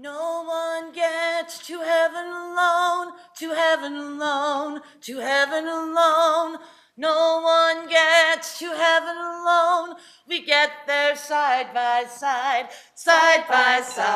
No 0.00 0.44
one 0.44 0.92
gets 0.92 1.66
to 1.66 1.80
heaven 1.80 2.26
alone, 2.26 3.12
to 3.38 3.50
heaven 3.50 3.96
alone, 3.96 4.80
to 5.02 5.18
heaven 5.18 5.66
alone. 5.66 6.58
No 7.00 7.40
one 7.40 7.86
gets 7.88 8.58
to 8.58 8.66
heaven 8.74 9.16
alone. 9.16 9.94
We 10.26 10.44
get 10.44 10.72
there 10.84 11.14
side 11.14 11.72
by 11.72 12.06
side, 12.10 12.70
side 12.96 13.46
by 13.48 13.82
side, 13.86 14.10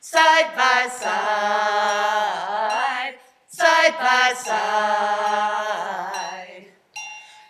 side 0.00 0.56
by 0.56 0.88
side, 0.90 1.94
side 3.46 3.94
by 3.96 4.34
side. 4.36 5.46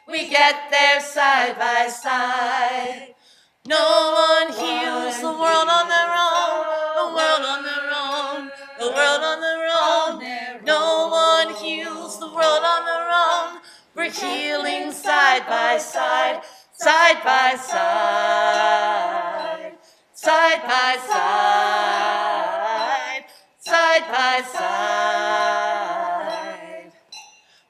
We 0.07 0.29
get 0.29 0.71
there 0.71 1.01
side 1.01 1.59
by 1.59 1.89
side. 1.89 3.15
No 3.67 4.13
one 4.13 4.53
heals 4.53 5.23
the 5.23 5.33
world 5.33 5.69
on 5.71 5.89
their 5.89 6.13
own, 6.13 6.67
the 7.01 7.07
world 7.17 7.47
on 7.49 7.63
their 7.65 7.91
own, 7.97 8.51
the 8.79 8.93
world 8.93 9.25
on 9.25 9.41
their 9.41 9.67
own. 9.73 10.21
No 10.67 11.09
one 11.09 11.55
heals 11.55 12.19
the 12.21 12.27
world 12.27 12.63
on 12.63 12.85
their 12.85 12.95
own. 12.95 12.96
We're 14.07 14.13
healing 14.13 14.93
side 14.93 15.49
by 15.49 15.79
side, 15.79 16.41
side 16.71 17.25
by 17.25 17.57
side, 17.57 17.83
side 20.15 20.63
by 20.63 20.97
side, 21.11 22.45
side 23.59 24.07
by 24.07 24.43
side. 24.53 25.73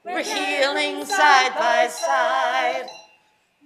We're 0.05 0.21
healing 0.21 1.05
side 1.05 1.55
by 1.57 1.87
side. 1.87 2.87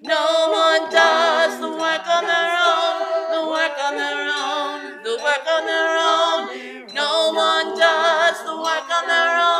No 0.01 0.47
one 0.53 0.89
does 0.89 1.59
the 1.59 1.71
work 1.71 2.07
on 2.07 2.25
their 2.25 2.57
own, 2.71 3.31
the 3.35 3.43
work 3.51 3.77
on 3.83 3.95
their 3.97 4.31
own, 4.31 5.03
the 5.03 5.17
work 5.21 5.45
on 5.45 5.65
their 5.65 5.97
own. 5.99 6.47
No 6.95 7.33
one 7.33 7.77
does 7.77 8.41
the 8.45 8.55
work 8.55 8.89
on 8.89 9.07
their 9.09 9.41
own. 9.41 9.50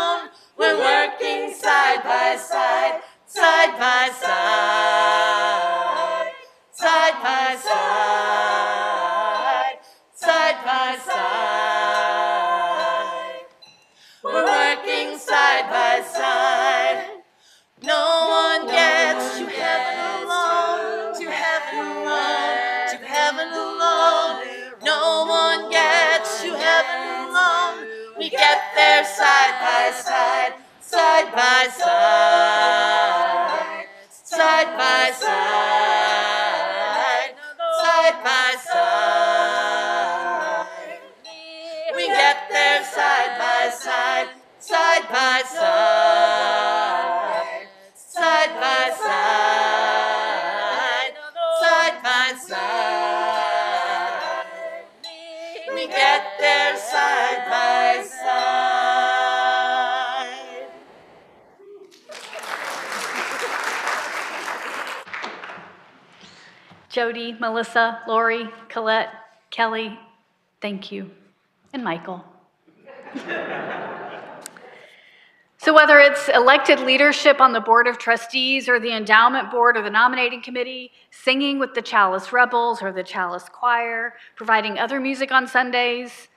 Melissa, 67.39 68.01
Laurie, 68.07 68.49
Colette, 68.69 69.09
Kelli, 69.51 69.97
thank 70.61 70.91
you, 70.91 71.11
and 71.73 71.83
Michael. 71.83 72.23
So, 75.57 75.75
whether 75.75 75.99
it's 75.99 76.27
elected 76.29 76.79
leadership 76.79 77.39
on 77.39 77.53
the 77.53 77.59
Board 77.59 77.85
of 77.85 77.99
Trustees 77.99 78.67
or 78.67 78.79
the 78.79 78.95
Endowment 78.95 79.51
Board 79.51 79.77
or 79.77 79.83
the 79.83 79.91
Nominating 79.91 80.41
Committee, 80.41 80.91
singing 81.11 81.59
with 81.59 81.75
the 81.75 81.83
Chalice 81.83 82.33
Rebels 82.33 82.81
or 82.81 82.91
the 82.91 83.03
Chalice 83.03 83.47
Choir, 83.47 84.15
providing 84.35 84.79
other 84.79 84.99
music 84.99 85.31
on 85.31 85.45
Sundays, 85.45 86.29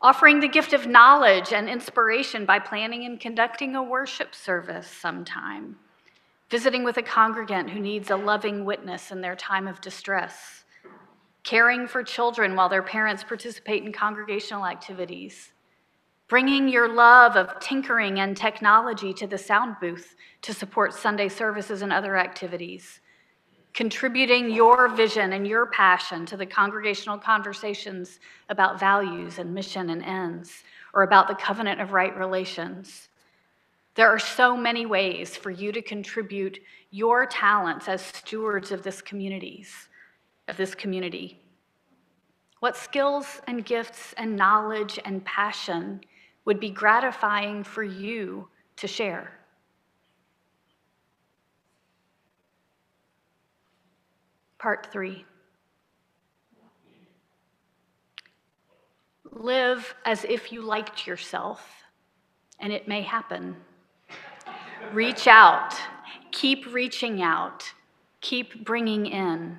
offering 0.00 0.38
the 0.38 0.46
gift 0.46 0.72
of 0.72 0.86
knowledge 0.86 1.52
and 1.52 1.68
inspiration 1.68 2.44
by 2.44 2.60
planning 2.60 3.04
and 3.06 3.18
conducting 3.18 3.74
a 3.74 3.82
worship 3.82 4.36
service 4.36 4.86
sometime, 4.86 5.76
visiting 6.54 6.84
with 6.84 6.98
a 6.98 7.02
congregant 7.02 7.68
who 7.68 7.80
needs 7.80 8.10
a 8.10 8.16
loving 8.16 8.64
witness 8.64 9.10
in 9.10 9.20
their 9.20 9.34
time 9.34 9.66
of 9.66 9.80
distress, 9.80 10.62
caring 11.42 11.88
for 11.88 12.04
children 12.04 12.54
while 12.54 12.68
their 12.68 12.80
parents 12.80 13.24
participate 13.24 13.82
in 13.82 13.92
congregational 13.92 14.64
activities 14.64 15.50
bringing 16.28 16.68
your 16.68 16.88
love 16.88 17.36
of 17.36 17.58
tinkering 17.60 18.20
and 18.20 18.36
technology 18.36 19.12
to 19.12 19.26
the 19.26 19.38
sound 19.38 19.76
booth 19.80 20.14
to 20.42 20.54
support 20.54 20.94
Sunday 20.94 21.28
services 21.28 21.82
and 21.82 21.92
other 21.92 22.16
activities, 22.16 23.00
contributing 23.72 24.50
your 24.50 24.88
vision 24.88 25.32
and 25.32 25.46
your 25.46 25.66
passion 25.66 26.24
to 26.24 26.36
the 26.36 26.46
congregational 26.46 27.18
conversations 27.18 28.20
about 28.48 28.80
values 28.80 29.38
and 29.38 29.52
mission 29.52 29.90
and 29.90 30.02
ends, 30.02 30.64
or 30.94 31.02
about 31.02 31.28
the 31.28 31.34
covenant 31.34 31.80
of 31.80 31.92
right 31.92 32.16
relations. 32.16 33.08
There 33.94 34.08
are 34.08 34.18
so 34.18 34.56
many 34.56 34.86
ways 34.86 35.36
for 35.36 35.50
you 35.50 35.70
to 35.70 35.80
contribute 35.80 36.58
your 36.90 37.26
talents 37.26 37.88
as 37.88 38.02
stewards 38.02 38.72
of 38.72 38.82
this 38.82 39.00
communities, 39.00 39.88
of 40.48 40.56
this 40.56 40.74
community. 40.74 41.40
What 42.58 42.76
skills 42.76 43.40
and 43.46 43.64
gifts 43.64 44.12
and 44.16 44.34
knowledge 44.34 44.98
and 45.04 45.24
passion 45.24 46.00
would 46.44 46.58
be 46.58 46.70
gratifying 46.70 47.62
for 47.62 47.84
you 47.84 48.48
to 48.76 48.88
share? 48.88 49.38
Part 54.58 54.88
three. 54.90 55.24
Live 59.30 59.94
as 60.04 60.24
if 60.24 60.50
you 60.50 60.62
liked 60.62 61.06
yourself, 61.06 61.68
and 62.58 62.72
it 62.72 62.88
may 62.88 63.02
happen. 63.02 63.56
Reach 64.92 65.26
out, 65.26 65.74
keep 66.30 66.72
reaching 66.72 67.22
out, 67.22 67.72
keep 68.20 68.64
bringing 68.64 69.06
in. 69.06 69.58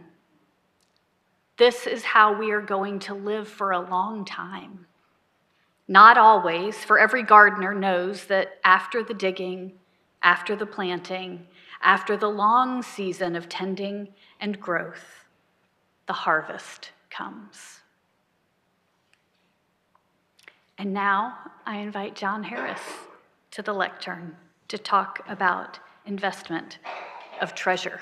This 1.57 1.87
is 1.87 2.03
how 2.03 2.37
we 2.37 2.51
are 2.51 2.61
going 2.61 2.99
to 2.99 3.13
live 3.13 3.47
for 3.47 3.71
a 3.71 3.79
long 3.79 4.25
time. 4.25 4.85
Not 5.87 6.17
always, 6.17 6.77
for 6.77 6.97
every 6.99 7.23
gardener 7.23 7.73
knows 7.73 8.25
that 8.25 8.59
after 8.63 9.03
the 9.03 9.13
digging, 9.13 9.73
after 10.21 10.55
the 10.55 10.65
planting, 10.65 11.47
after 11.81 12.17
the 12.17 12.29
long 12.29 12.81
season 12.81 13.35
of 13.35 13.47
tending 13.47 14.09
and 14.39 14.59
growth, 14.59 15.25
the 16.07 16.13
harvest 16.13 16.91
comes. 17.09 17.81
And 20.77 20.93
now 20.93 21.37
I 21.65 21.77
invite 21.77 22.15
John 22.15 22.43
Harris 22.43 22.81
to 23.51 23.61
the 23.61 23.73
lectern 23.73 24.35
to 24.67 24.77
talk 24.77 25.19
about 25.27 25.79
investment 26.05 26.79
of 27.41 27.53
treasure. 27.55 27.99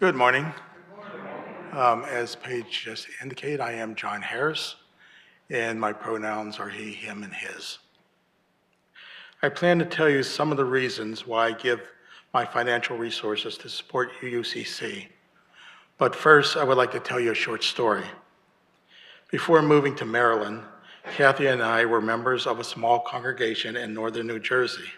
Good 0.00 0.14
morning. 0.14 0.52
Um, 1.72 2.04
As 2.04 2.36
Paige 2.36 2.84
just 2.84 3.08
indicated, 3.22 3.60
I 3.60 3.72
am 3.72 3.94
John 3.94 4.22
Harris, 4.22 4.76
and 5.50 5.80
my 5.80 5.92
pronouns 5.92 6.58
are 6.58 6.68
he, 6.68 6.92
him, 6.92 7.22
and 7.22 7.32
his. 7.32 7.78
I 9.42 9.48
plan 9.48 9.78
to 9.78 9.84
tell 9.84 10.08
you 10.08 10.22
some 10.22 10.50
of 10.50 10.56
the 10.56 10.64
reasons 10.64 11.26
why 11.26 11.48
I 11.48 11.52
give 11.52 11.80
my 12.32 12.44
financial 12.44 12.96
resources 12.96 13.56
to 13.58 13.68
support 13.68 14.10
UUCC. 14.20 15.08
But 15.96 16.16
first, 16.16 16.56
I 16.56 16.64
would 16.64 16.76
like 16.76 16.92
to 16.92 17.00
tell 17.00 17.20
you 17.20 17.32
a 17.32 17.36
short 17.36 17.62
story. 17.62 18.04
Before 19.30 19.62
moving 19.62 19.94
to 19.96 20.04
Maryland, 20.04 20.62
Kathy 21.16 21.46
and 21.46 21.62
I 21.62 21.84
were 21.84 22.00
members 22.00 22.46
of 22.46 22.58
a 22.58 22.64
small 22.64 23.00
congregation 23.00 23.76
in 23.76 23.94
northern 23.94 24.26
New 24.26 24.38
Jersey, 24.38 24.90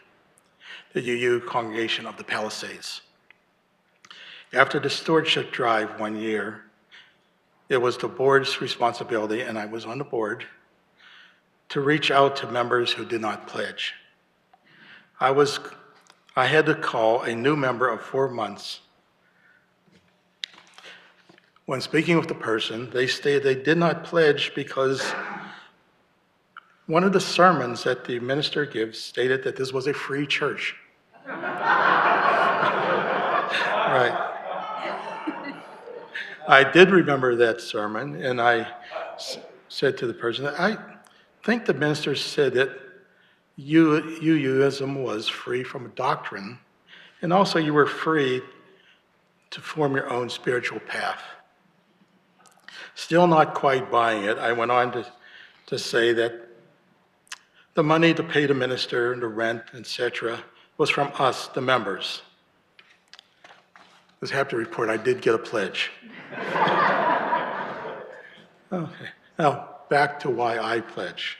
the 0.92 1.00
UU 1.00 1.40
Congregation 1.40 2.06
of 2.06 2.16
the 2.16 2.24
Palisades. 2.24 3.02
After 4.52 4.78
the 4.78 4.88
stewardship 4.88 5.52
drive 5.52 6.00
one 6.00 6.16
year, 6.16 6.62
it 7.68 7.78
was 7.78 7.98
the 7.98 8.08
board's 8.08 8.60
responsibility, 8.60 9.40
and 9.40 9.58
I 9.58 9.66
was 9.66 9.84
on 9.84 9.98
the 9.98 10.04
board, 10.04 10.46
to 11.70 11.80
reach 11.80 12.10
out 12.10 12.36
to 12.36 12.50
members 12.50 12.92
who 12.92 13.04
did 13.04 13.20
not 13.20 13.48
pledge. 13.48 13.94
I 15.18 15.32
was, 15.32 15.58
I 16.36 16.46
had 16.46 16.66
to 16.66 16.74
call 16.74 17.22
a 17.22 17.34
new 17.34 17.56
member 17.56 17.88
of 17.88 18.00
four 18.00 18.28
months. 18.28 18.80
When 21.66 21.80
speaking 21.80 22.16
with 22.16 22.28
the 22.28 22.34
person, 22.34 22.90
they 22.90 23.08
stated 23.08 23.42
they 23.42 23.56
did 23.56 23.76
not 23.76 24.04
pledge 24.04 24.54
because 24.54 25.12
one 26.86 27.02
of 27.02 27.12
the 27.12 27.20
sermons 27.20 27.82
that 27.82 28.04
the 28.04 28.20
minister 28.20 28.64
gives 28.64 29.00
stated 29.00 29.42
that 29.42 29.56
this 29.56 29.72
was 29.72 29.88
a 29.88 29.92
free 29.92 30.26
church. 30.26 30.76
Right. 33.86 34.32
I 36.48 36.64
did 36.70 36.90
remember 36.90 37.36
that 37.36 37.60
sermon, 37.60 38.22
and 38.22 38.40
I 38.40 38.66
s- 39.14 39.38
said 39.68 39.96
to 39.98 40.06
the 40.06 40.12
person, 40.12 40.46
I 40.46 40.76
think 41.44 41.64
the 41.64 41.72
minister 41.72 42.14
said 42.14 42.52
that 42.54 42.70
you, 43.56 44.00
UUism 44.20 45.02
was 45.02 45.28
free 45.28 45.62
from 45.62 45.90
doctrine, 45.94 46.58
and 47.22 47.32
also 47.32 47.58
you 47.58 47.72
were 47.72 47.86
free 47.86 48.42
to 49.50 49.60
form 49.60 49.94
your 49.94 50.10
own 50.10 50.28
spiritual 50.28 50.80
path. 50.80 51.22
Still 52.96 53.26
not 53.26 53.52
quite 53.52 53.90
buying 53.90 54.24
it, 54.24 54.38
I 54.38 54.52
went 54.52 54.70
on 54.70 54.90
to, 54.92 55.06
to 55.66 55.78
say 55.78 56.14
that 56.14 56.48
the 57.74 57.82
money 57.82 58.14
to 58.14 58.22
pay 58.22 58.46
the 58.46 58.54
minister, 58.54 59.12
and 59.12 59.20
the 59.20 59.28
rent, 59.28 59.62
etc., 59.74 60.42
was 60.78 60.88
from 60.88 61.12
us, 61.18 61.48
the 61.48 61.60
members. 61.60 62.22
I 63.44 63.80
was 64.22 64.30
happy 64.30 64.52
to 64.52 64.56
report, 64.56 64.88
I 64.88 64.96
did 64.96 65.20
get 65.20 65.34
a 65.34 65.38
pledge. 65.38 65.90
Okay, 68.72 69.06
now 69.38 69.76
back 69.88 70.18
to 70.20 70.28
why 70.28 70.58
I 70.58 70.80
pledge. 70.80 71.38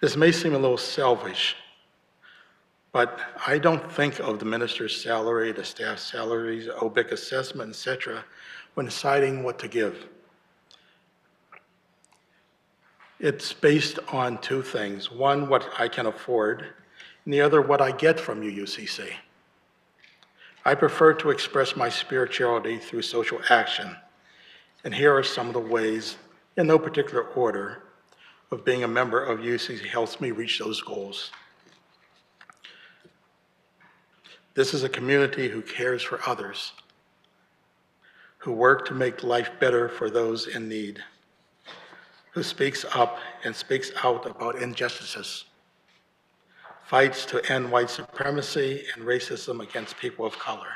This 0.00 0.16
may 0.16 0.30
seem 0.30 0.54
a 0.54 0.58
little 0.58 0.78
selfish, 0.78 1.56
but 2.96 3.20
I 3.46 3.58
don't 3.58 3.92
think 3.92 4.20
of 4.20 4.38
the 4.38 4.46
minister's 4.46 4.98
salary, 4.98 5.52
the 5.52 5.62
staff's 5.62 6.00
salaries, 6.00 6.66
OBIC 6.66 7.12
assessment, 7.12 7.68
etc., 7.68 8.24
when 8.72 8.86
deciding 8.86 9.42
what 9.42 9.58
to 9.58 9.68
give. 9.68 10.06
It's 13.20 13.52
based 13.52 13.98
on 14.14 14.38
two 14.38 14.62
things. 14.62 15.12
One, 15.12 15.50
what 15.50 15.68
I 15.78 15.88
can 15.88 16.06
afford, 16.06 16.68
and 17.26 17.34
the 17.34 17.42
other, 17.42 17.60
what 17.60 17.82
I 17.82 17.92
get 17.92 18.18
from 18.18 18.40
UUCC. 18.40 19.10
I 20.64 20.74
prefer 20.74 21.12
to 21.12 21.28
express 21.28 21.76
my 21.76 21.90
spirituality 21.90 22.78
through 22.78 23.02
social 23.02 23.40
action. 23.50 23.94
And 24.84 24.94
here 24.94 25.14
are 25.14 25.22
some 25.22 25.48
of 25.48 25.52
the 25.52 25.60
ways, 25.60 26.16
in 26.56 26.66
no 26.66 26.78
particular 26.78 27.24
order, 27.24 27.82
of 28.50 28.64
being 28.64 28.84
a 28.84 28.88
member 28.88 29.22
of 29.22 29.40
UCC 29.40 29.84
helps 29.86 30.18
me 30.18 30.30
reach 30.30 30.60
those 30.60 30.80
goals. 30.80 31.30
This 34.56 34.72
is 34.72 34.84
a 34.84 34.88
community 34.88 35.50
who 35.50 35.60
cares 35.60 36.02
for 36.02 36.18
others, 36.26 36.72
who 38.38 38.52
work 38.52 38.86
to 38.86 38.94
make 38.94 39.22
life 39.22 39.50
better 39.60 39.86
for 39.86 40.08
those 40.08 40.46
in 40.46 40.66
need, 40.66 41.04
who 42.32 42.42
speaks 42.42 42.86
up 42.94 43.18
and 43.44 43.54
speaks 43.54 43.92
out 44.02 44.24
about 44.24 44.56
injustices, 44.56 45.44
fights 46.86 47.26
to 47.26 47.52
end 47.52 47.70
white 47.70 47.90
supremacy 47.90 48.86
and 48.94 49.04
racism 49.04 49.62
against 49.62 49.98
people 49.98 50.24
of 50.24 50.38
color, 50.38 50.72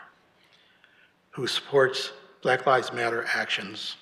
who 1.31 1.47
supports 1.47 2.13
Black 2.43 2.67
Lives 2.67 2.93
Matter 2.93 3.25
actions, 3.33 3.97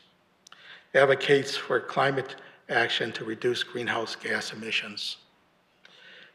advocates 0.92 1.56
for 1.56 1.78
climate 1.78 2.34
action 2.68 3.12
to 3.12 3.24
reduce 3.24 3.62
greenhouse 3.62 4.16
gas 4.16 4.52
emissions, 4.52 5.18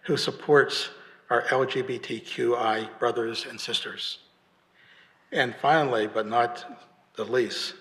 who 0.04 0.16
supports 0.16 0.92
our 1.34 1.42
LGBTQI 1.46 3.00
brothers 3.00 3.48
and 3.50 3.60
sisters. 3.60 4.20
And 5.32 5.56
finally, 5.56 6.06
but 6.06 6.28
not 6.28 6.80
the 7.16 7.24
least, 7.24 7.74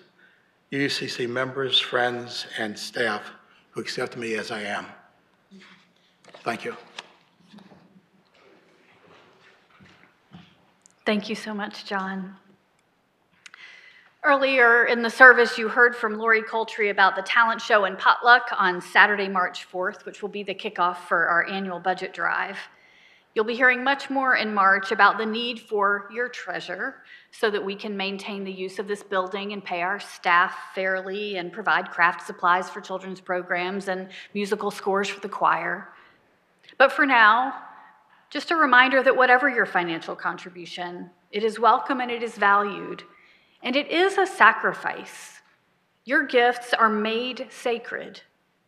UCC 0.73 1.29
members, 1.29 1.79
friends, 1.79 2.47
and 2.57 2.79
staff 2.79 3.21
who 3.73 3.83
accept 3.83 4.17
me 4.17 4.37
as 4.37 4.51
I 4.51 4.63
am. 4.63 4.87
Thank 6.43 6.65
you. 6.65 6.75
Thank 11.05 11.29
you 11.29 11.35
so 11.35 11.53
much, 11.53 11.85
John. 11.85 12.35
Earlier 14.25 14.87
in 14.87 15.03
the 15.03 15.11
service, 15.11 15.59
you 15.59 15.69
heard 15.69 15.95
from 15.95 16.15
Laurie 16.15 16.43
Coltri 16.43 16.91
about 16.91 17.17
the 17.17 17.23
talent 17.23 17.61
show 17.61 17.85
and 17.85 17.99
potluck 17.99 18.49
on 18.57 18.81
Saturday, 18.81 19.29
March 19.29 19.71
4th, 19.71 20.07
which 20.07 20.23
will 20.23 20.31
be 20.31 20.43
the 20.43 20.55
kickoff 20.55 20.97
for 20.97 21.27
our 21.27 21.47
annual 21.47 21.81
budget 21.81 22.15
drive. 22.15 22.57
You'll 23.35 23.47
be 23.47 23.57
hearing 23.57 23.83
much 23.83 24.11
more 24.11 24.37
in 24.37 24.53
March 24.53 24.93
about 24.93 25.17
the 25.17 25.25
need 25.25 25.59
for 25.59 26.07
your 26.13 26.29
treasure 26.29 26.97
so 27.31 27.51
that 27.51 27.65
we 27.65 27.75
can 27.75 27.97
maintain 27.97 28.45
the 28.45 28.53
use 28.53 28.79
of 28.79 28.87
this 28.87 29.03
building 29.03 29.55
and 29.55 29.65
pay 29.65 29.81
our 29.81 29.99
staff 29.99 30.55
fairly 30.75 31.37
and 31.37 31.51
provide 31.51 31.91
craft 31.91 32.27
supplies 32.27 32.69
for 32.69 32.83
children's 32.83 33.23
programs 33.23 33.89
and 33.89 34.09
musical 34.35 34.71
scores 34.71 35.09
for 35.09 35.21
the 35.21 35.31
choir. 35.31 35.89
But 36.77 36.93
for 36.93 37.07
now, 37.07 37.55
just 38.29 38.51
a 38.51 38.57
reminder 38.57 39.03
that 39.03 39.17
whatever 39.17 39.49
your 39.49 39.67
financial 39.67 40.15
contribution, 40.15 41.09
it 41.31 41.43
is 41.43 41.59
welcome 41.59 42.01
and 42.01 42.11
it 42.11 42.23
is 42.23 42.37
valued. 42.37 43.03
And 43.63 43.77
it 43.77 43.89
is 43.91 44.19
a 44.19 44.27
sacrifice. 44.27 45.41
Your 46.05 46.27
gifts 46.27 46.75
are 46.75 46.91
made 46.91 47.47
sacred 47.51 48.21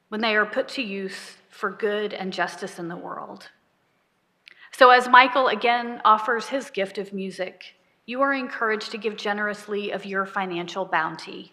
when 0.09 0.23
they 0.23 0.37
are 0.37 0.47
put 0.47 0.69
to 0.69 0.83
use 0.83 1.37
for 1.51 1.71
good 1.71 2.15
and 2.15 2.33
justice 2.33 2.79
in 2.79 2.89
the 2.89 2.97
world. 2.97 3.51
So, 4.77 4.91
as 4.91 5.09
Michael 5.09 5.47
again 5.47 6.01
offers 6.05 6.49
his 6.49 6.68
gift 6.68 6.99
of 6.99 7.12
music, 7.12 7.77
you 8.07 8.22
are 8.22 8.35
encouraged 8.35 8.91
to 8.91 8.99
give 8.99 9.16
generously 9.16 9.93
of 9.93 10.05
your 10.05 10.27
financial 10.27 10.85
bounty, 10.85 11.53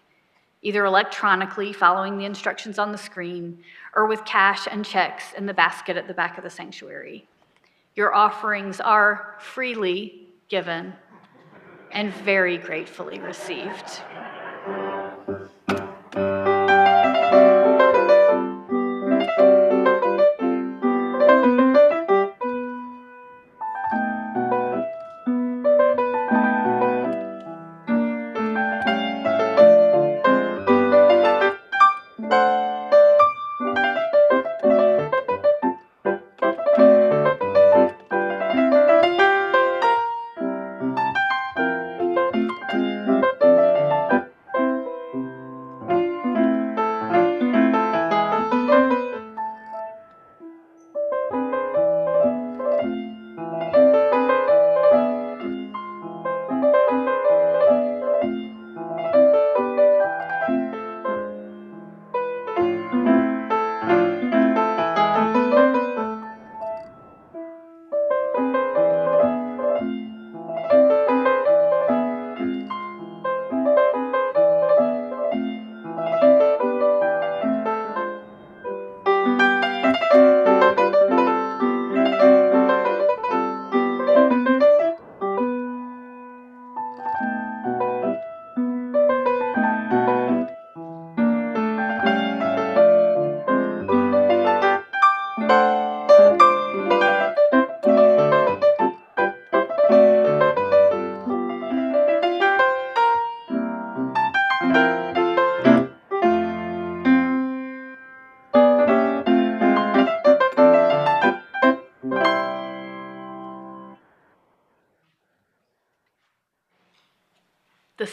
either 0.63 0.85
electronically 0.85 1.71
following 1.71 2.17
the 2.17 2.25
instructions 2.25 2.79
on 2.79 2.91
the 2.91 2.97
screen 2.97 3.59
or 3.95 4.07
with 4.07 4.25
cash 4.25 4.67
and 4.71 4.83
checks 4.83 5.33
in 5.37 5.45
the 5.45 5.53
basket 5.53 5.97
at 5.97 6.07
the 6.07 6.15
back 6.15 6.39
of 6.39 6.43
the 6.43 6.49
sanctuary. 6.49 7.27
Your 7.93 8.11
offerings 8.15 8.79
are 8.79 9.35
freely 9.39 10.27
given 10.49 10.91
and 11.91 12.11
very 12.11 12.57
gratefully 12.57 13.19
received. 13.19 14.01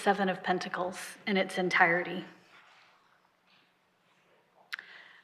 Seven 0.02 0.28
of 0.28 0.42
Pentacles 0.42 0.96
in 1.26 1.36
its 1.36 1.58
entirety. 1.58 2.24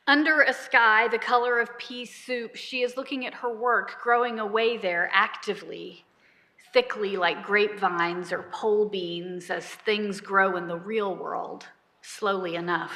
Under 0.07 0.43
a 0.43 0.53
sky 0.53 1.09
the 1.09 1.19
color 1.19 1.61
of 1.61 1.79
pea 1.79 2.05
soup, 2.05 2.57
she 2.57 2.83
is 2.83 2.97
looking 2.97 3.25
at 3.27 3.35
her 3.35 3.55
work 3.55 4.03
growing 4.03 4.39
away 4.39 4.77
there 4.77 5.09
actively, 5.13 6.05
thickly 6.73 7.17
like 7.17 7.47
grapevines 7.47 8.33
or 8.33 8.43
pole 8.53 8.87
beans 8.87 9.49
as 9.49 9.65
things 9.65 10.21
grow 10.21 10.57
in 10.57 10.67
the 10.67 10.77
real 10.77 11.15
world, 11.15 11.67
slowly 12.03 12.55
enough. 12.55 12.93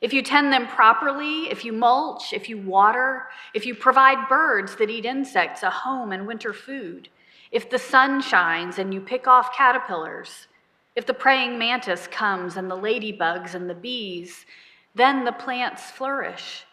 If 0.00 0.12
you 0.12 0.22
tend 0.22 0.52
them 0.52 0.66
properly, 0.66 1.50
if 1.50 1.64
you 1.64 1.72
mulch, 1.72 2.32
if 2.32 2.48
you 2.48 2.58
water, 2.58 3.28
if 3.54 3.64
you 3.64 3.74
provide 3.74 4.28
birds 4.28 4.76
that 4.76 4.90
eat 4.90 5.04
insects 5.04 5.62
a 5.62 5.70
home 5.70 6.12
and 6.12 6.26
winter 6.26 6.52
food, 6.52 7.08
if 7.50 7.68
the 7.68 7.78
sun 7.78 8.20
shines 8.20 8.78
and 8.78 8.94
you 8.94 9.00
pick 9.00 9.26
off 9.26 9.56
caterpillars, 9.56 10.46
if 10.94 11.06
the 11.06 11.14
praying 11.14 11.58
mantis 11.58 12.06
comes 12.06 12.56
and 12.56 12.70
the 12.70 12.76
ladybugs 12.76 13.54
and 13.54 13.68
the 13.68 13.74
bees, 13.74 14.46
then 14.94 15.24
the 15.24 15.32
plants 15.32 15.90
flourish, 15.90 16.64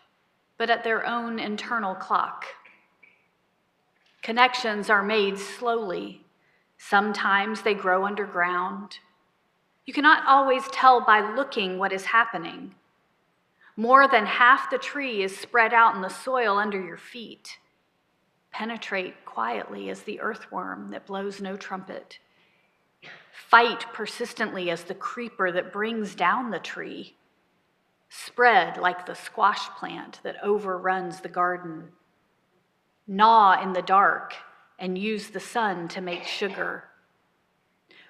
but 0.57 0.69
at 0.69 0.83
their 0.83 1.05
own 1.05 1.39
internal 1.39 1.95
clock. 1.95 2.45
Connections 4.21 4.89
are 4.89 5.03
made 5.03 5.37
slowly. 5.37 6.25
Sometimes 6.77 7.61
they 7.61 7.73
grow 7.73 8.05
underground. 8.05 8.99
You 9.85 9.93
cannot 9.93 10.27
always 10.27 10.67
tell 10.67 10.99
by 10.99 11.33
looking 11.35 11.77
what 11.77 11.93
is 11.93 12.05
happening. 12.05 12.75
More 13.77 14.07
than 14.07 14.25
half 14.25 14.69
the 14.69 14.77
tree 14.77 15.23
is 15.23 15.37
spread 15.37 15.73
out 15.73 15.95
in 15.95 16.01
the 16.01 16.09
soil 16.09 16.57
under 16.57 16.81
your 16.81 16.97
feet. 16.97 17.57
Penetrate 18.57 19.23
quietly 19.23 19.91
as 19.91 20.01
the 20.01 20.19
earthworm 20.19 20.89
that 20.89 21.05
blows 21.05 21.39
no 21.39 21.55
trumpet. 21.55 22.17
Fight 23.31 23.85
persistently 23.93 24.71
as 24.71 24.81
the 24.81 24.95
creeper 24.95 25.51
that 25.51 25.71
brings 25.71 26.15
down 26.15 26.49
the 26.49 26.57
tree. 26.57 27.15
Spread 28.09 28.77
like 28.77 29.05
the 29.05 29.13
squash 29.13 29.69
plant 29.77 30.21
that 30.23 30.43
overruns 30.43 31.21
the 31.21 31.29
garden. 31.29 31.89
Gnaw 33.05 33.61
in 33.61 33.73
the 33.73 33.83
dark 33.83 34.33
and 34.79 34.97
use 34.97 35.27
the 35.27 35.39
sun 35.39 35.87
to 35.89 36.01
make 36.01 36.23
sugar. 36.23 36.85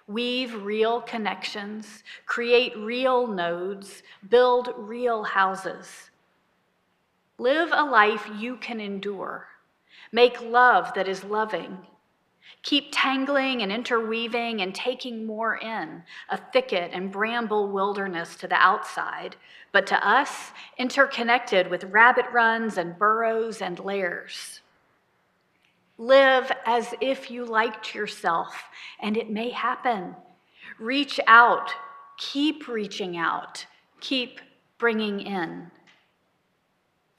Weave 0.07 0.64
real 0.64 1.02
connections, 1.02 2.06
create 2.26 2.74
real 2.78 3.28
nodes, 3.28 4.02
build 4.30 4.69
real 4.78 5.24
houses. 5.24 6.10
Live 7.38 7.72
a 7.74 7.84
life 7.84 8.30
you 8.40 8.56
can 8.56 8.80
endure. 8.80 9.49
Make 10.11 10.41
love 10.41 10.94
that 10.94 11.07
is 11.07 11.24
loving. 11.24 11.80
Keep 12.64 12.90
tangling 12.91 13.61
and 13.61 13.72
interweaving 13.72 14.61
and 14.61 14.74
taking 14.74 15.26
more 15.26 15.57
in, 15.57 16.03
a 16.30 16.38
thicket 16.38 16.91
and 16.94 17.11
bramble 17.11 17.69
wilderness 17.69 18.36
to 18.38 18.48
the 18.48 18.56
outside, 18.56 19.36
but 19.72 19.88
to 19.88 20.07
us, 20.07 20.52
interconnected 20.78 21.69
with 21.69 21.86
rabbit 21.86 22.26
runs 22.32 22.78
and 22.78 22.98
burrows 22.98 23.61
and 23.61 23.80
lairs. 23.80 24.61
Live 25.98 26.52
as 26.65 26.94
if 27.02 27.32
you 27.32 27.45
liked 27.45 27.95
yourself, 27.95 28.64
and 29.02 29.18
it 29.18 29.30
may 29.30 29.49
happen. 29.49 30.15
Reach 30.80 31.19
out, 31.26 31.72
keep 32.18 32.68
reaching 32.68 33.18
out, 33.18 33.65
keep 33.99 34.40
bringing 34.78 35.22
in. 35.22 35.72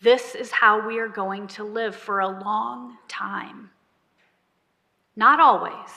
This 0.00 0.34
is 0.34 0.50
how 0.50 0.86
we 0.86 0.98
are 0.98 1.08
going 1.08 1.48
to 1.48 1.64
live 1.64 1.96
for 1.96 2.20
a 2.20 2.28
long 2.28 2.98
time. 3.08 3.70
Not 5.16 5.40
always. 5.40 5.90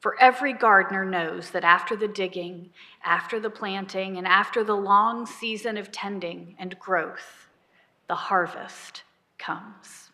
For 0.00 0.16
every 0.20 0.52
gardener 0.52 1.04
knows 1.04 1.50
that 1.50 1.64
after 1.64 1.96
the 1.96 2.08
digging, 2.08 2.70
after 3.04 3.38
the 3.40 3.50
planting, 3.50 4.16
and 4.16 4.26
after 4.26 4.64
the 4.64 4.76
long 4.76 5.26
season 5.26 5.76
of 5.76 5.92
tending 5.92 6.54
and 6.58 6.78
growth, 6.78 7.48
the 8.08 8.14
harvest 8.14 9.02
comes. 9.36 10.10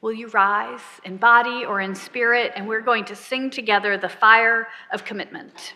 Will 0.00 0.12
you 0.12 0.28
rise 0.28 0.82
in 1.04 1.16
body 1.16 1.64
or 1.64 1.80
in 1.80 1.94
spirit? 1.94 2.52
And 2.54 2.68
we're 2.68 2.82
going 2.82 3.06
to 3.06 3.16
sing 3.16 3.48
together 3.48 3.96
the 3.96 4.10
fire 4.10 4.68
of 4.92 5.02
commitment. 5.04 5.74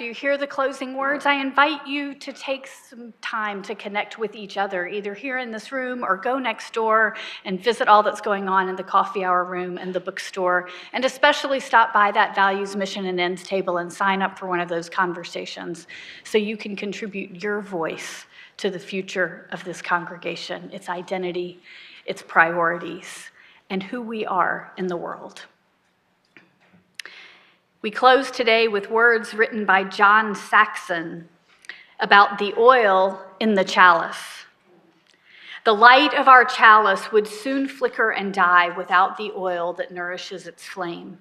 After 0.00 0.08
you 0.08 0.14
hear 0.14 0.38
the 0.38 0.46
closing 0.46 0.96
words, 0.96 1.26
I 1.26 1.34
invite 1.34 1.86
you 1.86 2.14
to 2.14 2.32
take 2.32 2.66
some 2.66 3.12
time 3.20 3.60
to 3.64 3.74
connect 3.74 4.18
with 4.18 4.34
each 4.34 4.56
other, 4.56 4.88
either 4.88 5.12
here 5.12 5.36
in 5.36 5.50
this 5.50 5.72
room 5.72 6.02
or 6.02 6.16
go 6.16 6.38
next 6.38 6.72
door 6.72 7.16
and 7.44 7.62
visit 7.62 7.86
all 7.86 8.02
that's 8.02 8.22
going 8.22 8.48
on 8.48 8.70
in 8.70 8.76
the 8.76 8.82
coffee 8.82 9.24
hour 9.24 9.44
room 9.44 9.76
and 9.76 9.92
the 9.92 10.00
bookstore, 10.00 10.70
and 10.94 11.04
especially 11.04 11.60
stop 11.60 11.92
by 11.92 12.10
that 12.12 12.34
values, 12.34 12.74
mission, 12.74 13.04
and 13.04 13.20
ends 13.20 13.42
table 13.42 13.76
and 13.76 13.92
sign 13.92 14.22
up 14.22 14.38
for 14.38 14.46
one 14.46 14.58
of 14.58 14.70
those 14.70 14.88
conversations 14.88 15.86
so 16.24 16.38
you 16.38 16.56
can 16.56 16.74
contribute 16.74 17.42
your 17.42 17.60
voice 17.60 18.24
to 18.56 18.70
the 18.70 18.78
future 18.78 19.48
of 19.52 19.62
this 19.64 19.82
congregation, 19.82 20.70
its 20.72 20.88
identity, 20.88 21.60
its 22.06 22.22
priorities, 22.22 23.30
and 23.68 23.82
who 23.82 24.00
we 24.00 24.24
are 24.24 24.72
in 24.78 24.86
the 24.86 24.96
world. 24.96 25.44
We 27.82 27.90
close 27.90 28.30
today 28.30 28.68
with 28.68 28.90
words 28.90 29.32
written 29.32 29.64
by 29.64 29.84
John 29.84 30.34
Saxon 30.34 31.30
about 31.98 32.38
the 32.38 32.52
oil 32.58 33.24
in 33.40 33.54
the 33.54 33.64
chalice. 33.64 34.44
The 35.64 35.72
light 35.72 36.12
of 36.12 36.28
our 36.28 36.44
chalice 36.44 37.10
would 37.10 37.26
soon 37.26 37.66
flicker 37.68 38.10
and 38.10 38.34
die 38.34 38.68
without 38.76 39.16
the 39.16 39.32
oil 39.34 39.72
that 39.74 39.92
nourishes 39.92 40.46
its 40.46 40.62
flame. 40.62 41.20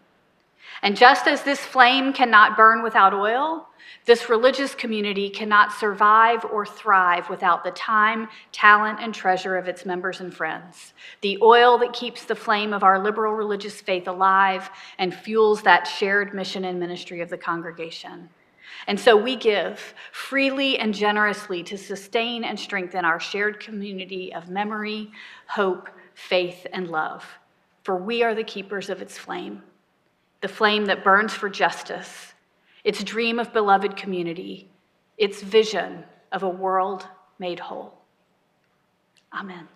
And 0.81 0.97
just 0.97 1.27
as 1.27 1.43
this 1.43 1.61
flame 1.61 2.11
cannot 2.11 2.57
burn 2.57 2.83
without 2.83 3.13
oil, 3.13 3.69
this 4.05 4.29
religious 4.29 4.73
community 4.73 5.29
cannot 5.29 5.71
survive 5.71 6.43
or 6.45 6.65
thrive 6.65 7.29
without 7.29 7.63
the 7.63 7.71
time, 7.71 8.27
talent, 8.51 8.99
and 9.01 9.13
treasure 9.13 9.57
of 9.57 9.67
its 9.67 9.85
members 9.85 10.19
and 10.19 10.33
friends. 10.33 10.93
The 11.21 11.37
oil 11.41 11.77
that 11.79 11.93
keeps 11.93 12.25
the 12.25 12.35
flame 12.35 12.73
of 12.73 12.83
our 12.83 12.97
liberal 12.97 13.33
religious 13.33 13.81
faith 13.81 14.07
alive 14.07 14.69
and 14.97 15.13
fuels 15.13 15.61
that 15.63 15.85
shared 15.85 16.33
mission 16.33 16.65
and 16.65 16.79
ministry 16.79 17.21
of 17.21 17.29
the 17.29 17.37
congregation. 17.37 18.29
And 18.87 18.99
so 18.99 19.15
we 19.15 19.35
give 19.35 19.93
freely 20.11 20.79
and 20.79 20.93
generously 20.93 21.61
to 21.63 21.77
sustain 21.77 22.43
and 22.43 22.59
strengthen 22.59 23.05
our 23.05 23.19
shared 23.19 23.59
community 23.59 24.33
of 24.33 24.49
memory, 24.49 25.11
hope, 25.47 25.89
faith, 26.15 26.65
and 26.73 26.89
love. 26.89 27.25
For 27.83 27.95
we 27.95 28.23
are 28.23 28.33
the 28.33 28.43
keepers 28.43 28.89
of 28.89 29.01
its 29.01 29.17
flame, 29.17 29.61
the 30.41 30.47
flame 30.47 30.85
that 30.85 31.03
burns 31.03 31.33
for 31.33 31.49
justice 31.49 32.28
its 32.83 33.03
dream 33.03 33.39
of 33.39 33.53
beloved 33.53 33.95
community, 33.95 34.69
its 35.17 35.41
vision 35.41 36.03
of 36.31 36.43
a 36.43 36.49
world 36.49 37.07
made 37.37 37.59
whole. 37.59 37.93
Amen. 39.33 39.67